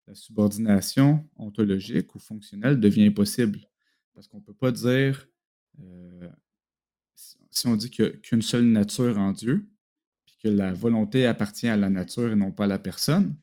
la 0.08 0.14
subordination 0.14 1.24
ontologique 1.36 2.14
ou 2.14 2.18
fonctionnelle 2.18 2.80
devient 2.80 3.06
impossible. 3.06 3.60
Parce 4.12 4.26
qu'on 4.26 4.38
ne 4.38 4.42
peut 4.42 4.54
pas 4.54 4.72
dire, 4.72 5.28
euh, 5.80 6.28
si 7.50 7.66
on 7.66 7.76
dit 7.76 7.90
qu'une 7.90 8.42
seule 8.42 8.64
nature 8.64 9.16
en 9.18 9.32
Dieu, 9.32 9.68
puis 10.26 10.36
que 10.42 10.48
la 10.48 10.72
volonté 10.72 11.26
appartient 11.26 11.68
à 11.68 11.76
la 11.76 11.88
nature 11.88 12.32
et 12.32 12.36
non 12.36 12.50
pas 12.50 12.64
à 12.64 12.68
la 12.68 12.78
personne, 12.78 13.36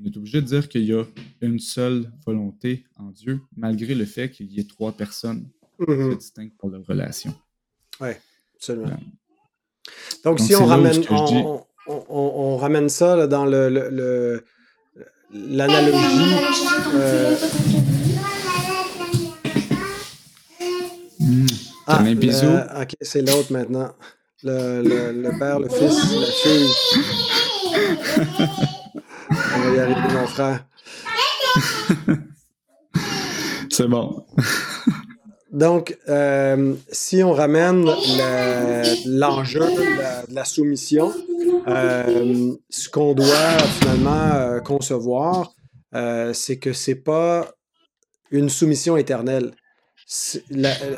on 0.00 0.04
est 0.04 0.16
obligé 0.16 0.40
de 0.40 0.46
dire 0.46 0.68
qu'il 0.68 0.84
y 0.84 0.92
a 0.92 1.04
une 1.40 1.58
seule 1.58 2.10
volonté 2.26 2.84
en 2.96 3.10
Dieu, 3.10 3.40
malgré 3.56 3.94
le 3.94 4.04
fait 4.04 4.30
qu'il 4.30 4.52
y 4.52 4.60
ait 4.60 4.64
trois 4.64 4.92
personnes 4.92 5.48
mm 5.78 6.14
distinctes 6.16 6.56
pour 6.58 6.70
leur 6.70 6.84
relation. 6.86 7.34
Oui, 8.00 8.10
absolument. 8.56 8.98
Donc, 10.24 10.40
si 10.40 10.54
on 10.54 10.66
ramène, 10.66 11.04
on, 11.86 12.56
ramène 12.56 12.88
ça 12.88 13.26
dans 13.26 13.44
le, 13.44 14.44
l'analogie. 15.32 16.34
Euh, 16.94 17.36
Ah, 21.86 21.98
un 22.00 22.14
bisou? 22.14 22.46
ok, 22.80 22.94
c'est 23.02 23.20
l'autre 23.20 23.52
maintenant. 23.52 23.92
Le, 24.42 24.82
le, 24.82 25.12
le, 25.12 25.38
père, 25.38 25.60
le 25.60 25.68
fils, 25.68 25.98
la 26.14 26.26
fille. 26.26 26.70
On 29.56 29.60
va 29.60 29.74
y 29.74 29.78
arriver, 29.78 30.00
mon 30.12 30.26
frère. 30.26 30.64
c'est 33.70 33.88
bon. 33.88 34.24
Donc, 35.52 35.96
euh, 36.08 36.74
si 36.90 37.22
on 37.22 37.32
ramène 37.32 37.84
l'enjeu 39.06 39.60
de, 39.60 40.34
la 40.34 40.44
soumission, 40.44 41.12
euh, 41.68 42.52
ce 42.70 42.88
qu'on 42.88 43.14
doit 43.14 43.58
finalement 43.80 44.32
euh, 44.34 44.60
concevoir, 44.60 45.52
c'est 46.32 46.58
que 46.58 46.72
c'est 46.72 46.96
pas 46.96 47.52
une 48.30 48.48
soumission 48.48 48.96
éternelle 48.96 49.52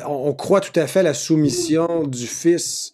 on 0.05 0.33
croit 0.33 0.61
tout 0.61 0.77
à 0.77 0.87
fait 0.87 1.03
la 1.03 1.13
soumission 1.13 2.03
du 2.03 2.27
Fils 2.27 2.93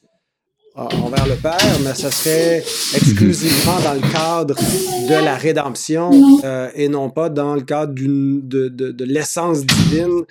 envers 0.76 1.28
le 1.28 1.36
Père, 1.36 1.80
mais 1.84 1.94
ça 1.94 2.10
serait 2.10 2.58
exclusivement 2.96 3.80
dans 3.82 3.94
le 3.94 4.12
cadre 4.12 4.56
de 4.56 5.24
la 5.24 5.36
rédemption 5.36 6.12
euh, 6.44 6.70
et 6.74 6.90
non 6.90 7.10
pas 7.10 7.30
dans 7.30 7.56
le 7.56 7.62
cadre 7.62 7.94
de, 7.94 8.70
de, 8.70 8.92
de 8.92 9.06
l'essence 9.06 9.66
divine 9.66 10.24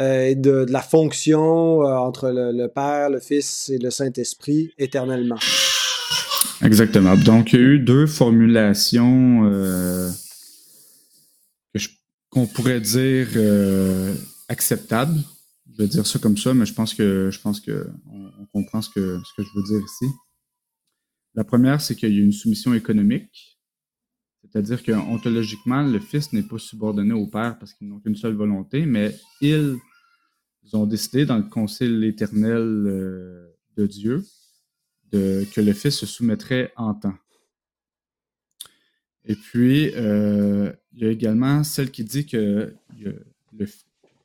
euh, 0.00 0.28
et 0.28 0.34
de, 0.34 0.64
de, 0.64 0.72
la 0.72 0.80
fonction 0.80 1.82
euh, 1.82 1.96
entre 1.96 2.30
le, 2.30 2.66
Père, 2.68 3.10
le 3.10 3.20
Fils 3.20 3.68
et 3.68 3.78
le 3.78 3.90
Saint-Esprit 3.90 4.72
éternellement. 4.78 5.38
Exactement. 6.62 7.16
Donc, 7.16 7.52
il 7.52 7.60
y 7.60 7.62
a 7.62 7.66
eu 7.66 7.78
deux 7.78 8.06
formulations 8.06 9.50
qu'on 12.30 12.46
pourrait 12.46 12.80
dire 12.80 13.26
acceptables 14.48 15.18
je 15.80 15.82
vais 15.82 15.88
dire 15.88 16.06
ça 16.06 16.18
comme 16.18 16.36
ça, 16.36 16.52
mais 16.52 16.66
je 16.66 16.74
pense 16.74 16.92
que 16.92 17.30
je 17.32 17.40
pense 17.40 17.58
que 17.58 17.86
comprend 18.52 18.82
ce 18.82 18.90
que, 18.90 19.20
ce 19.24 19.34
que 19.36 19.42
je 19.42 19.50
veux 19.54 19.62
dire 19.62 19.84
ici. 19.84 20.06
La 21.34 21.44
première, 21.44 21.80
c'est 21.80 21.94
qu'il 21.94 22.14
y 22.14 22.20
a 22.20 22.24
une 22.24 22.32
soumission 22.32 22.74
économique, 22.74 23.60
c'est-à-dire 24.42 24.82
qu'ontologiquement, 24.82 25.82
le 25.82 26.00
Fils 26.00 26.32
n'est 26.32 26.42
pas 26.42 26.58
subordonné 26.58 27.12
au 27.12 27.26
Père 27.26 27.58
parce 27.58 27.74
qu'ils 27.74 27.88
n'ont 27.88 28.00
qu'une 28.00 28.16
seule 28.16 28.34
volonté, 28.34 28.86
mais 28.86 29.14
ils 29.40 29.78
ont 30.72 30.86
décidé 30.86 31.26
dans 31.26 31.36
le 31.36 31.44
Concile 31.44 32.02
éternel 32.04 32.62
euh, 32.62 33.56
de 33.76 33.86
Dieu 33.86 34.24
que 35.12 35.60
le 35.60 35.72
Fils 35.72 35.96
se 35.96 36.06
soumettrait 36.06 36.72
en 36.76 36.94
temps. 36.94 37.16
Et 39.24 39.34
puis, 39.34 39.90
euh, 39.96 40.72
il 40.92 41.02
y 41.02 41.06
a 41.06 41.10
également 41.10 41.62
celle 41.64 41.90
qui 41.90 42.04
dit 42.04 42.26
que 42.26 42.74
le, 42.98 43.66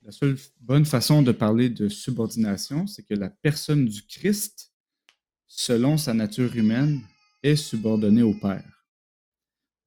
la 0.06 0.12
seule 0.12 0.38
bonne 0.62 0.86
façon 0.86 1.24
de 1.24 1.32
parler 1.32 1.70
de 1.70 1.89
subordination, 1.89 2.86
c'est 2.86 3.01
que 3.01 3.16
la 3.16 3.30
personne 3.30 3.86
du 3.86 4.03
Christ, 4.03 4.72
selon 5.47 5.97
sa 5.97 6.14
nature 6.14 6.56
humaine, 6.56 7.01
est 7.41 7.56
subordonnée 7.56 8.22
au 8.22 8.36
Père. 8.36 8.86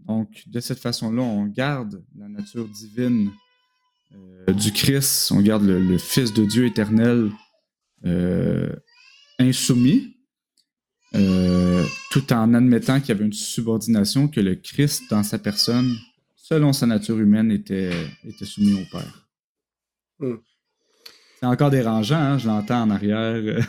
Donc, 0.01 0.43
de 0.47 0.59
cette 0.59 0.81
façon-là, 0.81 1.23
on 1.23 1.47
garde 1.47 2.05
la 2.17 2.29
nature 2.29 2.69
divine 2.69 3.31
euh, 4.13 4.53
du 4.53 4.73
Christ, 4.73 5.31
on 5.31 5.41
garde 5.41 5.65
le, 5.65 5.99
Fils 5.99 6.33
de 6.33 6.45
Dieu 6.45 6.67
éternel 6.67 7.31
euh, 8.05 8.75
insoumis, 9.39 10.17
euh, 11.15 11.85
tout 12.11 12.33
en 12.33 12.55
admettant 12.55 12.99
qu'il 13.01 13.11
y 13.11 13.13
avait 13.13 13.25
une 13.25 13.33
subordination, 13.33 14.27
que 14.27 14.41
le 14.41 14.57
Christ, 14.57 15.05
dans 15.11 15.23
sa 15.23 15.39
personne, 15.39 15.97
selon 16.35 16.73
sa 16.73 16.87
nature 16.87 17.21
humaine, 17.21 17.53
était, 17.53 17.93
était 18.25 18.47
soumis 18.47 18.75
au 18.75 18.85
Père. 18.91 19.28
Hmm. 20.19 20.37
C'est 21.41 21.47
encore 21.47 21.71
dérangeant, 21.71 22.17
hein, 22.17 22.39
je 22.39 22.49
l'entends 22.49 22.83
en 22.83 22.91
arrière. 22.91 23.63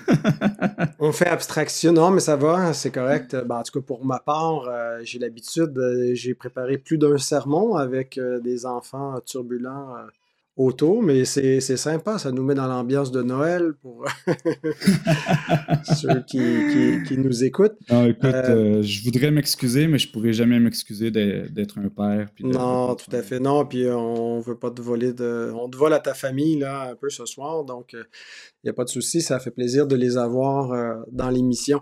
On 0.99 1.11
fait 1.11 1.27
abstraction, 1.27 1.93
non, 1.93 2.09
mais 2.09 2.19
ça 2.19 2.35
va, 2.35 2.55
hein, 2.55 2.73
c'est 2.73 2.89
correct. 2.89 3.35
Ben, 3.45 3.57
en 3.57 3.63
tout 3.63 3.79
cas, 3.79 3.85
pour 3.85 4.03
ma 4.03 4.17
part, 4.17 4.67
euh, 4.67 5.01
j'ai 5.03 5.19
l'habitude, 5.19 5.77
euh, 5.77 6.15
j'ai 6.15 6.33
préparé 6.33 6.79
plus 6.79 6.97
d'un 6.97 7.19
sermon 7.19 7.75
avec 7.75 8.17
euh, 8.17 8.39
des 8.39 8.65
enfants 8.65 9.19
turbulents 9.23 9.93
auto, 10.59 10.99
mais 11.01 11.23
c'est 11.23 11.61
sympa, 11.61 12.17
ça 12.17 12.33
nous 12.33 12.43
met 12.43 12.53
dans 12.53 12.67
l'ambiance 12.67 13.11
de 13.11 13.23
Noël 13.23 13.71
pour 13.81 14.05
ceux 15.85 16.21
qui, 16.27 17.01
qui, 17.07 17.17
nous 17.17 17.45
écoutent. 17.45 17.77
Non, 17.89 18.05
écoute, 18.05 18.25
euh, 18.25 18.79
euh, 18.79 18.81
je 18.81 19.01
voudrais 19.05 19.31
m'excuser, 19.31 19.87
mais 19.87 19.97
je 19.97 20.11
pourrais 20.11 20.33
jamais 20.33 20.59
m'excuser 20.59 21.11
d'être 21.11 21.79
un 21.79 21.87
père. 21.87 22.27
non, 22.41 22.93
tout 22.95 23.15
à 23.15 23.21
fait, 23.21 23.39
non, 23.39 23.65
puis 23.65 23.87
on 23.89 24.41
veut 24.41 24.57
pas 24.57 24.69
te 24.69 24.81
voler 24.81 25.13
de... 25.13 25.49
On 25.55 25.69
te 25.69 25.77
vole 25.77 25.93
à 25.93 25.99
ta 25.99 26.13
famille, 26.13 26.59
là, 26.59 26.89
un 26.89 26.95
peu 26.95 27.09
ce 27.09 27.25
soir, 27.25 27.63
donc 27.63 27.93
il 27.93 27.99
euh, 27.99 28.03
n'y 28.65 28.69
a 28.69 28.73
pas 28.73 28.83
de 28.83 28.89
souci, 28.89 29.21
ça 29.21 29.39
fait 29.39 29.51
plaisir 29.51 29.87
de 29.87 29.95
les 29.95 30.17
avoir 30.17 31.05
dans 31.09 31.29
l'émission. 31.29 31.79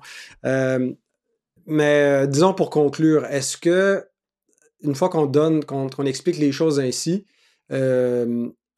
mais 1.66 2.28
disons 2.28 2.54
pour 2.54 2.70
conclure, 2.70 3.26
est-ce 3.26 3.58
que, 3.58 4.06
une 4.82 4.94
fois 4.94 5.10
qu'on 5.10 5.26
donne, 5.26 5.66
qu'on 5.66 6.06
explique 6.06 6.38
les 6.38 6.52
choses 6.52 6.80
ainsi, 6.80 7.26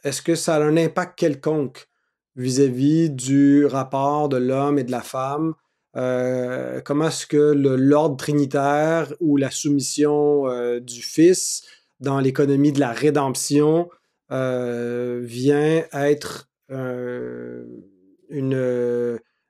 est-ce 0.04 0.22
que 0.22 0.36
ça 0.36 0.56
a 0.56 0.62
un 0.62 0.78
impact 0.78 1.18
quelconque 1.18 1.88
vis-à-vis 2.36 3.10
du 3.10 3.66
rapport 3.66 4.30
de 4.30 4.38
l'homme 4.38 4.80
et 4.80 4.84
de 4.84 4.92
la 4.92 5.02
femme? 5.02 5.56
Euh, 5.96 6.82
comment 6.82 7.08
est-ce 7.08 7.26
que 7.26 7.54
l'ordre 7.54 8.18
trinitaire 8.18 9.14
ou 9.20 9.38
la 9.38 9.50
soumission 9.50 10.48
euh, 10.48 10.80
du 10.80 11.02
Fils 11.02 11.64
dans 12.00 12.20
l'économie 12.20 12.72
de 12.72 12.80
la 12.80 12.92
rédemption 12.92 13.90
euh, 14.32 15.20
vient 15.24 15.84
être 15.92 16.48
le 16.70 17.58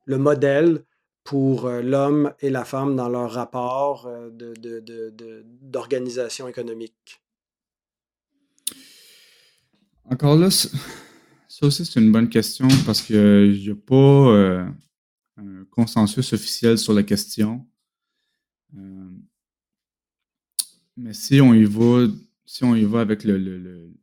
modèle 0.08 0.84
pour 1.26 1.70
l'homme 1.70 2.34
et 2.40 2.50
la 2.50 2.64
femme 2.64 2.96
dans 2.96 3.10
leur 3.10 3.32
rapport 3.32 4.10
d'organisation 5.62 6.48
économique? 6.48 7.22
Encore 10.12 10.36
là, 10.38 10.50
ça 10.50 10.70
aussi, 11.62 11.86
c'est 11.86 12.00
une 12.00 12.12
bonne 12.12 12.30
question 12.30 12.68
parce 12.84 13.04
qu'il 13.04 13.52
n'y 13.52 13.70
a 13.70 13.76
pas 13.76 13.96
euh, 13.96 14.68
un 15.38 15.66
consensus 15.66 16.34
officiel 16.34 16.80
sur 16.80 16.94
la 16.94 17.04
question. 17.04 17.68
Euh, 18.76 19.10
mais 20.98 21.14
si 21.14 21.40
on 21.42 21.54
y 21.54 21.64
va, 21.64 22.08
si 22.44 22.64
on 22.64 22.76
y 22.76 22.86
va 22.86 23.02
avec 23.02 23.24
le, 23.24 23.94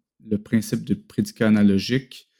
principe 0.44 0.84
de 0.84 0.94
prédicat 0.94 1.48
analogique, 1.48 2.30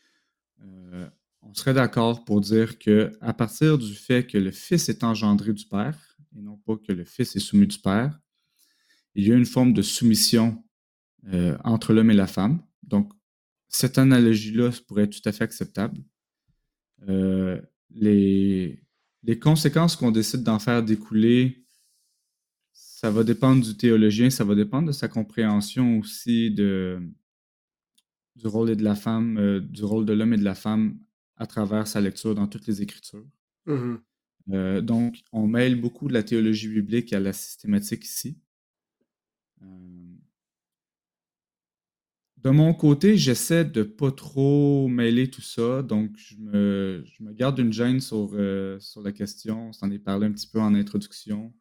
euh, 0.63 1.09
on 1.43 1.53
serait 1.53 1.75
d'accord 1.75 2.25
pour 2.25 2.41
dire 2.41 2.79
que 2.79 3.11
à 3.21 3.35
partir 3.35 3.79
du 3.79 3.95
fait 3.95 4.29
que 4.29 4.39
le 4.39 4.53
Fils 4.53 4.89
est 4.89 5.03
engendré 5.03 5.53
du 5.53 5.67
Père, 5.67 6.17
et 6.37 6.41
non 6.41 6.57
pas 6.57 6.77
que 6.77 6.93
le 6.93 7.05
Fils 7.05 7.35
est 7.35 7.41
soumis 7.41 7.67
du 7.67 7.81
Père, 7.81 8.17
il 9.17 9.27
y 9.27 9.33
a 9.33 9.35
une 9.35 9.45
forme 9.45 9.73
de 9.73 9.83
soumission 9.83 10.63
entre 11.65 11.93
l'homme 11.93 12.13
et 12.13 12.15
la 12.15 12.29
femme. 12.29 12.63
Donc, 12.85 13.11
cette 13.69 13.99
analogie-là 13.99 14.71
pourrait 14.87 15.05
être 15.05 15.21
tout 15.21 15.29
à 15.29 15.33
fait 15.33 15.45
acceptable. 15.45 15.99
Euh, 17.09 17.61
les, 17.91 18.83
les, 19.23 19.39
conséquences 19.39 19.97
qu'on 19.97 20.11
décide 20.11 20.43
d'en 20.43 20.59
faire 20.59 20.83
découler, 20.83 21.65
ça 22.73 23.11
va 23.11 23.25
dépendre 23.25 23.65
du 23.65 23.77
théologien, 23.77 24.31
ça 24.31 24.45
va 24.45 24.55
dépendre 24.55 24.89
de 24.89 24.93
sa 24.93 25.09
compréhension 25.09 25.99
aussi 25.99 26.51
de, 26.51 27.01
du 28.37 28.47
rôle 28.47 28.75
de 28.75 28.85
la 28.85 28.95
femme, 28.95 29.39
euh, 29.39 29.61
du 29.61 29.85
rôle 29.85 30.07
de 30.07 30.13
l'homme 30.13 30.33
et 30.33 30.39
de 30.39 30.45
la 30.45 30.55
femme 30.55 30.99
à 31.37 31.47
travers 31.47 31.87
sa 31.87 32.01
lecture 32.01 32.35
dans 32.35 32.47
toutes 32.47 32.67
les 32.67 32.83
Écritures. 32.83 33.27
Mm-hmm. 33.67 33.99
Euh, 34.53 34.81
donc, 34.81 35.23
on 35.33 35.47
mêle 35.47 35.81
beaucoup 35.81 36.09
de 36.09 36.13
la 36.13 36.23
théologie 36.23 36.69
biblique 36.69 37.13
à 37.13 37.21
la 37.21 37.33
systématique 37.33 38.05
ici. 38.05 38.39
De 42.39 42.51
mon 42.51 42.75
côté, 42.75 43.17
j'essaie 43.17 43.65
de 43.65 43.83
pas 43.83 44.13
trop 44.13 44.89
mêler 44.89 45.31
tout 45.31 45.43
ça, 45.43 45.83
donc 45.83 46.11
je 46.17 46.37
me, 46.37 47.05
garde 47.33 47.59
une 47.59 47.73
gêne 47.73 48.01
sur, 48.01 48.31
euh, 48.35 48.79
sur 48.79 49.03
la 49.03 49.13
question. 49.13 49.69
On 49.69 49.73
s'en 49.73 49.91
est 49.91 49.99
parlé 49.99 50.27
un 50.27 50.33
petit 50.33 50.47
peu 50.47 50.61
en 50.61 50.75
introduction. 50.75 51.53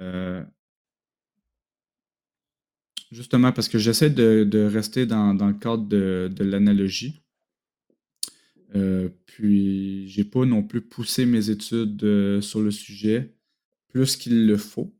Euh, 0.00 0.44
justement 3.10 3.52
parce 3.52 3.68
que 3.68 3.78
j'essaie 3.78 4.10
de, 4.10 4.64
rester 4.64 5.06
dans, 5.06 5.32
le 5.32 5.54
cadre 5.54 5.86
de, 5.86 6.44
l'analogie. 6.44 7.22
Euh, 8.74 9.08
puis, 9.26 10.08
j'ai 10.08 10.24
pas 10.24 10.44
non 10.44 10.62
plus 10.62 10.82
poussé 10.82 11.24
mes 11.24 11.50
études 11.50 12.02
euh, 12.04 12.40
sur 12.40 12.60
le 12.60 12.70
sujet 12.70 13.32
plus 13.88 14.16
qu'il 14.16 14.46
le 14.46 14.56
faut. 14.56 14.94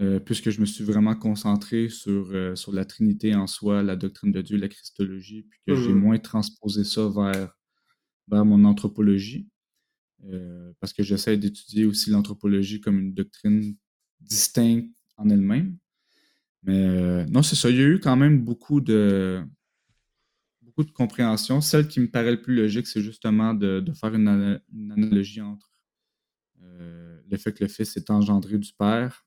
Euh, 0.00 0.18
puisque 0.18 0.48
je 0.48 0.58
me 0.60 0.64
suis 0.64 0.84
vraiment 0.84 1.14
concentré 1.14 1.90
sur, 1.90 2.30
euh, 2.32 2.56
sur 2.56 2.72
la 2.72 2.86
Trinité 2.86 3.34
en 3.34 3.46
soi, 3.46 3.82
la 3.82 3.94
doctrine 3.94 4.32
de 4.32 4.40
Dieu, 4.40 4.56
la 4.56 4.68
Christologie, 4.68 5.42
puis 5.42 5.60
que 5.66 5.74
j'ai 5.74 5.92
mmh 5.92 6.00
moins 6.00 6.18
transposé 6.18 6.82
ça 6.82 7.10
vers, 7.10 7.54
vers 8.28 8.44
mon 8.46 8.64
anthropologie, 8.64 9.50
euh, 10.24 10.72
parce 10.80 10.94
que 10.94 11.02
j'essaie 11.02 11.36
d'étudier 11.36 11.84
aussi 11.84 12.08
l'anthropologie 12.08 12.80
comme 12.80 12.98
une 12.98 13.12
doctrine 13.12 13.76
distincte 14.20 14.90
en 15.18 15.28
elle-même. 15.28 15.76
Mais 16.62 17.26
non, 17.26 17.42
c'est 17.42 17.56
ça. 17.56 17.68
Il 17.68 17.76
y 17.76 17.80
a 17.80 17.86
eu 17.86 18.00
quand 18.00 18.16
même 18.16 18.42
beaucoup 18.42 18.80
de, 18.80 19.42
beaucoup 20.62 20.84
de 20.84 20.92
compréhension. 20.92 21.60
Celle 21.60 21.88
qui 21.88 22.00
me 22.00 22.08
paraît 22.08 22.30
le 22.30 22.40
plus 22.40 22.54
logique, 22.54 22.86
c'est 22.86 23.02
justement 23.02 23.52
de, 23.52 23.84
faire 24.00 24.14
une, 24.14 24.60
une 24.72 24.92
analogie 24.92 25.40
entre 25.40 25.68
le 26.60 27.36
fait 27.36 27.52
que 27.52 27.64
le 27.64 27.68
Fils 27.68 27.96
est 27.96 28.10
engendré 28.10 28.58
du 28.58 28.72
Père 28.78 29.26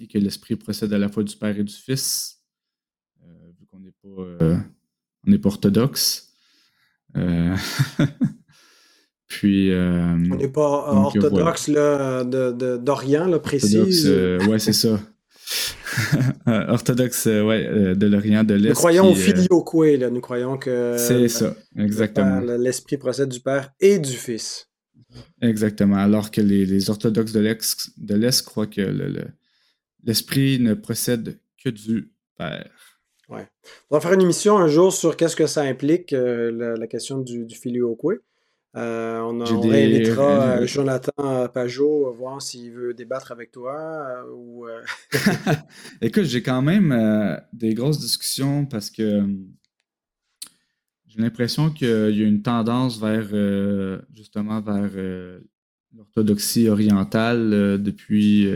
et 0.00 0.06
que 0.06 0.18
l'Esprit 0.18 0.56
procède 0.56 0.92
à 0.92 0.98
la 0.98 1.08
fois 1.08 1.22
du 1.22 1.36
Père 1.36 1.58
et 1.58 1.64
du 1.64 1.74
Fils, 1.74 2.40
euh, 3.22 3.26
vu 3.58 3.66
qu'on 3.66 3.80
n'est 3.80 3.92
pas, 4.02 4.44
euh, 4.44 4.56
on 5.26 5.38
pas 5.38 5.48
orthodoxe. 5.48 6.30
Euh, 7.16 7.56
puis. 9.26 9.70
on 9.74 10.36
n'est 10.36 10.48
pas 10.48 10.60
orthodoxe 10.60 11.70
d'Orient, 11.70 13.26
là, 13.26 13.38
précis. 13.38 14.08
ouais, 14.48 14.58
c'est 14.58 14.72
ça. 14.72 15.00
orthodoxe, 16.46 17.26
ouais, 17.26 17.94
de 17.94 18.06
l'Orient, 18.06 18.44
de 18.44 18.54
l'Est. 18.54 18.70
Nous 18.70 18.74
croyons 18.74 19.10
au 19.10 19.14
filioque, 19.14 19.74
là. 19.98 20.10
Nous 20.10 20.20
croyons 20.20 20.56
que. 20.56 20.96
C'est 20.96 21.28
ça, 21.28 21.54
exactement. 21.76 22.40
L'Esprit 22.40 22.96
procède 22.96 23.28
du 23.28 23.40
Père 23.40 23.72
et 23.80 23.98
du 23.98 24.12
Fils. 24.12 24.68
Exactement. 25.40 25.96
Alors 25.96 26.30
que 26.30 26.40
les, 26.40 26.88
orthodoxes 26.90 27.32
de 27.32 28.14
l'Est 28.14 28.42
croient 28.42 28.66
que 28.66 28.80
l'esprit 30.02 30.58
ne 30.58 30.74
procède 30.74 31.38
que 31.62 31.70
du 31.70 32.12
Père. 32.36 32.70
Ouais. 33.28 33.46
On 33.90 33.96
va 33.96 34.00
faire 34.00 34.12
une 34.12 34.22
émission 34.22 34.58
un 34.58 34.68
jour 34.68 34.92
sur 34.92 35.16
qu'est-ce 35.16 35.36
que 35.36 35.46
ça 35.46 35.62
implique, 35.62 36.12
euh, 36.12 36.76
la, 36.76 36.86
question 36.86 37.18
du, 37.18 37.44
du 37.46 37.54
filioque. 37.54 38.20
Euh, 38.74 39.20
on, 39.20 39.40
on 39.40 39.60
réinvitera 39.60 40.58
euh, 40.58 40.66
Jonathan 40.66 41.48
Pajot, 41.48 42.12
voir 42.12 42.40
s'il 42.40 42.72
veut 42.72 42.94
débattre 42.94 43.32
avec 43.32 43.52
toi. 43.52 44.24
ou, 44.34 44.66
Écoute, 46.00 46.24
j'ai 46.24 46.42
quand 46.42 46.62
même 46.62 47.40
des 47.52 47.74
grosses 47.74 48.00
discussions 48.00 48.66
parce 48.66 48.90
que 48.90 49.24
j'ai 51.06 51.20
l'impression 51.20 51.70
qu'il 51.70 52.16
y 52.16 52.24
a 52.24 52.26
une 52.26 52.42
tendance 52.42 52.98
vers 52.98 53.28
justement 54.12 54.60
vers 54.60 54.90
l'orthodoxie 55.94 56.68
orientale 56.68 57.82
depuis 57.82 58.50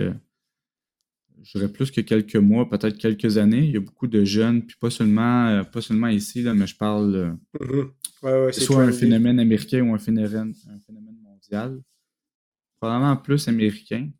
je 1.46 1.58
dirais 1.58 1.72
plus 1.72 1.92
que 1.92 2.00
quelques 2.00 2.36
mois, 2.36 2.68
peut-être 2.68 2.98
quelques 2.98 3.38
années. 3.38 3.64
Il 3.64 3.70
y 3.70 3.76
a 3.76 3.80
beaucoup 3.80 4.08
de 4.08 4.24
jeunes, 4.24 4.66
puis 4.66 4.76
pas 4.80 4.90
seulement, 4.90 5.46
euh, 5.46 5.62
pas 5.62 5.80
seulement 5.80 6.08
ici, 6.08 6.42
là, 6.42 6.54
mais 6.54 6.66
je 6.66 6.76
parle 6.76 7.38
euh, 7.62 7.92
mm-hmm. 8.22 8.52
soit 8.52 8.82
un 8.82 8.92
phénomène 8.92 9.38
américain 9.38 9.82
ou 9.82 9.94
un 9.94 9.98
phénomène, 9.98 10.52
un 10.68 10.80
phénomène 10.80 11.16
mondial. 11.22 11.80
Probablement 12.78 13.16
plus 13.16 13.46
américain. 13.46 14.10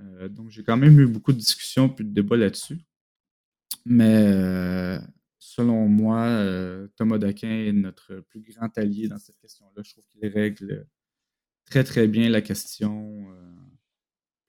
Euh, 0.00 0.28
donc 0.28 0.50
j'ai 0.50 0.62
quand 0.62 0.76
même 0.76 0.98
eu 1.00 1.06
beaucoup 1.06 1.32
de 1.32 1.38
discussions 1.38 1.88
puis 1.88 2.04
de 2.04 2.12
débats 2.12 2.36
là-dessus. 2.36 2.78
Mais 3.84 4.98
selon 5.38 5.88
moi, 5.88 6.28
Thomas 6.96 7.18
Daquin 7.18 7.48
est 7.48 7.72
notre 7.72 8.20
plus 8.28 8.40
grand 8.40 8.76
allié 8.78 9.08
dans 9.08 9.18
cette 9.18 9.38
question-là. 9.38 9.82
Je 9.84 9.92
trouve 9.92 10.04
qu'il 10.06 10.26
règle 10.28 10.86
très 11.66 11.84
très 11.84 12.08
bien 12.08 12.28
la 12.28 12.40
question 12.40 13.26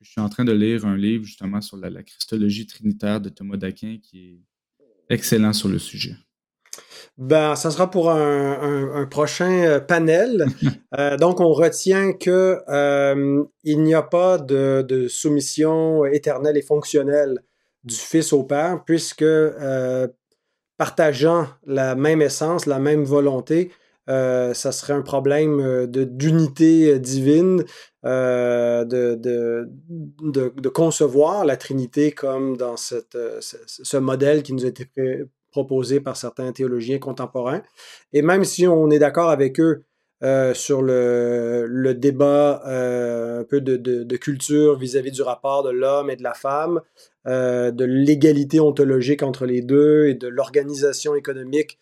je 0.01 0.11
suis 0.11 0.21
en 0.21 0.29
train 0.29 0.45
de 0.45 0.51
lire 0.51 0.85
un 0.85 0.97
livre 0.97 1.23
justement 1.23 1.61
sur 1.61 1.77
la, 1.77 2.03
christologie 2.03 2.67
trinitaire 2.67 3.19
de 3.19 3.29
Thomas 3.29 3.57
d'Aquin 3.57 3.97
qui 4.01 4.19
est 4.19 4.41
excellent 5.09 5.53
sur 5.53 5.69
le 5.69 5.79
sujet. 5.79 6.15
Ben, 7.17 7.55
ça 7.55 7.71
sera 7.71 7.89
pour 7.89 8.11
un, 8.11 9.07
prochain 9.09 9.63
euh, 9.63 9.79
panel. 9.79 10.45
Euh, 10.97 11.17
donc, 11.17 11.41
on 11.41 11.51
retient 11.51 12.13
que 12.13 12.59
euh, 12.69 13.43
il 13.65 13.83
n'y 13.83 13.93
a 13.93 14.01
pas 14.01 14.37
de, 14.37 15.07
soumission 15.09 16.05
éternelle 16.05 16.55
et 16.55 16.61
fonctionnelle 16.61 17.43
du 17.83 17.93
Fils 17.93 18.31
au 18.31 18.43
Père, 18.43 18.83
puisque 18.85 19.25
partageant 20.77 21.47
la 21.65 21.95
même 21.95 22.21
essence, 22.21 22.65
la 22.65 22.79
même 22.79 23.03
volonté, 23.03 23.69
ça 24.07 24.71
serait 24.71 24.93
un 24.93 25.01
problème 25.01 25.85
d'unité 25.87 26.99
divine 26.99 27.63
euh, 28.07 28.85
de, 28.85 29.15
de, 29.15 29.67
de, 30.55 30.69
concevoir 30.69 31.43
la 31.43 31.57
Trinité 31.57 32.11
comme 32.13 32.55
dans 32.55 32.77
cette, 32.77 33.15
euh, 33.15 33.39
ce, 33.41 33.97
modèle 33.97 34.43
qui 34.43 34.53
nous 34.53 34.63
a 34.63 34.69
été 34.69 34.87
proposé 35.51 35.99
par 35.99 36.15
certains 36.15 36.53
théologiens 36.53 36.99
contemporains. 36.99 37.63
Et 38.13 38.21
même 38.21 38.45
si 38.45 38.65
on 38.65 38.89
est 38.91 38.99
d'accord 38.99 39.29
avec 39.29 39.59
eux 39.59 39.83
euh, 40.23 40.53
sur 40.53 40.81
le, 40.83 41.65
le 41.67 41.95
débat 41.95 42.61
un 42.63 43.43
peu 43.43 43.59
de, 43.59 43.75
de 43.75 44.17
culture 44.17 44.77
vis-à-vis 44.77 45.11
du 45.11 45.21
rapport 45.21 45.63
de 45.63 45.71
l'homme 45.71 46.09
et 46.09 46.15
de 46.15 46.23
la 46.23 46.33
femme, 46.33 46.79
de 47.27 47.83
l'égalité 47.83 48.59
ontologique 48.59 49.21
entre 49.21 49.45
les 49.45 49.61
deux 49.61 50.07
et 50.07 50.13
de 50.13 50.27
l'organisation 50.27 51.13
économique 51.13 51.77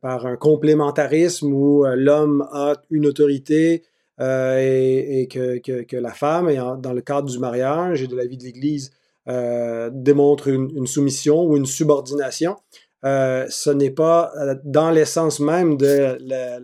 par 0.00 0.26
un 0.26 0.36
complémentarisme 0.36 1.52
où 1.52 1.84
l'homme 1.84 2.48
a 2.52 2.74
une 2.90 3.06
autorité, 3.06 3.84
euh, 4.20 4.58
et, 4.58 5.28
que, 5.28 5.96
la 5.96 6.12
femme, 6.12 6.52
dans 6.80 6.92
le 6.92 7.00
cadre 7.00 7.28
du 7.28 7.38
mariage 7.38 8.02
et 8.02 8.08
de 8.08 8.16
la 8.16 8.26
vie 8.26 8.36
de 8.36 8.44
l'Église, 8.44 8.90
euh, 9.28 9.90
démontre 9.92 10.48
une, 10.48 10.86
soumission 10.86 11.44
ou 11.44 11.56
une 11.56 11.66
subordination. 11.66 12.56
Euh, 13.04 13.46
ce 13.48 13.70
n'est 13.70 13.90
pas 13.92 14.32
dans 14.64 14.90
l'essence 14.90 15.38
même 15.38 15.76
de 15.76 16.18
la, 16.20 16.58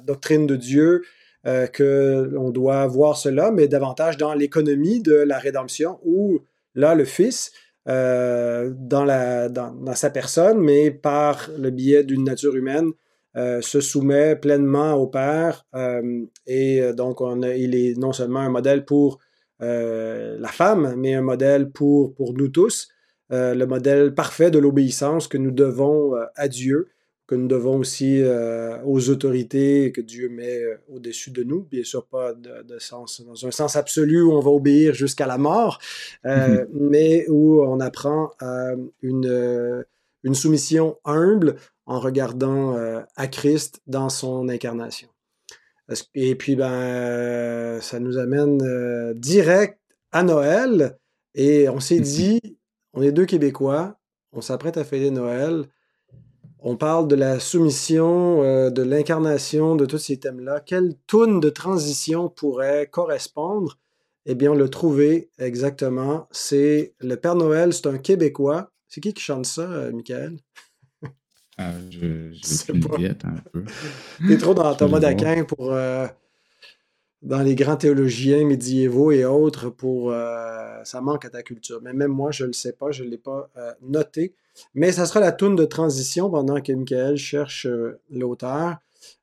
doctrine 0.00 0.46
de 0.46 0.56
Dieu 0.56 1.02
que 1.44 2.28
l'on 2.32 2.50
doit 2.50 2.86
voir 2.86 3.16
cela, 3.16 3.50
mais 3.50 3.68
davantage 3.68 4.16
dans 4.16 4.32
l'économie 4.34 5.00
de 5.00 5.14
la 5.14 5.38
rédemption, 5.38 5.98
où 6.04 6.40
là, 6.74 6.94
le 6.94 7.04
Fils, 7.04 7.52
dans, 7.86 9.04
la, 9.04 9.48
dans, 9.50 9.94
sa 9.94 10.08
personne, 10.08 10.58
mais 10.58 10.90
par 10.90 11.50
le 11.58 11.70
biais 11.70 12.02
d'une 12.02 12.24
nature 12.24 12.56
humaine, 12.56 12.92
euh, 13.36 13.60
se 13.60 13.80
soumet 13.80 14.36
pleinement 14.36 14.94
au 14.94 15.08
Père 15.08 15.66
euh, 15.74 16.24
et 16.46 16.80
euh, 16.80 16.92
donc 16.92 17.20
on 17.20 17.42
il 17.42 17.74
est 17.74 17.98
non 17.98 18.12
seulement 18.12 18.38
un 18.38 18.48
modèle 18.48 18.84
pour 18.84 19.18
la 19.60 20.48
femme, 20.48 20.94
mais 20.98 21.14
un 21.14 21.22
modèle 21.22 21.70
pour, 21.70 22.14
pour 22.14 22.34
nous 22.34 22.48
tous, 22.48 22.88
le 23.30 23.64
modèle 23.64 24.12
parfait 24.12 24.50
de 24.50 24.58
l'obéissance 24.58 25.26
que 25.26 25.38
nous 25.38 25.52
devons 25.52 26.12
à 26.36 26.48
Dieu, 26.48 26.90
que 27.26 27.34
nous 27.34 27.48
devons 27.48 27.78
aussi 27.78 28.22
aux 28.84 29.08
autorités 29.08 29.92
que 29.92 30.02
Dieu 30.02 30.28
met 30.28 30.60
au-dessus 30.88 31.30
de 31.30 31.42
nous, 31.42 31.62
bien 31.62 31.82
sûr 31.82 32.06
pas 32.06 32.34
de, 32.34 32.78
sens, 32.78 33.22
dans 33.22 33.46
un 33.46 33.50
sens 33.50 33.76
absolu 33.76 34.20
où 34.20 34.32
on 34.32 34.40
va 34.40 34.50
obéir 34.50 34.92
jusqu'à 34.92 35.26
la 35.26 35.38
mort, 35.38 35.78
mm-hmm. 36.24 36.66
mais 36.72 37.26
où 37.30 37.62
on 37.62 37.80
apprend 37.80 38.32
une, 39.02 39.84
une 40.24 40.34
soumission 40.34 40.98
humble 41.04 41.56
en 41.86 42.00
regardant 42.00 42.76
euh, 42.76 43.02
à 43.16 43.28
Christ 43.28 43.80
dans 43.86 44.08
son 44.08 44.48
incarnation. 44.48 45.08
Et 46.14 46.34
puis, 46.34 46.56
ben, 46.56 46.72
euh, 46.72 47.80
ça 47.80 48.00
nous 48.00 48.16
amène 48.16 48.62
euh, 48.62 49.12
direct 49.14 49.78
à 50.12 50.22
Noël. 50.22 50.98
Et 51.34 51.68
on 51.68 51.80
s'est 51.80 52.00
dit, 52.00 52.40
on 52.94 53.02
est 53.02 53.12
deux 53.12 53.26
Québécois, 53.26 53.98
on 54.32 54.40
s'apprête 54.40 54.78
à 54.78 54.84
fêter 54.84 55.10
Noël. 55.10 55.66
On 56.66 56.76
parle 56.76 57.08
de 57.08 57.14
la 57.14 57.40
soumission, 57.40 58.70
de 58.70 58.82
l'incarnation, 58.82 59.76
de 59.76 59.84
tous 59.84 59.98
ces 59.98 60.16
thèmes-là. 60.16 60.60
Quelle 60.60 60.94
toune 61.06 61.38
de 61.38 61.50
transition 61.50 62.30
pourrait 62.30 62.88
correspondre? 62.90 63.78
Eh 64.24 64.34
bien, 64.34 64.52
on 64.52 64.54
l'a 64.54 64.68
trouvé 64.68 65.28
exactement. 65.38 66.26
C'est 66.30 66.94
le 67.00 67.16
Père 67.16 67.34
Noël, 67.34 67.74
c'est 67.74 67.86
un 67.86 67.98
Québécois. 67.98 68.70
C'est 68.88 69.02
qui 69.02 69.12
qui 69.12 69.22
chante 69.22 69.44
ça, 69.44 69.68
Michael? 69.92 70.38
Ah, 71.58 71.72
je, 71.90 72.32
je 72.32 72.72
diète 72.96 73.24
un 73.24 73.36
peu. 73.52 73.64
T'es 74.26 74.38
trop 74.38 74.54
dans 74.54 74.74
Thomas 74.74 75.00
d'Aquin 75.00 75.44
pour. 75.44 75.72
Euh, 75.72 76.06
dans 77.22 77.40
les 77.40 77.54
grands 77.54 77.76
théologiens 77.76 78.44
médiévaux 78.44 79.12
et 79.12 79.24
autres, 79.24 79.70
pour. 79.70 80.12
Euh, 80.12 80.82
ça 80.84 81.00
manque 81.00 81.24
à 81.24 81.30
ta 81.30 81.42
culture. 81.42 81.80
Mais 81.82 81.92
même 81.92 82.10
moi, 82.10 82.30
je 82.32 82.44
ne 82.44 82.48
le 82.48 82.52
sais 82.52 82.72
pas, 82.72 82.90
je 82.90 83.04
ne 83.04 83.10
l'ai 83.10 83.18
pas 83.18 83.50
euh, 83.56 83.72
noté. 83.82 84.34
Mais 84.74 84.92
ça 84.92 85.06
sera 85.06 85.20
la 85.20 85.32
toune 85.32 85.56
de 85.56 85.64
transition 85.64 86.30
pendant 86.30 86.60
que 86.60 86.72
Michael 86.72 87.16
cherche 87.16 87.66
l'auteur. 88.10 88.76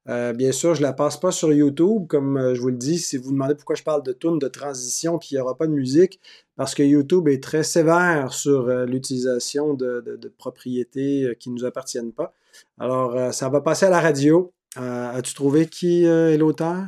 Euh, 0.10 0.34
bien 0.34 0.52
sûr, 0.52 0.76
je 0.76 0.82
ne 0.82 0.88
la 0.88 0.94
passe 0.94 1.18
pas 1.18 1.32
sur 1.32 1.54
YouTube, 1.54 2.08
comme 2.08 2.38
euh, 2.38 2.56
je 2.56 2.62
vous 2.62 2.70
le 2.70 2.78
dis. 2.78 3.00
Si 3.00 3.18
vous 3.18 3.32
demandez 3.32 3.56
pourquoi 3.56 3.76
je 3.76 3.84
parle 3.84 4.04
de 4.04 4.14
tune 4.14 4.40
de 4.40 4.48
transition 4.48 5.20
puis 5.20 5.30
il 5.32 5.36
n'y 5.36 5.42
aura 5.42 5.56
pas 5.56 5.68
de 5.68 5.74
musique, 5.74 6.20
parce 6.56 6.74
que 6.74 6.84
YouTube 6.84 7.28
est 7.28 7.42
très 7.42 7.64
sévère 7.64 8.34
sur 8.34 8.68
euh, 8.68 8.86
l'utilisation 8.86 9.74
de, 9.74 10.34
propriétés 10.38 11.36
qui 11.40 11.50
ne 11.50 11.56
nous 11.56 11.66
appartiennent 11.66 12.14
pas. 12.14 12.34
Alors, 12.80 13.34
ça 13.34 13.50
va 13.50 13.62
passer 13.62 13.86
à 13.86 13.90
la 13.90 14.00
radio. 14.00 14.54
As-tu 14.76 15.34
trouvé 15.34 15.68
qui 15.68 16.04
est 16.04 16.38
l'auteur? 16.38 16.86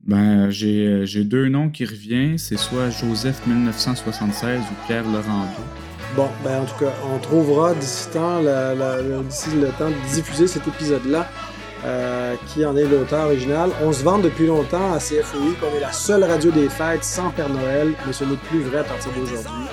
Ben, 0.00 0.50
j'ai 0.50 1.24
deux 1.24 1.48
noms 1.48 1.70
qui 1.70 1.84
reviennent. 1.84 2.38
C'est 2.38 2.56
soit 2.56 2.90
Joseph 2.90 3.46
1976 3.46 4.60
ou 4.60 4.86
Pierre 4.86 5.04
Laurando. 5.04 5.62
Bon, 6.16 6.28
ben 6.42 6.62
en 6.62 6.64
tout 6.64 6.84
cas, 6.84 6.92
on 7.14 7.18
trouvera 7.18 7.72
d'ici 7.74 8.08
le 8.14 9.68
temps 9.78 9.88
de 9.90 10.14
diffuser 10.14 10.48
cet 10.48 10.66
épisode-là 10.66 11.28
euh, 11.84 12.34
qui 12.48 12.66
en 12.66 12.76
est 12.76 12.84
l'auteur 12.84 13.26
original. 13.26 13.70
On 13.82 13.92
se 13.92 14.02
vend 14.02 14.18
depuis 14.18 14.46
longtemps 14.46 14.92
à 14.92 14.98
CFOI 14.98 15.54
qu'on 15.60 15.76
est 15.76 15.80
la 15.80 15.92
seule 15.92 16.24
radio 16.24 16.50
des 16.50 16.68
fêtes 16.68 17.04
sans 17.04 17.30
Père 17.30 17.48
Noël, 17.48 17.94
mais 18.06 18.12
ce 18.12 18.24
n'est 18.24 18.36
plus 18.36 18.62
vrai 18.62 18.80
à 18.80 18.84
partir 18.84 19.12
d'aujourd'hui, 19.12 19.66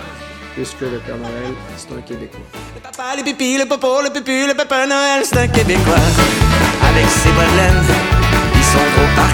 puisque 0.55 0.81
le 0.81 0.99
Père 0.99 1.17
Noël, 1.17 1.53
c'est 1.75 1.91
un 1.91 2.01
Québécois. 2.01 2.39
Le 2.75 2.81
papa, 2.81 3.15
le 3.17 3.23
pipi, 3.23 3.57
le 3.57 3.65
popo, 3.65 4.01
le 4.03 4.11
pipi, 4.11 4.47
le 4.47 4.53
Papa 4.53 4.85
Noël, 4.85 5.23
c'est 5.23 5.37
un 5.37 5.47
Québécois. 5.47 5.95
Avec 6.87 7.07
ses 7.07 7.29
problèmes, 7.29 7.83
ils 8.55 8.63
sont 8.63 8.77
gros 8.77 9.15
par. 9.15 9.27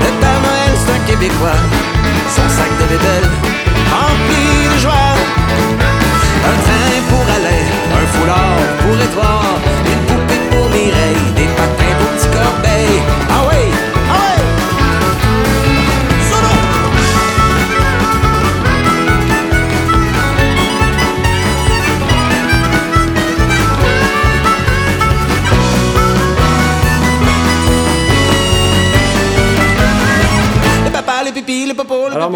Le 0.00 0.20
Père 0.20 0.40
Noël, 0.42 0.72
c'est 0.84 0.92
un 0.92 0.98
Québécois. 1.06 1.60
Son 2.34 2.48
sac 2.50 2.70
de 2.80 2.84
bébelle, 2.92 3.30
rempli 3.90 4.65
Un 4.76 6.56
train 6.66 7.00
pour 7.08 7.24
aller, 7.34 7.64
un 7.98 8.06
foulard 8.12 8.60
pour 8.82 8.94
Édouard, 9.00 9.58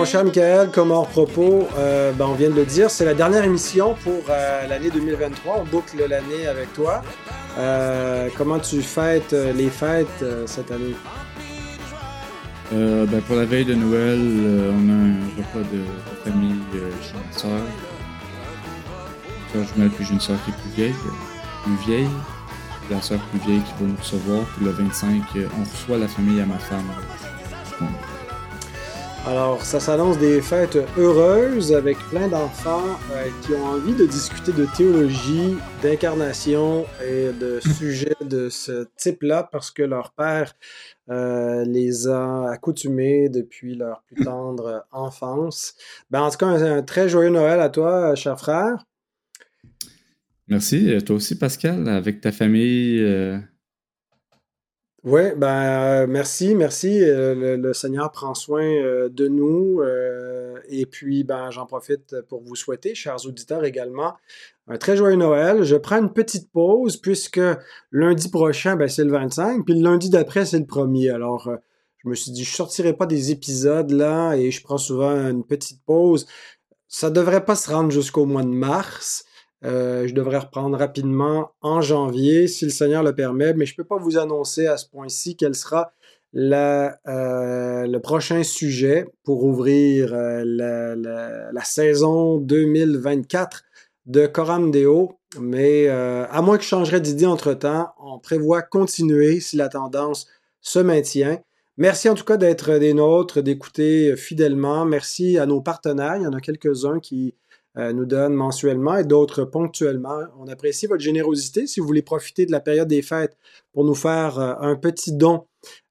mon 0.00 0.06
cher 0.06 0.24
Michael, 0.24 0.70
comme 0.70 0.92
hors 0.92 1.06
propos, 1.06 1.68
euh, 1.76 2.12
ben, 2.12 2.24
on 2.24 2.32
vient 2.32 2.48
de 2.48 2.54
le 2.54 2.64
dire, 2.64 2.90
c'est 2.90 3.04
la 3.04 3.12
dernière 3.12 3.44
émission 3.44 3.94
pour 4.02 4.22
euh, 4.30 4.66
l'année 4.66 4.88
2023. 4.88 5.58
On 5.60 5.64
boucle 5.64 5.98
l'année 6.08 6.46
avec 6.46 6.72
toi. 6.72 7.02
Euh, 7.58 8.30
comment 8.34 8.58
tu 8.58 8.80
fêtes 8.80 9.32
les 9.32 9.68
fêtes 9.68 10.24
cette 10.46 10.70
année? 10.70 10.94
Ben, 12.72 13.20
pour 13.26 13.36
la 13.36 13.44
veille 13.44 13.66
de 13.66 13.74
Noël, 13.74 14.18
on 14.72 14.88
a 14.88 14.92
un 14.92 15.16
repas 15.36 15.68
de, 15.70 15.82
famille 16.24 16.56
chez 17.02 17.18
ma 17.18 17.38
soeur. 17.38 17.60
Je 19.54 19.88
puis 19.88 20.04
j'ai 20.06 20.14
une 20.14 20.20
soeur 20.20 20.38
qui 20.46 20.50
est 20.50 20.54
plus 20.54 20.70
vieille, 20.76 20.94
plus 21.62 21.92
vieille. 21.92 22.10
La 22.90 23.02
soeur 23.02 23.18
plus 23.30 23.40
vieille 23.40 23.60
qui 23.60 23.84
va 23.84 23.90
nous 23.90 23.98
recevoir. 23.98 24.44
Puis 24.56 24.64
le 24.64 24.70
25, 24.70 25.22
on 25.58 25.70
reçoit 25.70 25.98
la 25.98 26.08
famille 26.08 26.40
à 26.40 26.46
ma 26.46 26.58
femme. 26.58 26.90
Alors, 29.26 29.62
ça 29.62 29.80
s'annonce 29.80 30.18
des 30.18 30.40
fêtes 30.40 30.78
heureuses 30.96 31.74
avec 31.74 31.98
plein 32.08 32.26
d'enfants 32.26 32.98
euh, 33.12 33.26
qui 33.42 33.52
ont 33.52 33.64
envie 33.64 33.94
de 33.94 34.06
discuter 34.06 34.50
de 34.50 34.66
théologie, 34.76 35.56
d'incarnation 35.82 36.86
et 37.06 37.30
de 37.38 37.60
sujets 37.60 38.16
de 38.24 38.48
ce 38.48 38.86
type-là 38.96 39.46
parce 39.52 39.70
que 39.70 39.82
leur 39.82 40.12
père 40.12 40.54
euh, 41.10 41.64
les 41.66 42.08
a 42.08 42.50
accoutumés 42.50 43.28
depuis 43.28 43.74
leur 43.74 44.02
plus 44.04 44.24
tendre 44.24 44.86
enfance. 44.90 45.74
Ben, 46.10 46.22
en 46.22 46.30
tout 46.30 46.38
cas, 46.38 46.46
un, 46.46 46.82
très 46.82 47.08
joyeux 47.10 47.30
Noël 47.30 47.60
à 47.60 47.68
toi, 47.68 48.14
cher 48.14 48.38
frère. 48.38 48.86
Merci. 50.48 50.96
Toi 51.04 51.16
aussi, 51.16 51.38
Pascal, 51.38 51.86
avec 51.88 52.22
ta 52.22 52.32
famille. 52.32 53.00
Euh, 53.00 53.38
oui, 55.02 55.22
ben 55.34 56.02
euh, 56.02 56.06
merci, 56.06 56.54
merci. 56.54 57.02
Euh, 57.02 57.56
le, 57.56 57.72
Seigneur 57.72 58.12
prend 58.12 58.34
soin 58.34 58.62
euh, 58.62 59.08
de 59.08 59.28
nous. 59.28 59.80
et 60.68 60.84
puis, 60.84 61.24
ben, 61.24 61.50
j'en 61.50 61.64
profite 61.64 62.20
pour 62.28 62.42
vous 62.42 62.54
souhaiter, 62.54 62.94
chers 62.94 63.24
auditeurs 63.24 63.64
également, 63.64 64.14
un 64.66 64.76
très 64.76 64.96
joyeux 64.96 65.16
Noël. 65.16 65.62
Je 65.64 65.76
prends 65.76 65.98
une 65.98 66.12
petite 66.12 66.50
pause 66.52 66.98
puisque 66.98 67.40
lundi 67.92 68.28
prochain, 68.28 68.76
ben, 68.76 68.88
c'est 68.88 69.04
le 69.04 69.12
25, 69.12 69.64
puis 69.64 69.74
le 69.74 69.82
lundi 69.82 70.10
d'après, 70.10 70.44
c'est 70.44 70.58
le 70.58 70.66
premier. 70.66 71.08
Alors, 71.08 71.50
je 71.98 72.08
me 72.08 72.14
suis 72.14 72.30
dit, 72.32 72.44
je 72.44 72.50
ne 72.50 72.56
sortirai 72.56 72.92
pas 72.92 73.06
des 73.06 73.30
épisodes 73.30 73.90
là 73.90 74.34
et 74.34 74.50
je 74.50 74.62
prends 74.62 74.78
souvent 74.78 75.12
une 75.12 75.44
petite 75.44 75.82
pause. 75.84 76.26
Ça 76.88 77.08
ne 77.08 77.14
devrait 77.14 77.44
pas 77.46 77.56
se 77.56 77.70
rendre 77.70 77.90
jusqu'au 77.90 78.26
mois 78.26 78.42
de 78.42 78.48
mars. 78.48 79.24
Euh, 79.64 80.06
je 80.06 80.14
devrais 80.14 80.38
reprendre 80.38 80.78
rapidement 80.78 81.52
en 81.60 81.82
janvier, 81.82 82.48
si 82.48 82.64
le 82.64 82.70
Seigneur 82.70 83.02
le 83.02 83.14
permet, 83.14 83.52
mais 83.52 83.66
je 83.66 83.74
ne 83.74 83.76
peux 83.76 83.84
pas 83.84 83.98
vous 83.98 84.16
annoncer 84.16 84.66
à 84.66 84.76
ce 84.76 84.88
point-ci 84.88 85.36
quel 85.36 85.54
sera 85.54 85.92
euh, 86.34 86.90
le 87.06 87.98
prochain 87.98 88.42
sujet 88.42 89.06
pour 89.24 89.44
ouvrir 89.44 90.14
euh, 90.14 90.44
la, 91.52 91.64
saison 91.64 92.38
2024 92.38 93.64
de 94.06 94.26
Coram 94.26 94.70
Deo. 94.70 95.12
Mais 95.38 95.88
à 95.88 96.42
moins 96.42 96.56
que 96.56 96.64
je 96.64 96.68
changerai 96.68 97.00
d'idée 97.00 97.26
entre-temps, 97.26 97.90
on 98.02 98.18
prévoit 98.18 98.62
continuer 98.62 99.38
si 99.38 99.56
la 99.56 99.68
tendance 99.68 100.26
se 100.60 100.80
maintient. 100.80 101.38
Merci 101.76 102.08
en 102.08 102.14
tout 102.14 102.24
cas 102.24 102.36
d'être 102.36 102.78
des 102.78 102.94
nôtres, 102.94 103.40
d'écouter 103.40 104.16
fidèlement. 104.16 104.84
Merci 104.84 105.38
à 105.38 105.46
nos 105.46 105.60
partenaires. 105.60 106.16
Il 106.16 106.22
y 106.22 106.26
en 106.26 106.32
a 106.32 106.40
quelques-uns 106.40 106.98
qui 106.98 107.34
nous 107.76 108.04
donne 108.04 108.34
mensuellement 108.34 108.96
et 108.96 109.04
d'autres 109.04 109.44
ponctuellement. 109.44 110.18
On 110.38 110.48
apprécie 110.48 110.86
votre 110.86 111.02
générosité. 111.02 111.66
Si 111.66 111.80
vous 111.80 111.86
voulez 111.86 112.02
profiter 112.02 112.46
de 112.46 112.52
la 112.52 112.60
période 112.60 112.88
des 112.88 113.02
fêtes 113.02 113.36
pour 113.72 113.84
nous 113.84 113.94
faire 113.94 114.38
euh, 114.38 114.54
un 114.60 114.74
petit 114.74 115.12
don, 115.12 115.44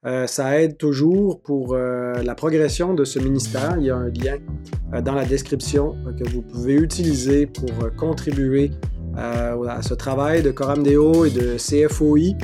euh, 0.05 0.27
ça 0.27 0.59
aide 0.59 0.77
toujours 0.77 1.41
pour 1.41 1.75
la 1.75 2.35
progression 2.35 2.93
de 2.93 3.05
ce 3.05 3.19
ministère. 3.19 3.75
Il 3.77 3.85
y 3.85 3.89
a 3.91 3.95
un 3.95 4.09
lien 4.09 4.37
dans 5.03 5.13
la 5.13 5.25
description 5.25 5.95
que 6.17 6.27
vous 6.29 6.41
pouvez 6.41 6.73
utiliser 6.73 7.45
pour 7.45 7.69
contribuer 7.97 8.71
à 9.15 9.81
ce 9.81 9.93
travail 9.93 10.41
de 10.41 10.51
Coram 10.51 10.81
Deo 10.81 11.25
et 11.25 11.29
de 11.29 11.57
CFOI, 11.57 12.35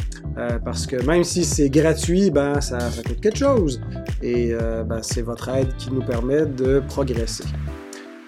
parce 0.64 0.86
que 0.86 1.04
même 1.06 1.24
si 1.24 1.46
c'est 1.46 1.70
gratuit, 1.70 2.30
ben, 2.30 2.60
ça, 2.62 2.78
coûte 3.08 3.22
quelque 3.22 3.38
chose. 3.38 3.82
Et 4.22 4.54
ben, 4.54 5.00
c'est 5.02 5.22
votre 5.22 5.50
aide 5.50 5.76
qui 5.78 5.92
nous 5.92 6.04
permet 6.04 6.46
de 6.46 6.82
progresser. 6.88 7.46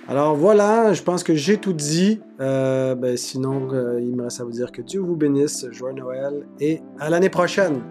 Alors 0.09 0.37
voilà, 0.37 0.93
je 0.93 1.03
pense 1.03 1.21
que 1.21 1.35
j'ai 1.35 1.57
tout 1.57 1.73
dit. 1.73 2.21
Euh, 2.39 2.95
ben, 2.95 3.17
sinon, 3.17 3.73
euh, 3.73 3.99
il 3.99 4.15
me 4.15 4.23
reste 4.23 4.39
à 4.39 4.45
vous 4.45 4.51
dire 4.51 4.71
que 4.71 4.81
Dieu 4.81 5.01
vous 5.01 5.17
bénisse, 5.17 5.65
joyeux 5.71 5.99
Noël 5.99 6.47
et 6.61 6.81
à 6.97 7.09
l'année 7.09 7.29
prochaine. 7.29 7.81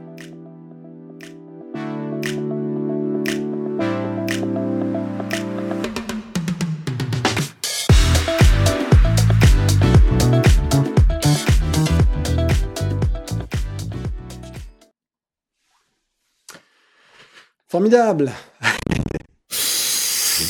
Formidable. 17.69 18.33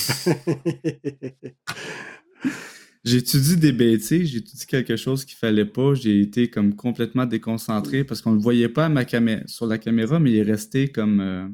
j'ai 3.04 3.18
étudié 3.18 3.56
des 3.56 3.72
bêtises, 3.72 4.28
j'ai 4.28 4.38
étudié 4.38 4.66
quelque 4.66 4.96
chose 4.96 5.24
qu'il 5.24 5.36
fallait 5.36 5.64
pas, 5.64 5.94
j'ai 5.94 6.20
été 6.20 6.50
comme 6.50 6.74
complètement 6.74 7.26
déconcentré 7.26 8.04
parce 8.04 8.20
qu'on 8.20 8.32
le 8.32 8.40
voyait 8.40 8.68
pas 8.68 8.88
ma 8.88 9.04
sur 9.46 9.66
la 9.66 9.78
caméra, 9.78 10.18
mais 10.18 10.32
il 10.32 10.38
est 10.38 10.42
resté 10.42 10.88
comme 10.88 11.20
euh, 11.20 11.46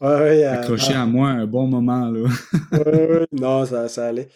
accroché 0.00 0.92
à 0.92 1.06
moi 1.06 1.30
un 1.30 1.46
bon 1.46 1.66
moment. 1.66 2.10
Là. 2.10 2.28
non, 3.32 3.64
ça, 3.64 3.88
ça 3.88 4.08
allait. 4.08 4.28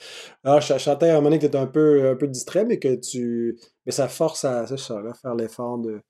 Alors, 0.42 0.60
je, 0.60 0.76
chantais 0.78 1.10
à 1.10 1.12
un 1.12 1.16
moment 1.16 1.28
donné 1.28 1.38
que 1.38 1.42
tu 1.42 1.48
étais 1.48 1.58
un 1.58 1.66
peu, 1.66 2.08
un 2.08 2.16
peu 2.16 2.26
distrait, 2.26 2.64
mais 2.64 2.78
que 2.78 2.94
tu. 2.96 3.58
Mais 3.84 3.92
ça 3.92 4.08
force 4.08 4.44
à 4.44 4.66
ça, 4.66 5.02
faire 5.20 5.34
l'effort 5.34 5.78
de 5.78 6.00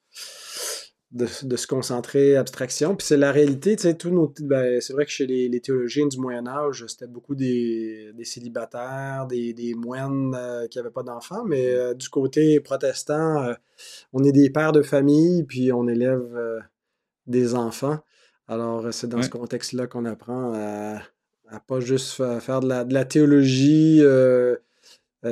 de, 1.13 1.27
se 1.27 1.67
concentrer, 1.67 2.37
abstraction. 2.37 2.95
Puis 2.95 3.07
c'est 3.07 3.17
la 3.17 3.33
réalité, 3.33 3.75
tu 3.75 3.83
sais, 3.83 3.95
tous 3.95 4.11
nos. 4.11 4.33
Ben, 4.41 4.81
c'est 4.81 4.93
vrai 4.93 5.05
que 5.05 5.11
chez 5.11 5.27
les, 5.27 5.61
théologiens 5.61 6.07
du 6.07 6.19
Moyen-Âge, 6.19 6.85
c'était 6.87 7.09
beaucoup 7.09 7.35
des, 7.35 8.13
célibataires, 8.23 9.27
des, 9.27 9.75
moines 9.77 10.35
euh, 10.37 10.69
qui 10.69 10.79
n'avaient 10.79 10.91
pas 10.91 11.03
d'enfants, 11.03 11.45
mais 11.45 11.69
euh, 11.71 11.95
du 11.95 12.09
côté 12.09 12.61
protestant, 12.61 13.43
euh, 13.43 13.55
on 14.13 14.23
est 14.23 14.33
des 14.33 14.51
pères 14.51 14.73
de 14.73 14.83
famille, 14.83 15.43
puis 15.45 15.73
on 15.73 15.89
élève 15.89 16.63
des 17.27 17.55
enfants. 17.55 17.99
Alors, 18.47 18.93
c'est 18.93 19.09
dans 19.09 19.23
ce 19.23 19.31
contexte-là 19.31 19.87
qu'on 19.87 20.05
apprend 20.05 20.53
à, 20.55 21.03
à, 21.49 21.61
pas 21.61 21.81
juste 21.81 22.23
faire 22.41 22.61
de 22.61 22.69
la, 22.69 22.85
de 22.85 22.95
la 22.95 23.05
théologie 23.05 24.03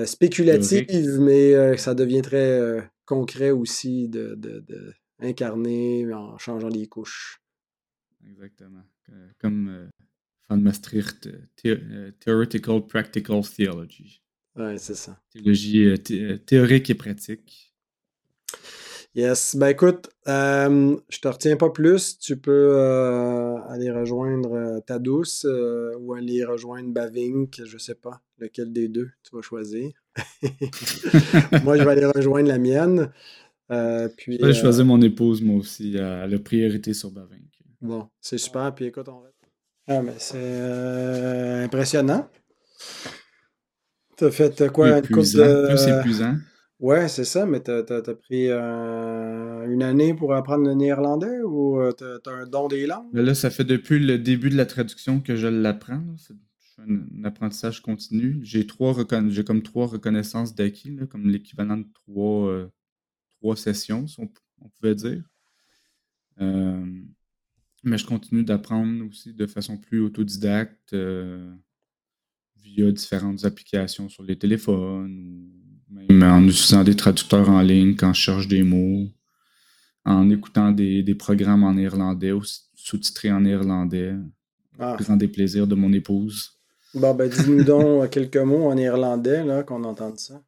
spéculative, 0.04 1.20
mais 1.20 1.76
ça 1.76 1.94
devient 1.94 2.22
très 2.22 2.90
concret 3.04 3.50
aussi 3.50 4.08
de 4.08 4.34
incarné 5.20 6.12
en 6.12 6.38
changeant 6.38 6.68
les 6.68 6.86
couches. 6.86 7.40
Exactement. 8.26 8.84
Comme 9.40 9.68
euh, 9.68 9.86
Van 10.48 10.56
Maastricht, 10.56 11.26
euh, 11.26 11.48
euh, 11.66 12.10
Theoretical 12.20 12.86
Practical 12.86 13.42
Theology. 13.42 14.22
Oui, 14.56 14.78
c'est 14.78 14.96
ça. 14.96 15.18
Théologie 15.32 15.94
théorique 16.44 16.90
et 16.90 16.94
pratique. 16.94 17.74
Yes. 19.14 19.56
Ben 19.56 19.68
écoute, 19.68 20.10
je 20.26 21.20
te 21.20 21.28
retiens 21.28 21.56
pas 21.56 21.70
plus. 21.70 22.18
Tu 22.18 22.36
peux 22.36 22.76
aller 23.68 23.90
rejoindre 23.90 24.80
ta 24.84 24.98
douce 24.98 25.46
ou 26.00 26.12
aller 26.14 26.44
rejoindre 26.44 26.92
Bavink, 26.92 27.62
je 27.64 27.78
sais 27.78 27.94
pas 27.94 28.20
lequel 28.38 28.72
des 28.72 28.88
deux 28.88 29.10
tu 29.22 29.34
vas 29.34 29.42
choisir. 29.42 29.90
Moi, 31.62 31.76
je 31.76 31.84
vais 31.84 31.90
aller 31.90 32.06
rejoindre 32.06 32.48
la 32.48 32.58
mienne. 32.58 33.12
Euh, 33.70 34.08
puis, 34.16 34.38
je 34.40 34.46
vais 34.46 34.54
choisir 34.54 34.84
euh, 34.84 34.88
mon 34.88 35.00
épouse, 35.02 35.42
moi 35.42 35.56
aussi. 35.56 35.96
Elle 35.96 36.34
a 36.34 36.38
priorité 36.38 36.94
sur 36.94 37.10
Bavink. 37.10 37.44
Bon, 37.80 38.08
c'est 38.20 38.38
super. 38.38 38.74
Puis 38.74 38.86
écoute, 38.86 39.08
on 39.08 39.20
va. 39.20 39.28
Ah, 39.86 40.02
mais 40.02 40.14
c'est 40.18 40.36
euh, 40.36 41.64
impressionnant. 41.64 42.28
T'as 44.16 44.30
fait 44.30 44.70
quoi? 44.72 44.98
Une 44.98 45.02
coupe 45.02 45.18
de... 45.18 45.68
Plus 45.68 45.86
épuisant. 45.86 46.36
Ouais, 46.80 47.08
c'est 47.08 47.24
ça, 47.24 47.44
mais 47.46 47.60
t'as 47.60 47.80
as, 47.80 48.14
pris 48.14 48.50
une 48.50 49.82
année 49.82 50.14
pour 50.14 50.34
apprendre 50.34 50.66
le 50.66 50.74
néerlandais 50.74 51.40
ou 51.44 51.80
t'as 51.96 52.18
as 52.26 52.30
un 52.30 52.46
don 52.46 52.68
des 52.68 52.86
langues? 52.86 53.08
là, 53.12 53.34
ça 53.34 53.50
fait 53.50 53.64
depuis 53.64 53.98
le 53.98 54.18
début 54.18 54.50
de 54.50 54.56
la 54.56 54.66
traduction 54.66 55.20
que 55.20 55.36
je 55.36 55.48
l'apprends. 55.48 56.02
C'est 56.16 56.34
un 56.78 57.24
apprentissage 57.24 57.80
continu. 57.80 58.38
J'ai 58.42 58.66
trois 58.66 58.94
j'ai 59.28 59.44
comme 59.44 59.62
trois 59.62 59.86
reconnaissances 59.86 60.54
d'acquis, 60.54 60.96
comme 61.10 61.28
l'équivalent 61.28 61.78
de 61.78 61.86
trois 61.94 62.68
trois 63.38 63.56
sessions, 63.56 64.06
si 64.06 64.20
on, 64.20 64.68
pouvait 64.68 64.94
dire. 64.94 65.22
Euh, 66.40 66.84
mais 67.84 67.98
je 67.98 68.06
continue 68.06 68.44
d'apprendre 68.44 69.04
aussi 69.06 69.32
de 69.32 69.46
façon 69.46 69.76
plus 69.76 70.00
autodidacte 70.00 70.92
euh, 70.92 71.52
via 72.56 72.90
différentes 72.92 73.44
applications 73.44 74.08
sur 74.08 74.22
les 74.22 74.38
téléphones 74.38 75.16
ou 75.16 76.12
même 76.12 76.22
en 76.22 76.42
utilisant 76.42 76.84
des 76.84 76.96
traducteurs 76.96 77.48
en 77.48 77.62
ligne 77.62 77.94
quand 77.94 78.12
je 78.12 78.20
cherche 78.20 78.48
des 78.48 78.62
mots, 78.62 79.08
en 80.04 80.28
écoutant 80.30 80.70
des, 80.70 81.14
programmes 81.14 81.64
en 81.64 81.74
néerlandais 81.74 82.32
ou 82.32 82.42
sous-titrés 82.74 83.32
en 83.32 83.40
néerlandais, 83.40 84.14
ah. 84.78 84.96
faisant 84.98 85.16
des 85.16 85.28
plaisirs 85.28 85.66
de 85.66 85.74
mon 85.74 85.92
épouse. 85.92 86.58
Bon, 86.94 87.14
ben, 87.14 87.28
dis-nous 87.28 87.64
donc 87.64 88.10
quelques 88.10 88.36
mots 88.36 88.66
en 88.68 88.76
irlandais, 88.76 89.44
là, 89.44 89.62
qu'on 89.62 89.84
entende 89.84 90.18
ça. 90.18 90.42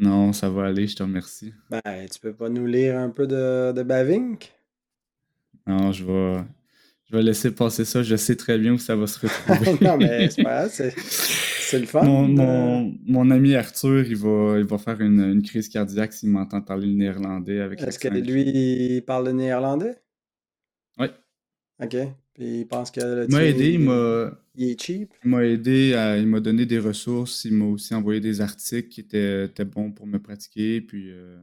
Non, 0.00 0.32
ça 0.32 0.48
va 0.48 0.64
aller, 0.64 0.86
je 0.86 0.96
te 0.96 1.02
remercie. 1.02 1.52
Ben, 1.68 2.06
tu 2.10 2.18
peux 2.20 2.32
pas 2.32 2.48
nous 2.48 2.66
lire 2.66 2.96
un 2.96 3.10
peu 3.10 3.26
de, 3.26 3.70
de 3.72 3.82
Bavink? 3.82 4.50
Non, 5.66 5.92
je 5.92 6.04
vais, 6.06 6.42
je 7.04 7.14
vais 7.14 7.22
laisser 7.22 7.50
passer 7.50 7.84
ça. 7.84 8.02
Je 8.02 8.16
sais 8.16 8.34
très 8.34 8.56
bien 8.56 8.72
où 8.72 8.78
ça 8.78 8.96
va 8.96 9.06
se 9.06 9.18
retrouver. 9.26 9.84
non, 9.84 9.98
mais 9.98 10.30
c'est 10.30 10.42
pas 10.42 10.66
grave, 10.66 10.70
c'est 10.70 11.78
le 11.78 11.86
fun. 11.86 12.02
Mon, 12.02 12.26
mon, 12.28 12.94
mon, 13.06 13.30
ami 13.30 13.54
Arthur, 13.54 14.06
il 14.06 14.16
va, 14.16 14.58
il 14.58 14.64
va 14.64 14.78
faire 14.78 15.02
une, 15.02 15.20
une 15.20 15.42
crise 15.42 15.68
cardiaque 15.68 16.14
s'il 16.14 16.30
m'entend 16.30 16.62
parler 16.62 16.86
le 16.86 16.94
néerlandais 16.94 17.60
avec 17.60 17.82
Est-ce 17.82 17.98
que 17.98 18.08
lui, 18.08 18.96
il 18.96 19.02
parle 19.02 19.26
le 19.26 19.32
néerlandais? 19.32 19.96
Oui. 20.98 21.08
OK. 21.82 21.96
Puis 22.40 22.60
il 22.60 22.66
pense 22.66 22.90
que 22.90 23.00
le 23.02 23.26
Il 23.28 23.34
m'a 23.34 23.44
aidé, 23.44 23.72
il 23.72 23.80
m'a. 23.80 24.30
Il 24.54 24.70
est 24.70 24.80
cheap. 24.82 25.12
Il 25.22 25.30
m'a 25.30 25.44
aidé, 25.44 25.92
à- 25.92 26.16
il 26.16 26.26
m'a 26.26 26.40
donné 26.40 26.64
des 26.64 26.78
ressources, 26.78 27.44
il 27.44 27.52
m'a 27.52 27.66
aussi 27.66 27.94
envoyé 27.94 28.18
des 28.18 28.40
articles 28.40 28.88
qui 28.88 29.00
étaient, 29.02 29.44
étaient 29.44 29.66
bons 29.66 29.92
pour 29.92 30.06
me 30.06 30.18
pratiquer. 30.18 30.80
Puis, 30.80 31.10
euh, 31.10 31.36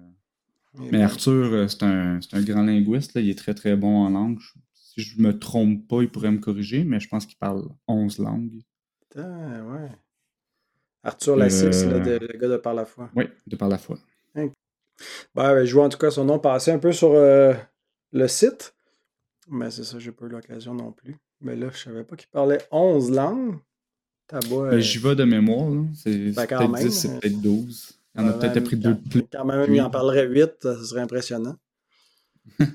Mais 0.91 1.03
Arthur, 1.03 1.53
euh, 1.53 1.67
c'est 1.67 1.83
un, 1.83 2.19
c'est 2.19 2.35
un 2.35 2.41
grand 2.41 2.63
linguiste, 2.63 3.13
là, 3.13 3.21
il 3.21 3.29
est 3.29 3.37
très 3.37 3.53
très 3.53 3.75
bon 3.75 4.05
en 4.05 4.09
langue. 4.09 4.39
Si 4.73 5.01
je 5.01 5.21
me 5.21 5.37
trompe 5.37 5.87
pas, 5.87 6.01
il 6.01 6.09
pourrait 6.09 6.31
me 6.31 6.39
corriger, 6.39 6.83
mais 6.83 6.99
je 6.99 7.07
pense 7.07 7.27
qu'il 7.27 7.37
parle 7.37 7.67
11 7.87 8.17
langues. 8.17 8.63
Putain, 9.01 9.65
ouais. 9.65 9.89
Arthur 11.03 11.35
Lassix, 11.35 11.85
Euh, 11.85 12.17
le 12.19 12.39
gars 12.39 12.47
de 12.47 12.57
par 12.57 12.73
la 12.73 12.85
foi. 12.85 13.11
Oui, 13.15 13.25
de 13.45 13.55
par 13.55 13.69
la 13.69 13.77
fois. 13.77 13.99
Ouais, 14.35 14.51
ben, 15.35 15.63
je 15.63 15.73
vois 15.75 15.85
en 15.85 15.89
tout 15.89 15.99
cas 15.99 16.09
son 16.09 16.25
nom 16.25 16.39
passer 16.39 16.71
un 16.71 16.79
peu 16.79 16.91
sur 16.91 17.11
euh, 17.13 17.53
le 18.13 18.27
site. 18.27 18.73
Mais 19.49 19.71
c'est 19.71 19.83
ça, 19.83 19.99
j'ai 19.99 20.11
pas 20.11 20.25
eu 20.25 20.29
l'occasion 20.29 20.73
non 20.73 20.91
plus. 20.91 21.15
Mais 21.41 21.55
là, 21.55 21.69
je 21.71 21.77
savais 21.77 22.03
pas 22.03 22.15
qu'il 22.15 22.29
parlait 22.29 22.59
11 22.71 23.11
langues. 23.11 23.57
Ben, 24.29 24.39
euh, 24.51 24.79
J'y 24.79 24.97
vais 24.97 25.15
de 25.15 25.23
mémoire, 25.23 25.69
là. 25.69 25.83
C'est 25.95 26.31
Ben, 26.31 26.45
peut-être 26.47 26.69
même, 26.69 26.83
10, 26.83 26.91
c'est 26.91 27.09
euh, 27.09 27.19
peut-être 27.19 27.41
12. 27.41 27.99
Il 28.15 28.21
y 28.21 28.23
en 28.23 28.27
a 28.27 28.33
peut-être 28.33 28.57
appris 28.57 28.75
deux 28.75 28.97
plus. 28.97 29.23
Quand 29.31 29.45
même, 29.45 29.73
il 29.73 29.81
en 29.81 29.89
parlerait 29.89 30.27
8, 30.27 30.63
ça 30.63 30.83
serait 30.83 31.01
impressionnant. 31.01 31.55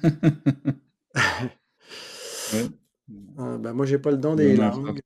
Ouais. 2.55 2.69
Euh, 3.39 3.59
ben, 3.59 3.73
moi, 3.73 3.87
j'ai 3.87 3.99
pas 3.99 4.11
le 4.11 4.17
don 4.19 4.35
des 4.35 4.55
frère 4.57 4.77
langues. 4.77 5.01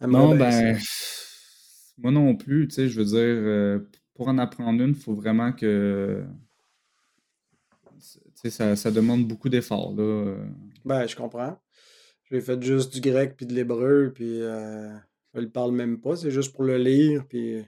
Non, 0.00 0.36
ben, 0.36 0.78
moi 1.98 2.10
non 2.10 2.36
plus, 2.36 2.68
tu 2.68 2.74
sais, 2.74 2.88
je 2.88 2.98
veux 3.00 3.06
dire, 3.06 3.16
euh, 3.18 3.78
pour 4.14 4.28
en 4.28 4.38
apprendre 4.38 4.82
une, 4.82 4.90
il 4.90 4.94
faut 4.94 5.14
vraiment 5.14 5.52
que, 5.52 6.24
ça, 8.50 8.76
ça 8.76 8.90
demande 8.90 9.26
beaucoup 9.26 9.48
d'efforts, 9.48 9.94
là. 9.96 10.02
euh. 10.02 10.46
Ben, 10.84 11.06
je 11.06 11.16
comprends. 11.16 11.58
J'ai 12.30 12.40
fait 12.40 12.60
juste 12.62 12.92
du 12.92 13.00
grec 13.00 13.34
puis 13.36 13.46
de 13.46 13.54
l'hébreu, 13.54 14.12
puis 14.14 14.40
euh, 14.42 14.92
je 15.34 15.40
le 15.40 15.50
parle 15.50 15.72
même 15.72 16.00
pas, 16.00 16.16
c'est 16.16 16.30
juste 16.30 16.52
pour 16.52 16.64
le 16.64 16.76
lire, 16.76 17.24
puis 17.28 17.64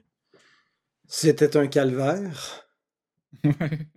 c'était 1.07 1.57
un 1.57 1.67
calvaire. 1.67 2.65
Ouais. 3.43 3.87